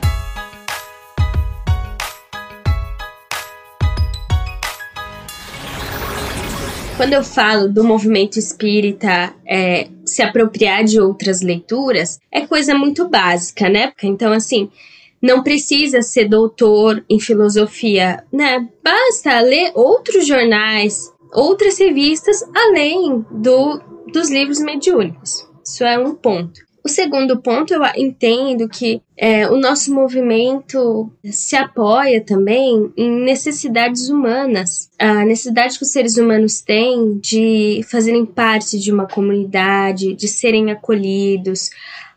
Quando 6.97 7.13
eu 7.13 7.23
falo 7.23 7.71
do 7.71 7.83
movimento 7.83 8.39
espírita 8.39 9.31
é, 9.47 9.87
se 10.03 10.23
apropriar 10.23 10.83
de 10.83 10.99
outras 10.99 11.43
leituras, 11.43 12.19
é 12.31 12.47
coisa 12.47 12.73
muito 12.73 13.07
básica, 13.07 13.69
né? 13.69 13.93
Então, 14.01 14.33
assim, 14.33 14.71
não 15.21 15.43
precisa 15.43 16.01
ser 16.01 16.27
doutor 16.27 17.05
em 17.07 17.19
filosofia, 17.19 18.23
né? 18.33 18.67
Basta 18.83 19.39
ler 19.41 19.71
outros 19.75 20.25
jornais, 20.25 21.13
outras 21.31 21.77
revistas, 21.77 22.43
além 22.55 23.23
do, 23.29 23.79
dos 24.11 24.31
livros 24.31 24.59
mediúnicos. 24.59 25.47
Isso 25.63 25.83
é 25.83 25.99
um 25.99 26.15
ponto. 26.15 26.66
O 26.83 26.89
segundo 26.89 27.41
ponto, 27.41 27.73
eu 27.73 27.81
entendo 27.95 28.69
que 28.69 29.01
é, 29.17 29.49
o 29.49 29.57
nosso 29.57 29.93
movimento 29.93 31.11
se 31.25 31.55
apoia 31.55 32.23
também 32.23 32.93
em 32.95 33.11
necessidades 33.23 34.09
humanas. 34.09 34.89
A 34.97 35.25
necessidade 35.25 35.77
que 35.77 35.83
os 35.83 35.91
seres 35.91 36.17
humanos 36.17 36.61
têm 36.61 37.17
de 37.17 37.81
fazerem 37.89 38.25
parte 38.25 38.79
de 38.79 38.91
uma 38.91 39.05
comunidade, 39.05 40.13
de 40.13 40.27
serem 40.27 40.71
acolhidos, 40.71 41.69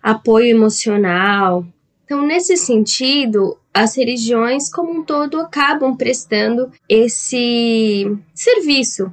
apoio 0.02 0.46
emocional. 0.46 1.64
Então, 2.04 2.24
nesse 2.26 2.56
sentido, 2.56 3.56
as 3.72 3.96
religiões 3.96 4.70
como 4.70 4.92
um 4.92 5.04
todo 5.04 5.40
acabam 5.40 5.96
prestando 5.96 6.70
esse 6.88 8.16
serviço 8.34 9.12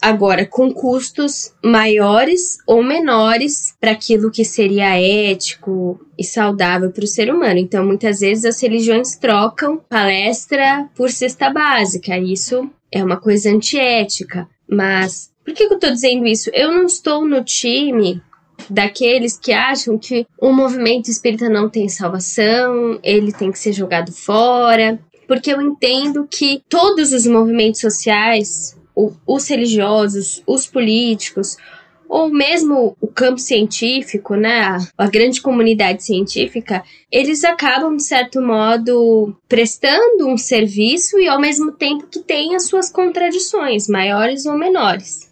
Agora, 0.00 0.46
com 0.46 0.72
custos 0.72 1.52
maiores 1.62 2.58
ou 2.66 2.82
menores 2.84 3.74
para 3.80 3.90
aquilo 3.90 4.30
que 4.30 4.44
seria 4.44 5.00
ético 5.00 6.00
e 6.16 6.22
saudável 6.22 6.92
para 6.92 7.04
o 7.04 7.08
ser 7.08 7.32
humano. 7.32 7.58
Então, 7.58 7.84
muitas 7.84 8.20
vezes 8.20 8.44
as 8.44 8.62
religiões 8.62 9.16
trocam 9.16 9.78
palestra 9.88 10.88
por 10.94 11.10
cesta 11.10 11.50
básica. 11.50 12.16
Isso 12.16 12.70
é 12.92 13.02
uma 13.02 13.16
coisa 13.16 13.50
antiética. 13.50 14.48
Mas 14.68 15.30
por 15.44 15.52
que, 15.52 15.66
que 15.66 15.72
eu 15.72 15.78
estou 15.78 15.90
dizendo 15.90 16.26
isso? 16.26 16.50
Eu 16.52 16.70
não 16.70 16.84
estou 16.84 17.26
no 17.26 17.42
time 17.42 18.22
daqueles 18.70 19.38
que 19.38 19.52
acham 19.52 19.98
que 19.98 20.26
o 20.40 20.52
movimento 20.52 21.10
espírita 21.10 21.48
não 21.48 21.68
tem 21.68 21.88
salvação, 21.88 22.98
ele 23.02 23.32
tem 23.32 23.50
que 23.50 23.58
ser 23.58 23.72
jogado 23.72 24.12
fora, 24.12 24.98
porque 25.26 25.52
eu 25.52 25.60
entendo 25.60 26.26
que 26.30 26.62
todos 26.68 27.12
os 27.12 27.26
movimentos 27.26 27.80
sociais 27.80 28.77
os 29.26 29.48
religiosos, 29.48 30.42
os 30.46 30.66
políticos, 30.66 31.56
ou 32.08 32.30
mesmo 32.30 32.96
o 33.00 33.06
campo 33.06 33.38
científico, 33.38 34.34
né, 34.34 34.78
a 34.96 35.06
grande 35.06 35.42
comunidade 35.42 36.02
científica, 36.02 36.82
eles 37.12 37.44
acabam, 37.44 37.94
de 37.94 38.02
certo 38.02 38.40
modo, 38.40 39.36
prestando 39.46 40.26
um 40.26 40.38
serviço 40.38 41.18
e 41.18 41.28
ao 41.28 41.38
mesmo 41.38 41.72
tempo 41.72 42.06
que 42.06 42.20
tem 42.20 42.56
as 42.56 42.66
suas 42.66 42.90
contradições, 42.90 43.88
maiores 43.88 44.46
ou 44.46 44.56
menores. 44.56 45.28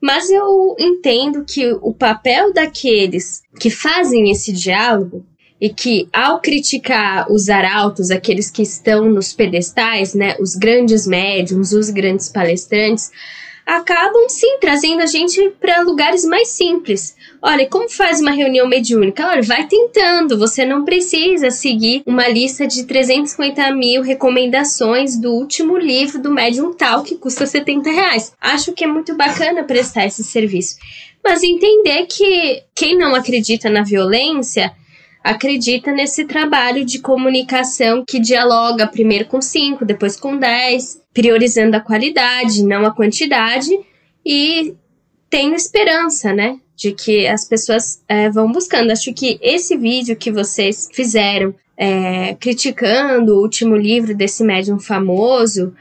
Mas 0.00 0.30
eu 0.30 0.76
entendo 0.78 1.44
que 1.44 1.72
o 1.82 1.92
papel 1.92 2.52
daqueles 2.52 3.42
que 3.58 3.70
fazem 3.70 4.30
esse 4.30 4.52
diálogo 4.52 5.24
e 5.60 5.68
que, 5.68 6.08
ao 6.12 6.40
criticar 6.40 7.30
os 7.30 7.48
arautos, 7.48 8.10
aqueles 8.10 8.50
que 8.50 8.62
estão 8.62 9.04
nos 9.10 9.32
pedestais, 9.32 10.14
né, 10.14 10.36
os 10.40 10.54
grandes 10.54 11.06
médiums, 11.06 11.72
os 11.72 11.90
grandes 11.90 12.28
palestrantes, 12.28 13.10
acabam 13.66 14.28
sim 14.28 14.58
trazendo 14.60 15.02
a 15.02 15.06
gente 15.06 15.52
para 15.60 15.82
lugares 15.82 16.24
mais 16.24 16.48
simples. 16.48 17.14
Olha, 17.42 17.68
como 17.68 17.88
faz 17.88 18.20
uma 18.20 18.32
reunião 18.32 18.66
mediúnica? 18.66 19.26
Olha, 19.26 19.42
vai 19.42 19.66
tentando, 19.66 20.38
você 20.38 20.64
não 20.64 20.84
precisa 20.84 21.50
seguir 21.50 22.02
uma 22.04 22.26
lista 22.28 22.66
de 22.66 22.84
350 22.84 23.70
mil 23.74 24.02
recomendações 24.02 25.16
do 25.16 25.30
último 25.32 25.76
livro 25.76 26.20
do 26.20 26.32
médium 26.32 26.72
tal 26.74 27.02
que 27.02 27.16
custa 27.16 27.46
70 27.46 27.90
reais. 27.90 28.32
Acho 28.40 28.72
que 28.72 28.84
é 28.84 28.86
muito 28.86 29.14
bacana 29.14 29.62
prestar 29.62 30.06
esse 30.06 30.24
serviço. 30.24 30.76
Mas 31.22 31.42
entender 31.42 32.06
que 32.06 32.62
quem 32.74 32.96
não 32.96 33.14
acredita 33.14 33.70
na 33.70 33.84
violência 33.84 34.72
acredita 35.22 35.92
nesse 35.92 36.24
trabalho 36.24 36.84
de 36.84 36.98
comunicação 36.98 38.04
que 38.06 38.18
dialoga 38.18 38.86
primeiro 38.86 39.26
com 39.26 39.40
5, 39.40 39.84
depois 39.84 40.16
com 40.16 40.36
10, 40.36 41.02
priorizando 41.12 41.76
a 41.76 41.80
qualidade, 41.80 42.64
não 42.64 42.86
a 42.86 42.94
quantidade, 42.94 43.70
e 44.24 44.74
tenho 45.28 45.54
esperança, 45.54 46.32
né? 46.32 46.58
De 46.74 46.92
que 46.92 47.26
as 47.26 47.46
pessoas 47.46 48.02
é, 48.08 48.30
vão 48.30 48.50
buscando. 48.50 48.90
Acho 48.90 49.12
que 49.12 49.38
esse 49.42 49.76
vídeo 49.76 50.16
que 50.16 50.32
vocês 50.32 50.88
fizeram 50.92 51.54
é, 51.76 52.34
criticando 52.34 53.34
o 53.34 53.40
último 53.40 53.76
livro 53.76 54.14
desse 54.14 54.42
médium 54.42 54.78
famoso 54.78 55.74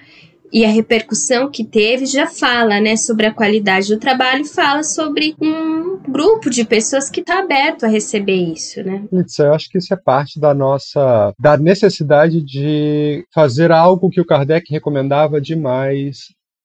e 0.52 0.66
a 0.66 0.70
repercussão 0.70 1.50
que 1.50 1.64
teve 1.64 2.06
já 2.06 2.28
fala, 2.28 2.80
né, 2.80 2.96
sobre 2.96 3.26
a 3.26 3.34
qualidade 3.34 3.88
do 3.88 4.00
trabalho, 4.00 4.46
fala 4.46 4.84
sobre 4.84 5.36
um 5.42 6.00
grupo 6.10 6.50
de 6.50 6.64
pessoas 6.66 7.10
que 7.10 7.22
está 7.22 7.40
aberto 7.40 7.86
a 7.86 7.90
receber 7.90 8.36
isso, 8.54 8.84
né? 8.84 9.04
Isso, 9.12 9.42
eu 9.42 9.54
acho 9.54 9.70
que 9.70 9.78
isso 9.78 9.94
é 9.94 9.98
parte 9.98 10.40
da 10.40 10.54
nossa 10.54 11.34
da 11.40 11.58
necessidade 11.58 12.42
de 12.44 13.24
fazer 13.34 13.72
algo 13.72 14.10
que 14.10 14.22
o 14.22 14.26
Kardec 14.26 14.72
recomendava 14.72 15.40
demais 15.40 16.18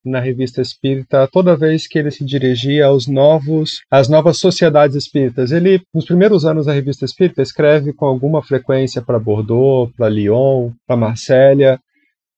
na 0.05 0.20
revista 0.20 0.61
espírita 0.61 1.26
toda 1.32 1.57
vez 1.57 1.89
que 1.89 1.99
ele 1.99 2.11
se 2.11 2.24
dirigia 2.24 2.87
aos 2.87 3.07
novos 3.07 3.80
às 3.91 4.09
novas 4.09 4.39
sociedades 4.39 4.97
espíritas. 4.97 5.51
Ele 5.51 5.80
nos 5.95 6.05
primeiros 6.05 6.45
anos 6.45 6.66
da 6.66 6.72
revista 6.72 7.05
espírita 7.05 7.41
escreve 7.41 7.93
com 7.93 8.05
alguma 8.05 8.43
frequência 8.43 9.01
para 9.01 9.18
Bordeaux, 9.18 9.91
para 9.97 10.09
Lyon, 10.09 10.72
para 10.87 10.97
Marsella, 10.97 11.78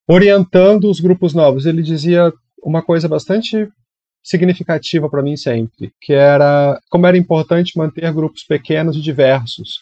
orientando 0.09 0.90
os 0.90 1.00
grupos 1.00 1.34
novos. 1.34 1.66
Ele 1.66 1.82
dizia 1.82 2.32
uma 2.62 2.82
coisa 2.82 3.09
bastante 3.09 3.68
significativa 4.22 5.09
para 5.09 5.22
mim 5.22 5.36
sempre, 5.36 5.92
que 6.00 6.12
era 6.12 6.80
como 6.90 7.07
era 7.07 7.16
importante 7.16 7.78
manter 7.78 8.12
grupos 8.12 8.42
pequenos 8.42 8.96
e 8.96 9.00
diversos, 9.00 9.80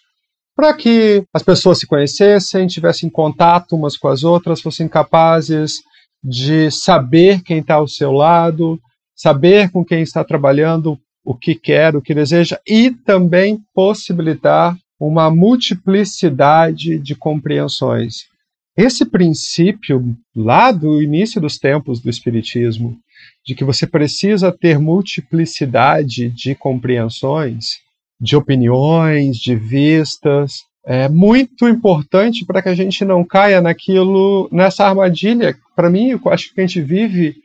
para 0.54 0.74
que 0.74 1.24
as 1.32 1.42
pessoas 1.42 1.78
se 1.78 1.86
conhecessem, 1.86 2.66
tivessem 2.66 3.08
contato 3.08 3.74
umas 3.74 3.96
com 3.96 4.08
as 4.08 4.22
outras, 4.22 4.60
fossem 4.60 4.86
capazes 4.86 5.80
de 6.22 6.70
saber 6.70 7.42
quem 7.42 7.58
está 7.58 7.74
ao 7.74 7.88
seu 7.88 8.12
lado, 8.12 8.78
saber 9.16 9.70
com 9.70 9.84
quem 9.84 10.02
está 10.02 10.22
trabalhando, 10.22 10.98
o 11.24 11.34
que 11.34 11.54
quer, 11.54 11.96
o 11.96 12.02
que 12.02 12.14
deseja, 12.14 12.58
e 12.66 12.90
também 12.90 13.58
possibilitar 13.74 14.76
uma 15.00 15.30
multiplicidade 15.30 16.98
de 16.98 17.14
compreensões. 17.14 18.33
Esse 18.76 19.04
princípio, 19.04 20.16
lá 20.34 20.72
do 20.72 21.00
início 21.00 21.40
dos 21.40 21.58
tempos 21.58 22.00
do 22.00 22.10
Espiritismo, 22.10 22.98
de 23.46 23.54
que 23.54 23.62
você 23.62 23.86
precisa 23.86 24.50
ter 24.50 24.78
multiplicidade 24.78 26.28
de 26.30 26.56
compreensões, 26.56 27.78
de 28.20 28.34
opiniões, 28.34 29.36
de 29.36 29.54
vistas, 29.54 30.64
é 30.86 31.08
muito 31.08 31.68
importante 31.68 32.44
para 32.44 32.60
que 32.60 32.68
a 32.68 32.74
gente 32.74 33.04
não 33.04 33.24
caia 33.24 33.60
naquilo, 33.60 34.48
nessa 34.50 34.86
armadilha. 34.86 35.56
Para 35.76 35.88
mim, 35.88 36.10
eu 36.10 36.20
acho 36.26 36.52
que 36.52 36.60
a 36.60 36.66
gente 36.66 36.80
vive 36.80 37.36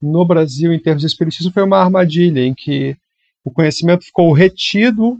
no 0.00 0.24
Brasil, 0.24 0.72
em 0.72 0.80
termos 0.80 1.02
de 1.02 1.06
espiritismo, 1.06 1.52
foi 1.52 1.62
uma 1.62 1.78
armadilha 1.78 2.44
em 2.44 2.52
que 2.52 2.96
o 3.44 3.50
conhecimento 3.50 4.04
ficou 4.04 4.32
retido 4.32 5.16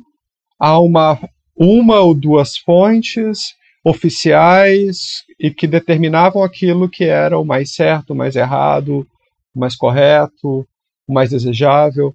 a 0.58 0.78
uma, 0.80 1.18
uma 1.56 2.00
ou 2.00 2.14
duas 2.14 2.56
fontes 2.56 3.54
oficiais 3.84 5.24
e 5.38 5.50
que 5.50 5.66
determinavam 5.66 6.42
aquilo 6.42 6.88
que 6.88 7.04
era 7.04 7.38
o 7.38 7.44
mais 7.44 7.74
certo, 7.74 8.12
o 8.12 8.16
mais 8.16 8.36
errado, 8.36 9.06
o 9.54 9.58
mais 9.58 9.74
correto, 9.74 10.66
o 11.06 11.12
mais 11.12 11.30
desejável. 11.30 12.14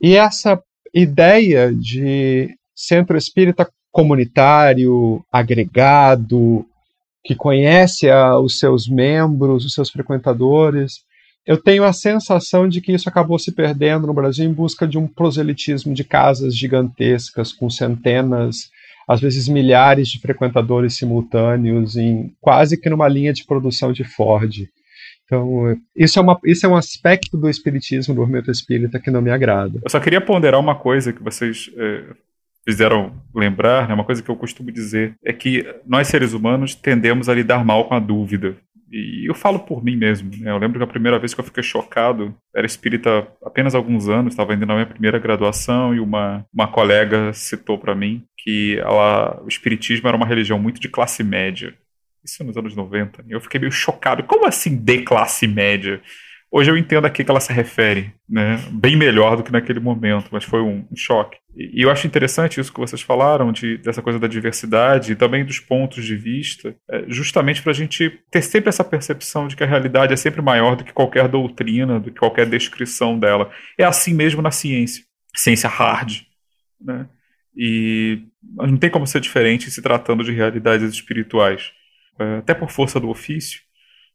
E 0.00 0.16
essa 0.16 0.60
ideia 0.92 1.72
de 1.72 2.56
centro 2.74 3.16
espírita 3.16 3.68
comunitário, 3.92 5.24
agregado, 5.30 6.66
que 7.24 7.34
conhece 7.34 8.10
a, 8.10 8.38
os 8.38 8.58
seus 8.58 8.88
membros, 8.88 9.64
os 9.64 9.72
seus 9.72 9.88
frequentadores, 9.88 11.04
eu 11.46 11.60
tenho 11.60 11.84
a 11.84 11.92
sensação 11.92 12.68
de 12.68 12.80
que 12.80 12.92
isso 12.92 13.08
acabou 13.08 13.38
se 13.38 13.52
perdendo 13.52 14.06
no 14.06 14.14
Brasil 14.14 14.44
em 14.44 14.52
busca 14.52 14.86
de 14.88 14.98
um 14.98 15.06
proselitismo 15.06 15.94
de 15.94 16.02
casas 16.02 16.56
gigantescas 16.56 17.52
com 17.52 17.70
centenas, 17.70 18.70
às 19.08 19.20
vezes 19.20 19.48
milhares 19.48 20.08
de 20.08 20.20
frequentadores 20.20 20.96
simultâneos 20.96 21.96
em 21.96 22.34
quase 22.40 22.80
que 22.80 22.90
numa 22.90 23.08
linha 23.08 23.32
de 23.32 23.44
produção 23.44 23.92
de 23.92 24.04
Ford. 24.04 24.68
Então, 25.24 25.76
isso 25.96 26.18
é, 26.18 26.22
uma, 26.22 26.38
isso 26.44 26.66
é 26.66 26.68
um 26.68 26.76
aspecto 26.76 27.36
do 27.38 27.48
espiritismo, 27.48 28.14
do 28.14 28.20
movimento 28.20 28.50
espírita, 28.50 29.00
que 29.00 29.10
não 29.10 29.22
me 29.22 29.30
agrada. 29.30 29.80
Eu 29.82 29.90
só 29.90 29.98
queria 29.98 30.20
ponderar 30.20 30.60
uma 30.60 30.74
coisa 30.74 31.12
que 31.12 31.22
vocês 31.22 31.70
é, 31.76 32.04
fizeram 32.64 33.12
lembrar, 33.34 33.88
né, 33.88 33.94
uma 33.94 34.04
coisa 34.04 34.22
que 34.22 34.28
eu 34.28 34.36
costumo 34.36 34.70
dizer, 34.70 35.14
é 35.24 35.32
que 35.32 35.66
nós 35.86 36.08
seres 36.08 36.32
humanos 36.32 36.74
tendemos 36.74 37.28
a 37.28 37.34
lidar 37.34 37.64
mal 37.64 37.88
com 37.88 37.94
a 37.94 37.98
dúvida. 37.98 38.56
E 38.94 39.28
eu 39.28 39.34
falo 39.34 39.58
por 39.58 39.82
mim 39.82 39.96
mesmo. 39.96 40.30
Né? 40.38 40.52
Eu 40.52 40.56
lembro 40.56 40.78
que 40.78 40.84
a 40.84 40.86
primeira 40.86 41.18
vez 41.18 41.34
que 41.34 41.40
eu 41.40 41.44
fiquei 41.44 41.64
chocado, 41.64 42.32
era 42.54 42.64
espírita 42.64 43.26
apenas 43.44 43.74
alguns 43.74 44.08
anos, 44.08 44.34
estava 44.34 44.54
indo 44.54 44.64
na 44.64 44.74
minha 44.74 44.86
primeira 44.86 45.18
graduação 45.18 45.92
e 45.92 45.98
uma, 45.98 46.46
uma 46.54 46.68
colega 46.68 47.32
citou 47.32 47.76
para 47.76 47.92
mim 47.92 48.24
que 48.38 48.78
ela, 48.78 49.42
o 49.42 49.48
espiritismo 49.48 50.06
era 50.06 50.16
uma 50.16 50.26
religião 50.26 50.60
muito 50.60 50.80
de 50.80 50.88
classe 50.88 51.24
média. 51.24 51.74
Isso 52.24 52.44
nos 52.44 52.56
anos 52.56 52.76
90. 52.76 53.24
E 53.26 53.32
eu 53.32 53.40
fiquei 53.40 53.58
meio 53.58 53.72
chocado. 53.72 54.22
Como 54.22 54.46
assim 54.46 54.76
de 54.76 55.02
classe 55.02 55.48
média? 55.48 56.00
Hoje 56.56 56.70
eu 56.70 56.78
entendo 56.78 57.04
a 57.04 57.10
que 57.10 57.28
ela 57.28 57.40
se 57.40 57.52
refere, 57.52 58.14
né? 58.28 58.62
Bem 58.70 58.94
melhor 58.94 59.36
do 59.36 59.42
que 59.42 59.50
naquele 59.50 59.80
momento, 59.80 60.28
mas 60.30 60.44
foi 60.44 60.60
um, 60.60 60.86
um 60.88 60.94
choque. 60.94 61.36
E, 61.56 61.80
e, 61.80 61.82
eu 61.82 61.90
acho 61.90 62.06
interessante 62.06 62.60
isso 62.60 62.72
que 62.72 62.78
vocês 62.78 63.02
falaram, 63.02 63.50
de, 63.50 63.76
dessa 63.78 64.00
coisa 64.00 64.20
da 64.20 64.28
diversidade 64.28 65.10
e 65.10 65.16
também 65.16 65.44
dos 65.44 65.58
pontos 65.58 66.04
de 66.04 66.14
vista, 66.14 66.76
é, 66.88 67.06
justamente 67.08 67.60
para 67.60 67.72
a 67.72 67.74
gente 67.74 68.20
ter 68.30 68.40
sempre 68.40 68.68
essa 68.68 68.84
percepção 68.84 69.48
de 69.48 69.56
que 69.56 69.64
a 69.64 69.66
realidade 69.66 70.12
é 70.12 70.16
sempre 70.16 70.40
maior 70.40 70.76
do 70.76 70.84
que 70.84 70.92
qualquer 70.92 71.26
doutrina, 71.26 71.98
do 71.98 72.12
que 72.12 72.20
qualquer 72.20 72.48
descrição 72.48 73.18
dela. 73.18 73.50
É 73.76 73.82
assim 73.82 74.14
mesmo 74.14 74.40
na 74.40 74.52
ciência, 74.52 75.02
ciência 75.34 75.68
hard, 75.68 76.20
né? 76.80 77.08
E 77.56 78.22
não 78.54 78.76
tem 78.76 78.90
como 78.90 79.08
ser 79.08 79.18
diferente 79.18 79.72
se 79.72 79.82
tratando 79.82 80.22
de 80.22 80.30
realidades 80.30 80.88
espirituais. 80.88 81.72
É, 82.16 82.36
até 82.36 82.54
por 82.54 82.70
força 82.70 83.00
do 83.00 83.08
ofício, 83.08 83.58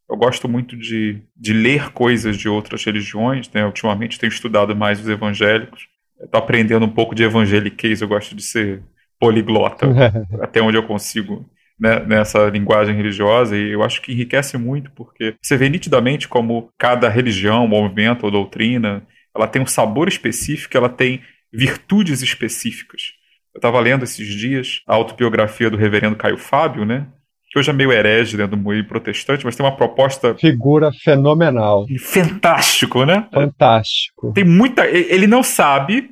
eu 0.09 0.17
gosto 0.17 0.49
muito 0.49 0.75
de, 0.75 1.21
de 1.37 1.53
ler 1.53 1.91
coisas 1.91 2.35
de 2.35 2.49
outras 2.49 2.83
religiões, 2.83 3.49
né? 3.51 3.65
Ultimamente 3.65 4.17
tenho 4.17 4.31
estudado 4.31 4.75
mais 4.75 4.99
os 4.99 5.07
evangélicos. 5.07 5.87
Estou 6.19 6.39
aprendendo 6.39 6.85
um 6.85 6.89
pouco 6.89 7.13
de 7.13 7.23
evangeliquez, 7.23 8.01
eu 8.01 8.07
gosto 8.07 8.35
de 8.35 8.41
ser 8.41 8.81
poliglota, 9.19 9.85
até 10.41 10.61
onde 10.61 10.77
eu 10.77 10.83
consigo 10.83 11.47
né, 11.79 11.99
nessa 12.05 12.49
linguagem 12.49 12.95
religiosa, 12.95 13.55
e 13.55 13.71
eu 13.71 13.83
acho 13.83 14.01
que 14.01 14.11
enriquece 14.11 14.57
muito, 14.57 14.91
porque 14.91 15.35
você 15.41 15.55
vê 15.55 15.69
nitidamente 15.69 16.27
como 16.27 16.71
cada 16.77 17.07
religião, 17.07 17.67
movimento 17.67 18.23
ou 18.23 18.31
doutrina, 18.31 19.05
ela 19.33 19.47
tem 19.47 19.61
um 19.61 19.67
sabor 19.67 20.07
específico, 20.07 20.75
ela 20.75 20.89
tem 20.89 21.21
virtudes 21.53 22.21
específicas. 22.21 23.13
Eu 23.53 23.59
estava 23.59 23.79
lendo 23.79 24.03
esses 24.03 24.27
dias 24.27 24.81
a 24.87 24.95
autobiografia 24.95 25.69
do 25.69 25.77
reverendo 25.77 26.15
Caio 26.15 26.37
Fábio, 26.37 26.83
né? 26.83 27.07
Que 27.49 27.57
hoje 27.57 27.69
é 27.69 27.73
meio 27.73 27.91
herege 27.91 28.37
dentro 28.37 28.55
do 28.55 28.69
meio 28.69 28.85
protestante, 28.87 29.43
mas 29.43 29.55
tem 29.55 29.65
uma 29.65 29.75
proposta. 29.75 30.35
Figura 30.35 30.91
fenomenal. 30.91 31.85
Fantástico, 31.99 33.05
né? 33.05 33.27
Fantástico. 33.33 34.31
Tem 34.33 34.43
muita. 34.43 34.87
Ele 34.87 35.25
não 35.25 35.41
sabe, 35.41 36.09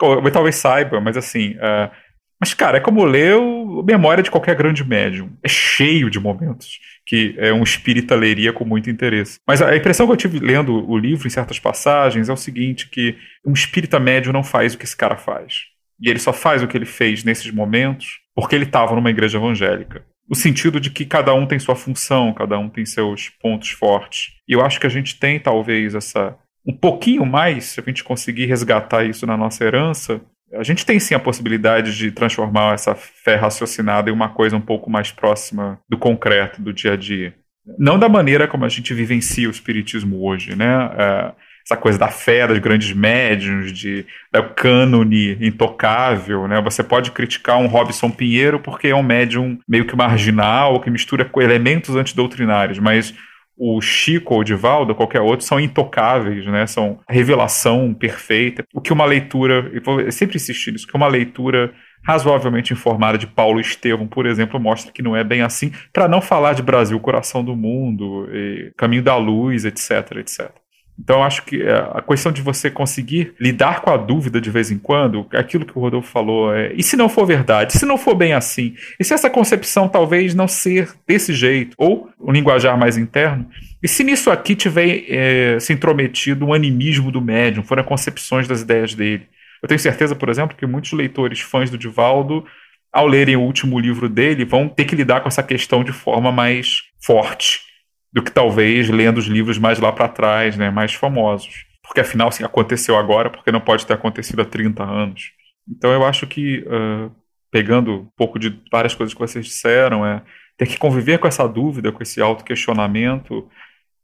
ou 0.00 0.30
talvez 0.30 0.56
saiba, 0.56 1.00
mas 1.00 1.16
assim. 1.16 1.52
Uh... 1.52 2.04
Mas, 2.40 2.52
cara, 2.52 2.76
é 2.76 2.80
como 2.80 3.04
ler 3.04 3.36
o 3.36 3.82
Memória 3.82 4.22
de 4.22 4.30
qualquer 4.30 4.54
grande 4.54 4.84
médium. 4.84 5.30
É 5.42 5.48
cheio 5.48 6.10
de 6.10 6.20
momentos 6.20 6.78
que 7.06 7.34
é 7.38 7.52
um 7.52 7.62
espírita 7.62 8.14
leria 8.14 8.52
com 8.52 8.64
muito 8.64 8.90
interesse. 8.90 9.38
Mas 9.46 9.60
a 9.60 9.76
impressão 9.76 10.06
que 10.06 10.12
eu 10.12 10.16
tive 10.16 10.38
lendo 10.38 10.88
o 10.88 10.96
livro 10.96 11.26
em 11.26 11.30
certas 11.30 11.58
passagens 11.58 12.28
é 12.28 12.32
o 12.32 12.36
seguinte, 12.36 12.88
que 12.88 13.16
um 13.44 13.52
espírita 13.52 14.00
médium 14.00 14.32
não 14.32 14.42
faz 14.42 14.74
o 14.74 14.78
que 14.78 14.84
esse 14.84 14.96
cara 14.96 15.16
faz. 15.16 15.64
E 16.00 16.08
ele 16.08 16.18
só 16.18 16.32
faz 16.32 16.62
o 16.62 16.66
que 16.66 16.76
ele 16.76 16.86
fez 16.86 17.22
nesses 17.22 17.50
momentos 17.50 18.20
porque 18.34 18.54
ele 18.54 18.64
estava 18.64 18.94
numa 18.94 19.10
igreja 19.10 19.38
evangélica 19.38 20.04
no 20.28 20.34
sentido 20.34 20.80
de 20.80 20.90
que 20.90 21.04
cada 21.04 21.34
um 21.34 21.46
tem 21.46 21.58
sua 21.58 21.76
função, 21.76 22.32
cada 22.32 22.58
um 22.58 22.68
tem 22.68 22.84
seus 22.86 23.28
pontos 23.28 23.70
fortes. 23.70 24.32
E 24.48 24.52
eu 24.52 24.64
acho 24.64 24.80
que 24.80 24.86
a 24.86 24.90
gente 24.90 25.18
tem 25.18 25.38
talvez 25.38 25.94
essa 25.94 26.36
um 26.66 26.72
pouquinho 26.72 27.26
mais, 27.26 27.64
se 27.66 27.80
a 27.80 27.82
gente 27.82 28.02
conseguir 28.02 28.46
resgatar 28.46 29.04
isso 29.04 29.26
na 29.26 29.36
nossa 29.36 29.62
herança, 29.64 30.20
a 30.54 30.62
gente 30.62 30.86
tem 30.86 30.98
sim 30.98 31.14
a 31.14 31.20
possibilidade 31.20 31.96
de 31.96 32.10
transformar 32.10 32.74
essa 32.74 32.94
fé 32.94 33.34
raciocinada 33.34 34.08
em 34.08 34.12
uma 34.12 34.28
coisa 34.28 34.56
um 34.56 34.60
pouco 34.60 34.88
mais 34.88 35.10
próxima 35.10 35.78
do 35.88 35.98
concreto, 35.98 36.62
do 36.62 36.72
dia 36.72 36.92
a 36.92 36.96
dia. 36.96 37.34
Não 37.78 37.98
da 37.98 38.08
maneira 38.08 38.46
como 38.46 38.64
a 38.64 38.68
gente 38.68 38.94
vivencia 38.94 39.48
o 39.48 39.50
espiritismo 39.50 40.24
hoje, 40.24 40.54
né? 40.54 40.90
É, 40.96 41.32
essa 41.64 41.76
coisa 41.76 41.98
da 41.98 42.08
fé, 42.08 42.46
dos 42.46 42.58
grandes 42.58 42.92
médiums, 42.92 43.72
de, 43.72 44.04
do 44.32 44.42
cânone 44.54 45.38
intocável, 45.40 46.46
né? 46.46 46.60
Você 46.60 46.82
pode 46.82 47.10
criticar 47.10 47.58
um 47.58 47.66
Robson 47.66 48.10
Pinheiro 48.10 48.60
porque 48.60 48.88
é 48.88 48.94
um 48.94 49.02
médium 49.02 49.58
meio 49.66 49.86
que 49.86 49.96
marginal, 49.96 50.78
que 50.80 50.90
mistura 50.90 51.24
com 51.24 51.40
elementos 51.40 51.96
antidoutrinários, 51.96 52.78
mas 52.78 53.14
o 53.56 53.80
Chico 53.80 54.34
ou 54.34 54.40
o 54.40 54.44
Divaldo, 54.44 54.94
qualquer 54.94 55.20
outro, 55.20 55.46
são 55.46 55.58
intocáveis, 55.58 56.44
né? 56.46 56.66
São 56.66 57.00
revelação 57.08 57.94
perfeita. 57.94 58.64
O 58.74 58.80
que 58.80 58.92
uma 58.92 59.06
leitura, 59.06 59.70
eu 59.72 60.12
sempre 60.12 60.36
insisti 60.36 60.70
nisso, 60.70 60.86
que 60.86 60.96
uma 60.96 61.08
leitura 61.08 61.72
razoavelmente 62.06 62.74
informada 62.74 63.16
de 63.16 63.26
Paulo 63.26 63.58
Estevam, 63.58 64.06
por 64.06 64.26
exemplo, 64.26 64.60
mostra 64.60 64.92
que 64.92 65.02
não 65.02 65.16
é 65.16 65.24
bem 65.24 65.40
assim, 65.40 65.72
para 65.92 66.06
não 66.06 66.20
falar 66.20 66.52
de 66.52 66.62
Brasil, 66.62 67.00
coração 67.00 67.42
do 67.42 67.56
mundo, 67.56 68.28
caminho 68.76 69.02
da 69.02 69.16
luz, 69.16 69.64
etc, 69.64 70.16
etc. 70.18 70.63
Então, 70.98 71.24
acho 71.24 71.44
que 71.44 71.60
é, 71.60 71.74
a 71.92 72.00
questão 72.00 72.30
de 72.30 72.40
você 72.40 72.70
conseguir 72.70 73.34
lidar 73.38 73.80
com 73.80 73.90
a 73.90 73.96
dúvida 73.96 74.40
de 74.40 74.48
vez 74.48 74.70
em 74.70 74.78
quando, 74.78 75.26
aquilo 75.32 75.66
que 75.66 75.76
o 75.76 75.80
Rodolfo 75.80 76.08
falou, 76.08 76.54
é, 76.54 76.72
e 76.72 76.82
se 76.82 76.96
não 76.96 77.08
for 77.08 77.26
verdade? 77.26 77.72
Se 77.76 77.84
não 77.84 77.98
for 77.98 78.14
bem 78.14 78.32
assim? 78.32 78.74
E 78.98 79.04
se 79.04 79.12
essa 79.12 79.28
concepção 79.28 79.88
talvez 79.88 80.34
não 80.34 80.46
ser 80.46 80.92
desse 81.06 81.32
jeito? 81.32 81.74
Ou 81.76 82.08
um 82.20 82.30
linguajar 82.30 82.78
mais 82.78 82.96
interno? 82.96 83.46
E 83.82 83.88
se 83.88 84.04
nisso 84.04 84.30
aqui 84.30 84.54
tiver 84.54 85.04
é, 85.08 85.58
se 85.58 85.72
intrometido 85.72 86.46
um 86.46 86.54
animismo 86.54 87.10
do 87.10 87.20
médium, 87.20 87.64
foram 87.64 87.82
concepções 87.82 88.46
das 88.46 88.62
ideias 88.62 88.94
dele? 88.94 89.26
Eu 89.60 89.68
tenho 89.68 89.80
certeza, 89.80 90.14
por 90.14 90.28
exemplo, 90.28 90.56
que 90.56 90.66
muitos 90.66 90.92
leitores 90.92 91.40
fãs 91.40 91.70
do 91.70 91.78
Divaldo, 91.78 92.44
ao 92.92 93.06
lerem 93.06 93.34
o 93.34 93.40
último 93.40 93.80
livro 93.80 94.08
dele, 94.08 94.44
vão 94.44 94.68
ter 94.68 94.84
que 94.84 94.94
lidar 94.94 95.20
com 95.20 95.28
essa 95.28 95.42
questão 95.42 95.82
de 95.82 95.92
forma 95.92 96.30
mais 96.30 96.82
forte 97.00 97.73
do 98.14 98.22
que 98.22 98.30
talvez 98.30 98.88
lendo 98.88 99.18
os 99.18 99.26
livros 99.26 99.58
mais 99.58 99.80
lá 99.80 99.90
para 99.90 100.08
trás, 100.08 100.56
né, 100.56 100.70
mais 100.70 100.94
famosos. 100.94 101.66
Porque 101.82 102.00
afinal, 102.00 102.30
se 102.30 102.44
aconteceu 102.44 102.96
agora, 102.96 103.28
porque 103.28 103.50
não 103.50 103.60
pode 103.60 103.84
ter 103.84 103.92
acontecido 103.92 104.40
há 104.40 104.44
30 104.44 104.84
anos. 104.84 105.32
Então 105.68 105.92
eu 105.92 106.04
acho 106.04 106.24
que, 106.24 106.60
uh, 106.60 107.10
pegando 107.50 108.02
um 108.02 108.08
pouco 108.16 108.38
de 108.38 108.56
várias 108.70 108.94
coisas 108.94 109.12
que 109.12 109.20
vocês 109.20 109.44
disseram, 109.44 110.06
é 110.06 110.22
ter 110.56 110.66
que 110.66 110.78
conviver 110.78 111.18
com 111.18 111.26
essa 111.26 111.46
dúvida, 111.48 111.90
com 111.90 112.02
esse 112.02 112.20
auto-questionamento, 112.22 113.48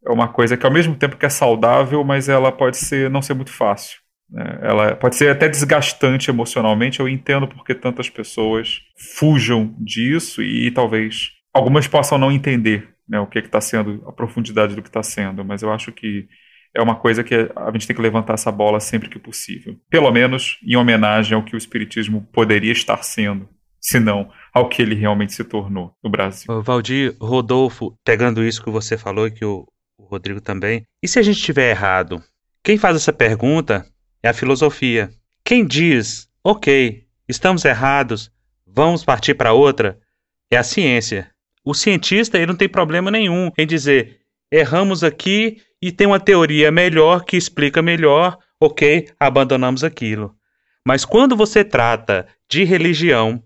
é 0.05 0.11
uma 0.11 0.27
coisa 0.27 0.57
que 0.57 0.67
ao 0.67 0.73
mesmo 0.73 0.97
tempo 0.97 1.17
que 1.17 1.27
é 1.27 1.31
saudável, 1.31 2.03
mas 2.03 2.29
ela 2.29 2.51
pode 2.51 2.79
ser 2.79 3.09
não 3.09 3.23
ser 3.23 3.35
muito 3.35 3.53
fácil. 3.53 4.01
Né? 4.29 4.59
Ela 4.61 4.97
pode 4.97 5.15
ser 5.15 5.31
até 5.31 5.49
desgastante 5.49 6.31
emocionalmente. 6.31 6.99
Eu 6.99 7.09
entendo 7.09 7.47
porque 7.47 7.75
tantas 7.75 8.11
pessoas 8.11 8.81
fujam 9.15 9.73
disso 9.79 10.43
e 10.43 10.71
talvez 10.73 11.31
algumas 11.55 11.87
possam 11.87 12.19
não 12.19 12.33
entender 12.33 12.90
né, 13.11 13.19
o 13.19 13.27
que 13.27 13.41
está 13.41 13.61
sendo, 13.61 14.05
a 14.07 14.13
profundidade 14.13 14.77
do 14.77 14.83
que 14.83 14.89
está 14.89 15.03
sendo, 15.03 15.45
mas 15.45 15.63
eu 15.63 15.73
acho 15.73 15.91
que 15.91 16.29
é 16.73 16.81
uma 16.81 16.95
coisa 16.95 17.25
que 17.25 17.35
a 17.35 17.73
gente 17.73 17.89
tem 17.89 17.97
que 17.97 18.01
levantar 18.01 18.35
essa 18.35 18.53
bola 18.53 18.79
sempre 18.79 19.09
que 19.09 19.19
possível. 19.19 19.77
Pelo 19.91 20.13
menos 20.13 20.59
em 20.65 20.77
homenagem 20.77 21.35
ao 21.35 21.45
que 21.45 21.57
o 21.57 21.59
Espiritismo 21.59 22.29
poderia 22.33 22.71
estar 22.71 23.03
sendo, 23.03 23.49
se 23.81 23.99
não 23.99 24.31
ao 24.55 24.69
que 24.69 24.81
ele 24.81 24.95
realmente 24.95 25.33
se 25.33 25.43
tornou 25.43 25.93
no 26.03 26.09
Brasil. 26.09 26.63
Valdir, 26.63 27.17
Rodolfo, 27.21 27.97
pegando 28.05 28.45
isso 28.45 28.63
que 28.63 28.71
você 28.71 28.97
falou 28.97 29.27
e 29.27 29.33
que 29.33 29.45
o 29.45 29.67
Rodrigo 29.99 30.41
também, 30.41 30.85
e 31.03 31.09
se 31.09 31.19
a 31.19 31.23
gente 31.23 31.37
estiver 31.37 31.71
errado? 31.71 32.23
Quem 32.63 32.79
faz 32.79 32.95
essa 32.95 33.13
pergunta 33.13 33.85
é 34.23 34.29
a 34.29 34.35
filosofia. 34.35 35.11
Quem 35.45 35.67
diz, 35.67 36.29
ok, 36.45 37.05
estamos 37.29 37.65
errados, 37.65 38.31
vamos 38.67 39.05
partir 39.05 39.35
para 39.35 39.53
outra, 39.53 39.99
é 40.51 40.57
a 40.57 40.63
ciência. 40.63 41.31
O 41.71 41.75
cientista 41.75 42.37
ele 42.37 42.47
não 42.47 42.57
tem 42.57 42.69
problema 42.69 43.13
nenhum 43.13 43.53
em 43.57 43.65
dizer 43.65 44.23
erramos 44.51 45.05
aqui 45.05 45.63
e 45.81 45.93
tem 45.93 46.05
uma 46.05 46.19
teoria 46.19 46.69
melhor 46.73 47.25
que 47.25 47.37
explica 47.37 47.81
melhor, 47.81 48.37
ok, 48.59 49.09
abandonamos 49.21 49.85
aquilo. 49.85 50.35
Mas 50.85 51.05
quando 51.05 51.37
você 51.37 51.63
trata 51.63 52.27
de 52.49 52.65
religião, 52.65 53.41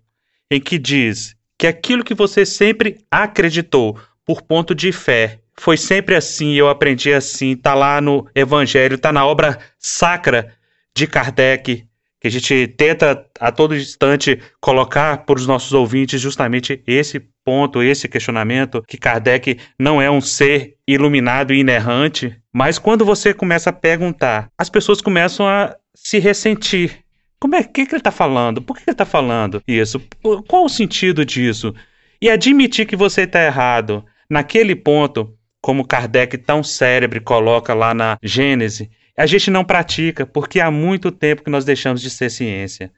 em 0.51 0.59
que 0.59 0.79
diz 0.79 1.37
que 1.59 1.67
aquilo 1.67 2.03
que 2.03 2.15
você 2.15 2.47
sempre 2.47 3.05
acreditou 3.11 4.01
por 4.25 4.41
ponto 4.41 4.75
de 4.75 4.91
fé 4.91 5.41
foi 5.55 5.77
sempre 5.77 6.15
assim, 6.15 6.55
eu 6.55 6.71
aprendi 6.71 7.13
assim, 7.13 7.53
está 7.53 7.75
lá 7.75 8.01
no 8.01 8.27
Evangelho, 8.35 8.95
está 8.95 9.13
na 9.13 9.27
obra 9.27 9.59
sacra 9.79 10.51
de 10.97 11.07
Kardec, 11.07 11.87
que 12.19 12.29
a 12.29 12.31
gente 12.31 12.69
tenta 12.69 13.27
a 13.39 13.53
todo 13.53 13.77
instante 13.77 14.41
colocar 14.63 15.27
para 15.27 15.39
os 15.39 15.47
nossos 15.47 15.75
ouvintes 15.75 16.23
justamente 16.23 16.83
esse 16.87 17.34
ponto, 17.45 17.83
esse 17.83 18.09
questionamento, 18.09 18.83
que 18.87 18.97
Kardec 18.97 19.59
não 19.79 20.01
é 20.01 20.11
um 20.11 20.21
ser 20.21 20.77
iluminado 20.87 21.53
e 21.53 21.61
inerrante, 21.61 22.37
mas 22.53 22.79
quando 22.79 23.05
você 23.05 23.35
começa 23.35 23.71
a 23.71 23.73
perguntar, 23.73 24.49
as 24.57 24.71
pessoas 24.71 25.01
começam 25.01 25.47
a 25.47 25.77
se 25.95 26.19
ressentir. 26.19 27.01
Como 27.39 27.55
é 27.55 27.63
que, 27.63 27.85
que 27.85 27.95
ele 27.95 28.01
está 28.01 28.11
falando? 28.11 28.63
Por 28.63 28.77
que 28.77 28.85
ele 28.87 28.95
está 28.95 29.05
falando 29.05 29.63
isso? 29.69 30.01
Qual 30.49 30.65
o 30.65 30.69
sentido 30.69 31.25
disso? 31.25 31.75
E 32.21 32.31
admitir 32.31 32.87
que 32.87 32.97
você 32.97 33.23
está 33.23 33.45
errado 33.45 34.05
naquele 34.31 34.75
ponto, 34.75 35.37
como 35.61 35.87
Kardec 35.87 36.39
tão 36.39 36.63
cérebro 36.63 37.21
coloca 37.21 37.75
lá 37.75 37.93
na 37.93 38.17
Gênese, 38.23 38.91
a 39.17 39.27
gente 39.27 39.51
não 39.51 39.65
pratica 39.65 40.27
porque 40.27 40.61
há 40.61 40.71
muito 40.71 41.11
tempo 41.11 41.43
que 41.45 41.51
nós 41.51 41.65
deixamos 41.65 42.01
de 42.01 42.11
ser 42.11 42.31
ciência. 42.31 42.91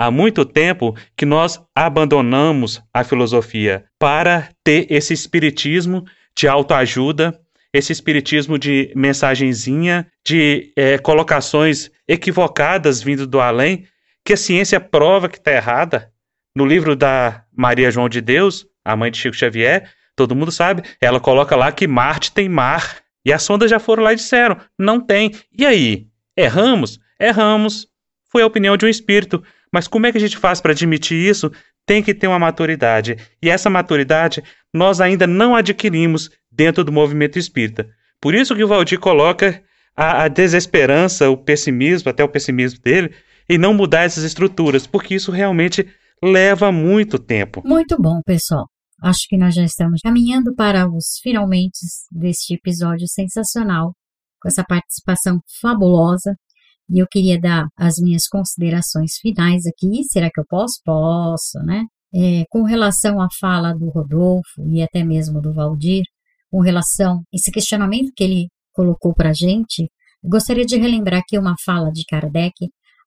Há 0.00 0.12
muito 0.12 0.44
tempo 0.44 0.96
que 1.16 1.26
nós 1.26 1.60
abandonamos 1.74 2.80
a 2.94 3.02
filosofia 3.02 3.84
para 3.98 4.48
ter 4.62 4.86
esse 4.88 5.12
espiritismo 5.12 6.04
de 6.36 6.46
autoajuda, 6.46 7.36
esse 7.74 7.90
espiritismo 7.90 8.56
de 8.56 8.92
mensagenzinha, 8.94 10.06
de 10.24 10.72
é, 10.76 10.98
colocações 10.98 11.90
equivocadas 12.06 13.02
vindo 13.02 13.26
do 13.26 13.40
além, 13.40 13.88
que 14.24 14.34
a 14.34 14.36
ciência 14.36 14.78
prova 14.78 15.28
que 15.28 15.36
está 15.36 15.50
errada. 15.50 16.12
No 16.54 16.64
livro 16.64 16.94
da 16.94 17.42
Maria 17.52 17.90
João 17.90 18.08
de 18.08 18.20
Deus, 18.20 18.64
a 18.84 18.94
mãe 18.94 19.10
de 19.10 19.18
Chico 19.18 19.34
Xavier, 19.34 19.90
todo 20.14 20.36
mundo 20.36 20.52
sabe, 20.52 20.84
ela 21.00 21.18
coloca 21.18 21.56
lá 21.56 21.72
que 21.72 21.88
Marte 21.88 22.30
tem 22.30 22.48
mar. 22.48 22.98
E 23.26 23.32
as 23.32 23.42
sondas 23.42 23.68
já 23.68 23.80
foram 23.80 24.04
lá 24.04 24.12
e 24.12 24.16
disseram: 24.16 24.58
não 24.78 25.00
tem. 25.00 25.34
E 25.58 25.66
aí? 25.66 26.06
Erramos? 26.36 27.00
Erramos. 27.18 27.88
Foi 28.30 28.42
a 28.42 28.46
opinião 28.46 28.76
de 28.76 28.86
um 28.86 28.88
espírito. 28.88 29.42
Mas 29.72 29.86
como 29.88 30.06
é 30.06 30.12
que 30.12 30.18
a 30.18 30.20
gente 30.20 30.36
faz 30.36 30.60
para 30.60 30.72
admitir 30.72 31.16
isso? 31.16 31.50
Tem 31.86 32.02
que 32.02 32.14
ter 32.14 32.26
uma 32.26 32.38
maturidade. 32.38 33.16
E 33.42 33.48
essa 33.48 33.70
maturidade 33.70 34.42
nós 34.72 35.00
ainda 35.00 35.26
não 35.26 35.54
adquirimos 35.54 36.30
dentro 36.50 36.84
do 36.84 36.92
movimento 36.92 37.38
espírita. 37.38 37.88
Por 38.20 38.34
isso 38.34 38.54
que 38.54 38.64
o 38.64 38.68
Valdir 38.68 38.98
coloca 38.98 39.62
a, 39.96 40.24
a 40.24 40.28
desesperança, 40.28 41.30
o 41.30 41.36
pessimismo, 41.36 42.10
até 42.10 42.22
o 42.22 42.28
pessimismo 42.28 42.80
dele, 42.80 43.14
em 43.48 43.58
não 43.58 43.72
mudar 43.72 44.02
essas 44.02 44.24
estruturas, 44.24 44.86
porque 44.86 45.14
isso 45.14 45.32
realmente 45.32 45.86
leva 46.22 46.70
muito 46.70 47.18
tempo. 47.18 47.62
Muito 47.64 47.96
bom, 48.00 48.20
pessoal. 48.24 48.68
Acho 49.02 49.20
que 49.28 49.36
nós 49.36 49.54
já 49.54 49.62
estamos 49.62 50.00
caminhando 50.02 50.54
para 50.54 50.88
os 50.88 51.18
finalmente 51.22 51.78
deste 52.10 52.54
episódio 52.54 53.06
sensacional, 53.08 53.94
com 54.40 54.48
essa 54.48 54.64
participação 54.64 55.40
fabulosa. 55.60 56.34
E 56.90 57.00
eu 57.00 57.06
queria 57.10 57.40
dar 57.40 57.66
as 57.76 57.96
minhas 57.98 58.26
considerações 58.28 59.16
finais 59.20 59.66
aqui. 59.66 60.04
Será 60.04 60.30
que 60.32 60.40
eu 60.40 60.44
posso? 60.48 60.80
Posso, 60.84 61.58
né? 61.64 61.84
É, 62.14 62.44
com 62.50 62.62
relação 62.62 63.20
à 63.20 63.28
fala 63.38 63.74
do 63.74 63.90
Rodolfo 63.90 64.66
e 64.70 64.82
até 64.82 65.04
mesmo 65.04 65.40
do 65.42 65.52
Valdir, 65.52 66.04
com 66.50 66.60
relação 66.60 67.18
a 67.18 67.22
esse 67.34 67.50
questionamento 67.50 68.12
que 68.16 68.24
ele 68.24 68.48
colocou 68.72 69.14
para 69.14 69.30
a 69.30 69.34
gente, 69.34 69.90
gostaria 70.24 70.64
de 70.64 70.76
relembrar 70.78 71.20
aqui 71.20 71.38
uma 71.38 71.54
fala 71.64 71.90
de 71.92 72.04
Kardec 72.04 72.54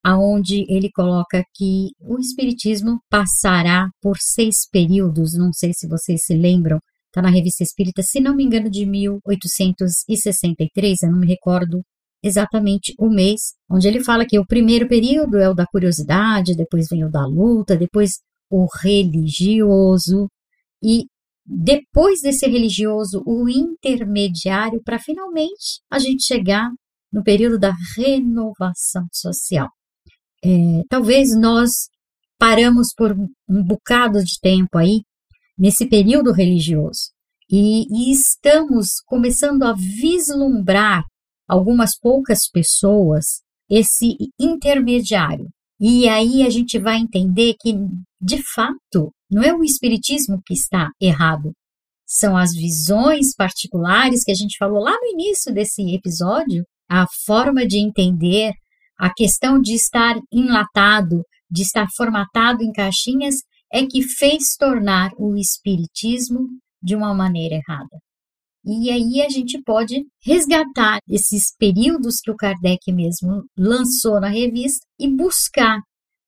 aonde 0.03 0.65
ele 0.67 0.89
coloca 0.91 1.43
que 1.55 1.91
o 1.99 2.19
espiritismo 2.19 2.99
passará 3.09 3.87
por 4.01 4.17
seis 4.19 4.67
períodos, 4.71 5.33
não 5.33 5.53
sei 5.53 5.71
se 5.73 5.87
vocês 5.87 6.25
se 6.25 6.33
lembram, 6.33 6.79
está 7.07 7.21
na 7.21 7.29
Revista 7.29 7.63
Espírita, 7.63 8.01
se 8.01 8.19
não 8.19 8.35
me 8.35 8.43
engano, 8.43 8.69
de 8.69 8.85
1863, 8.85 11.03
eu 11.03 11.11
não 11.11 11.19
me 11.19 11.27
recordo 11.27 11.81
exatamente 12.23 12.93
o 12.99 13.09
mês, 13.09 13.53
onde 13.69 13.87
ele 13.87 14.03
fala 14.03 14.25
que 14.25 14.37
o 14.37 14.45
primeiro 14.45 14.87
período 14.87 15.37
é 15.37 15.49
o 15.49 15.53
da 15.53 15.65
curiosidade, 15.65 16.55
depois 16.55 16.87
vem 16.89 17.03
o 17.03 17.09
da 17.09 17.25
luta, 17.25 17.75
depois 17.75 18.19
o 18.49 18.67
religioso 18.81 20.27
e 20.83 21.05
depois 21.45 22.21
desse 22.21 22.47
religioso, 22.47 23.23
o 23.25 23.49
intermediário, 23.49 24.81
para 24.83 24.99
finalmente 24.99 25.81
a 25.89 25.97
gente 25.97 26.23
chegar 26.23 26.69
no 27.11 27.23
período 27.23 27.59
da 27.59 27.73
renovação 27.97 29.05
social. 29.11 29.67
É, 30.43 30.49
talvez 30.89 31.35
nós 31.35 31.89
paramos 32.37 32.93
por 32.95 33.11
um 33.13 33.63
bocado 33.63 34.23
de 34.23 34.39
tempo 34.39 34.77
aí 34.77 35.01
nesse 35.57 35.87
período 35.87 36.31
religioso 36.31 37.11
e, 37.51 37.85
e 37.91 38.11
estamos 38.11 39.01
começando 39.05 39.63
a 39.63 39.73
vislumbrar 39.73 41.03
algumas 41.47 41.97
poucas 41.97 42.49
pessoas 42.51 43.41
esse 43.69 44.17
intermediário. 44.39 45.47
E 45.79 46.07
aí 46.07 46.43
a 46.43 46.49
gente 46.49 46.77
vai 46.77 46.97
entender 46.97 47.55
que, 47.59 47.73
de 48.21 48.41
fato, 48.53 49.11
não 49.29 49.41
é 49.41 49.53
o 49.53 49.63
espiritismo 49.63 50.41
que 50.45 50.53
está 50.53 50.89
errado, 51.01 51.53
são 52.11 52.35
as 52.35 52.51
visões 52.53 53.33
particulares 53.33 54.25
que 54.25 54.31
a 54.31 54.35
gente 54.35 54.57
falou 54.57 54.83
lá 54.83 54.91
no 54.91 55.07
início 55.13 55.53
desse 55.53 55.95
episódio, 55.95 56.65
a 56.89 57.05
forma 57.25 57.65
de 57.65 57.77
entender 57.77 58.51
a 58.99 59.09
questão 59.13 59.61
de 59.61 59.73
estar 59.73 60.19
enlatado, 60.29 61.23
de 61.49 61.61
estar 61.61 61.87
formatado 61.95 62.63
em 62.63 62.73
caixinhas, 62.73 63.35
é 63.71 63.85
que 63.85 64.03
fez 64.03 64.57
tornar 64.59 65.11
o 65.17 65.37
espiritismo 65.37 66.49
de 66.83 66.97
uma 66.97 67.13
maneira 67.13 67.55
errada. 67.55 67.97
E 68.63 68.91
aí 68.91 69.21
a 69.21 69.29
gente 69.29 69.61
pode 69.63 70.05
resgatar 70.23 70.99
esses 71.09 71.55
períodos 71.57 72.17
que 72.21 72.29
o 72.29 72.35
Kardec 72.35 72.91
mesmo 72.91 73.43
lançou 73.57 74.19
na 74.19 74.29
revista 74.29 74.85
e 74.99 75.09
buscar 75.09 75.79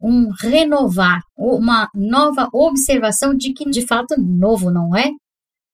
um 0.01 0.29
renovar, 0.41 1.21
uma 1.37 1.87
nova 1.93 2.49
observação 2.51 3.33
de 3.35 3.53
que 3.53 3.69
de 3.69 3.85
fato 3.85 4.15
novo 4.19 4.71
não 4.71 4.95
é, 4.95 5.09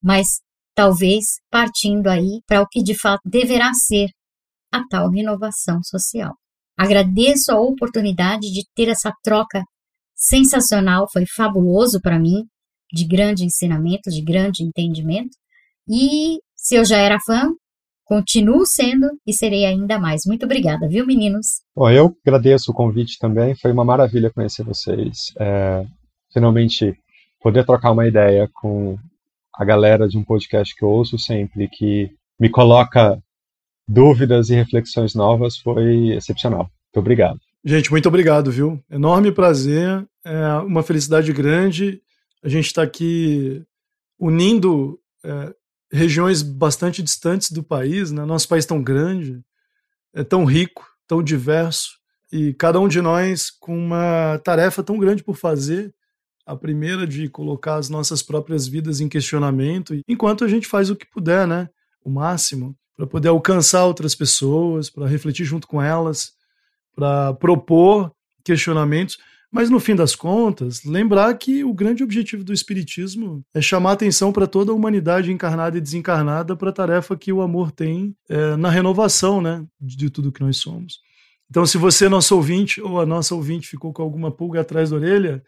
mas 0.04 0.28
talvez 0.76 1.26
partindo 1.50 2.08
aí 2.08 2.42
para 2.46 2.62
o 2.62 2.68
que 2.68 2.84
de 2.84 2.98
fato 2.98 3.22
deverá 3.26 3.74
ser 3.74 4.08
a 4.72 4.86
tal 4.88 5.10
renovação 5.10 5.82
social. 5.82 6.36
Agradeço 6.78 7.52
a 7.52 7.60
oportunidade 7.60 8.52
de 8.52 8.64
ter 8.76 8.90
essa 8.90 9.12
troca 9.24 9.64
sensacional, 10.16 11.08
foi 11.12 11.26
fabuloso 11.26 12.00
para 12.02 12.20
mim, 12.20 12.44
de 12.92 13.06
grande 13.06 13.44
ensinamento, 13.44 14.10
de 14.10 14.22
grande 14.22 14.64
entendimento. 14.64 15.36
E 15.90 16.40
se 16.62 16.76
eu 16.76 16.84
já 16.86 16.98
era 16.98 17.18
fã, 17.26 17.54
continuo 18.04 18.66
sendo 18.66 19.08
e 19.26 19.34
serei 19.34 19.66
ainda 19.66 19.98
mais. 19.98 20.22
Muito 20.26 20.46
obrigada, 20.46 20.88
viu, 20.88 21.06
meninos? 21.06 21.62
Bom, 21.76 21.90
eu 21.90 22.16
agradeço 22.26 22.72
o 22.72 22.74
convite 22.74 23.18
também, 23.18 23.56
foi 23.56 23.72
uma 23.72 23.86
maravilha 23.86 24.32
conhecer 24.32 24.64
vocês. 24.64 25.32
É, 25.40 25.86
finalmente, 26.34 26.94
poder 27.42 27.66
trocar 27.66 27.92
uma 27.92 28.08
ideia 28.08 28.50
com 28.54 28.98
a 29.54 29.64
galera 29.64 30.08
de 30.08 30.18
um 30.18 30.24
podcast 30.24 30.76
que 30.76 30.84
eu 30.84 30.90
ouço 30.90 31.18
sempre, 31.18 31.70
que 31.70 32.12
me 32.40 32.50
coloca 32.50 33.18
dúvidas 33.88 34.50
e 34.50 34.56
reflexões 34.56 35.16
novas 35.16 35.58
foi 35.58 36.10
excepcional. 36.10 36.64
Muito 36.64 37.00
obrigado. 37.00 37.40
Gente, 37.64 37.90
muito 37.90 38.08
obrigado, 38.08 38.52
viu? 38.52 38.84
Enorme 38.90 39.32
prazer, 39.32 40.06
é 40.26 40.54
uma 40.66 40.84
felicidade 40.84 41.32
grande. 41.34 42.02
A 42.44 42.50
gente 42.50 42.68
está 42.68 42.84
aqui 42.84 43.64
unindo 44.20 45.00
é, 45.24 45.54
regiões 45.92 46.42
bastante 46.42 47.02
distantes 47.02 47.52
do 47.52 47.64
país, 47.64 48.12
né? 48.12 48.24
Nosso 48.26 48.48
país 48.48 48.66
tão 48.66 48.82
grande, 48.82 49.42
é 50.14 50.24
tão 50.24 50.46
rico, 50.46 50.86
tão 51.08 51.22
diverso, 51.24 51.98
e 52.32 52.54
cada 52.54 52.80
um 52.80 52.88
de 52.88 53.02
nós 53.02 53.50
com 53.50 53.76
uma 53.78 54.40
tarefa 54.44 54.84
tão 54.84 54.98
grande 55.00 55.24
por 55.24 55.36
fazer, 55.36 55.94
A 56.50 56.56
primeira 56.56 57.06
de 57.06 57.30
colocar 57.30 57.76
as 57.76 57.90
nossas 57.90 58.24
próprias 58.24 58.68
vidas 58.68 59.00
em 59.00 59.08
questionamento, 59.08 59.94
enquanto 60.08 60.44
a 60.44 60.48
gente 60.48 60.66
faz 60.68 60.90
o 60.90 60.96
que 60.96 61.06
puder, 61.06 61.46
né? 61.46 61.70
O 62.04 62.10
máximo, 62.10 62.76
para 62.98 63.06
poder 63.06 63.28
alcançar 63.28 63.86
outras 63.86 64.16
pessoas, 64.16 64.90
para 64.90 65.06
refletir 65.06 65.46
junto 65.46 65.68
com 65.68 65.80
elas, 65.80 66.34
para 66.96 67.36
propor 67.36 68.12
questionamentos, 68.44 69.20
mas 69.52 69.70
no 69.70 69.80
fim 69.80 69.96
das 69.96 70.16
contas, 70.16 70.84
lembrar 70.84 71.34
que 71.36 71.64
o 71.64 71.74
grande 71.74 72.04
objetivo 72.04 72.44
do 72.44 72.54
Espiritismo 72.54 73.44
é 73.54 73.62
chamar 73.62 73.94
atenção 73.94 74.32
para 74.32 74.46
toda 74.46 74.72
a 74.72 74.76
humanidade 74.76 75.32
encarnada 75.32 75.78
e 75.78 75.82
desencarnada 75.82 76.56
para 76.56 76.70
a 76.70 76.74
tarefa 76.74 77.18
que 77.18 77.34
o 77.34 77.42
amor 77.42 77.72
tem 77.72 78.16
é, 78.30 78.56
na 78.56 78.70
renovação 78.70 79.42
né, 79.42 79.66
de 79.82 80.10
tudo 80.10 80.32
que 80.32 80.42
nós 80.42 80.58
somos. 80.58 81.00
Então, 81.50 81.66
se 81.66 81.80
você, 81.80 82.08
nosso 82.08 82.36
ouvinte, 82.36 82.80
ou 82.80 83.02
a 83.02 83.06
nossa 83.08 83.34
ouvinte, 83.34 83.68
ficou 83.68 83.92
com 83.92 84.04
alguma 84.04 84.30
pulga 84.30 84.62
atrás 84.62 84.92
da 84.92 84.98
orelha, 84.98 85.44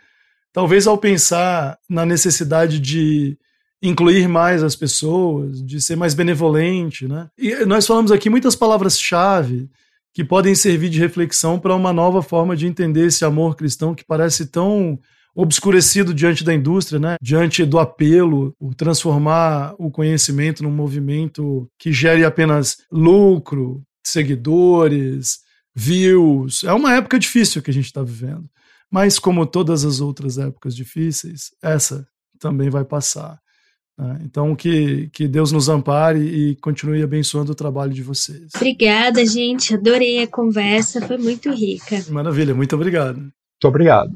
talvez 0.51 0.87
ao 0.87 0.97
pensar 0.97 1.77
na 1.87 2.03
necessidade 2.03 2.79
de 2.79 3.37
incluir 3.83 4.27
mais 4.27 4.63
as 4.63 4.75
pessoas, 4.75 5.63
de 5.63 5.79
ser 5.79 5.95
mais 5.95 6.15
benevolente, 6.15 7.07
né? 7.07 7.29
E 7.37 7.65
nós 7.65 7.85
falamos 7.85 8.11
aqui 8.11 8.29
muitas 8.29 8.55
palavras-chave 8.55 9.69
que 10.13 10.23
podem 10.23 10.53
servir 10.55 10.89
de 10.89 10.99
reflexão 10.99 11.59
para 11.59 11.75
uma 11.75 11.93
nova 11.93 12.21
forma 12.21 12.55
de 12.55 12.67
entender 12.67 13.07
esse 13.07 13.23
amor 13.23 13.55
cristão 13.55 13.95
que 13.95 14.03
parece 14.03 14.45
tão 14.47 14.99
obscurecido 15.33 16.13
diante 16.13 16.43
da 16.43 16.53
indústria, 16.53 16.99
né? 16.99 17.15
diante 17.21 17.65
do 17.65 17.79
apelo, 17.79 18.53
o 18.59 18.73
transformar 18.75 19.73
o 19.79 19.89
conhecimento 19.89 20.61
num 20.61 20.71
movimento 20.71 21.69
que 21.79 21.93
gere 21.93 22.25
apenas 22.25 22.77
lucro, 22.91 23.81
seguidores, 24.05 25.39
views. 25.73 26.63
É 26.63 26.73
uma 26.73 26.93
época 26.93 27.17
difícil 27.17 27.61
que 27.61 27.71
a 27.71 27.73
gente 27.73 27.85
está 27.85 28.03
vivendo. 28.03 28.49
Mas, 28.89 29.17
como 29.17 29.45
todas 29.45 29.85
as 29.85 30.01
outras 30.01 30.37
épocas 30.37 30.75
difíceis, 30.75 31.51
essa 31.63 32.05
também 32.37 32.69
vai 32.69 32.83
passar. 32.83 33.39
Né? 33.97 34.19
Então, 34.23 34.55
que, 34.55 35.09
que 35.13 35.27
Deus 35.27 35.51
nos 35.51 35.69
ampare 35.69 36.19
e 36.19 36.55
continue 36.57 37.03
abençoando 37.03 37.51
o 37.51 37.55
trabalho 37.55 37.93
de 37.93 38.03
vocês. 38.03 38.49
Obrigada, 38.55 39.25
gente. 39.25 39.73
Adorei 39.73 40.23
a 40.23 40.27
conversa, 40.27 41.05
foi 41.05 41.17
muito 41.17 41.51
rica. 41.51 42.03
Maravilha, 42.09 42.53
muito 42.53 42.75
obrigado. 42.75 43.17
Muito 43.17 43.65
obrigado. 43.65 44.11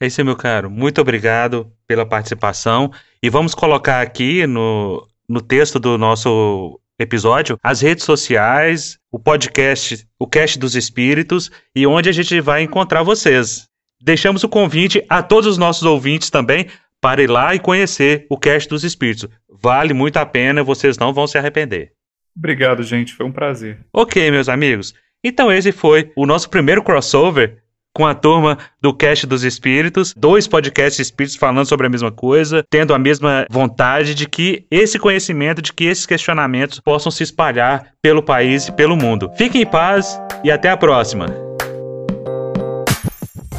É 0.00 0.06
isso 0.06 0.20
aí, 0.20 0.24
meu 0.24 0.36
caro. 0.36 0.70
Muito 0.70 1.00
obrigado 1.00 1.72
pela 1.86 2.06
participação. 2.06 2.90
E 3.22 3.28
vamos 3.28 3.54
colocar 3.54 4.00
aqui 4.00 4.46
no, 4.46 5.06
no 5.28 5.40
texto 5.40 5.78
do 5.80 5.98
nosso 5.98 6.80
episódio 6.98 7.58
as 7.62 7.80
redes 7.80 8.04
sociais, 8.04 8.98
o 9.10 9.18
podcast, 9.18 10.06
o 10.18 10.26
Cast 10.26 10.58
dos 10.58 10.74
Espíritos 10.74 11.50
e 11.74 11.86
onde 11.86 12.08
a 12.08 12.12
gente 12.12 12.40
vai 12.40 12.62
encontrar 12.62 13.02
vocês. 13.02 13.66
Deixamos 14.00 14.44
o 14.44 14.48
convite 14.48 15.04
a 15.08 15.22
todos 15.22 15.46
os 15.46 15.58
nossos 15.58 15.82
ouvintes 15.82 16.30
também 16.30 16.68
para 17.00 17.22
ir 17.22 17.30
lá 17.30 17.54
e 17.54 17.58
conhecer 17.58 18.26
o 18.30 18.36
Cast 18.36 18.68
dos 18.68 18.84
Espíritos. 18.84 19.28
Vale 19.48 19.92
muito 19.94 20.16
a 20.16 20.26
pena, 20.26 20.62
vocês 20.62 20.98
não 20.98 21.12
vão 21.12 21.26
se 21.26 21.38
arrepender. 21.38 21.92
Obrigado, 22.36 22.82
gente. 22.82 23.14
Foi 23.14 23.26
um 23.26 23.32
prazer. 23.32 23.80
Ok, 23.92 24.30
meus 24.30 24.48
amigos. 24.48 24.94
Então 25.24 25.50
esse 25.50 25.72
foi 25.72 26.12
o 26.16 26.24
nosso 26.24 26.48
primeiro 26.48 26.82
crossover 26.82 27.58
com 27.98 28.06
a 28.06 28.14
turma 28.14 28.56
do 28.80 28.94
Cast 28.94 29.26
dos 29.26 29.42
Espíritos, 29.42 30.14
dois 30.16 30.46
podcasts 30.46 31.00
espíritos 31.00 31.36
falando 31.36 31.66
sobre 31.66 31.88
a 31.88 31.90
mesma 31.90 32.12
coisa, 32.12 32.62
tendo 32.70 32.94
a 32.94 32.98
mesma 32.98 33.44
vontade 33.50 34.14
de 34.14 34.28
que 34.28 34.64
esse 34.70 35.00
conhecimento, 35.00 35.60
de 35.60 35.72
que 35.72 35.84
esses 35.84 36.06
questionamentos 36.06 36.78
possam 36.78 37.10
se 37.10 37.24
espalhar 37.24 37.92
pelo 38.00 38.22
país 38.22 38.68
e 38.68 38.72
pelo 38.72 38.96
mundo. 38.96 39.28
Fiquem 39.36 39.62
em 39.62 39.66
paz 39.66 40.20
e 40.44 40.50
até 40.50 40.70
a 40.70 40.76
próxima. 40.76 41.47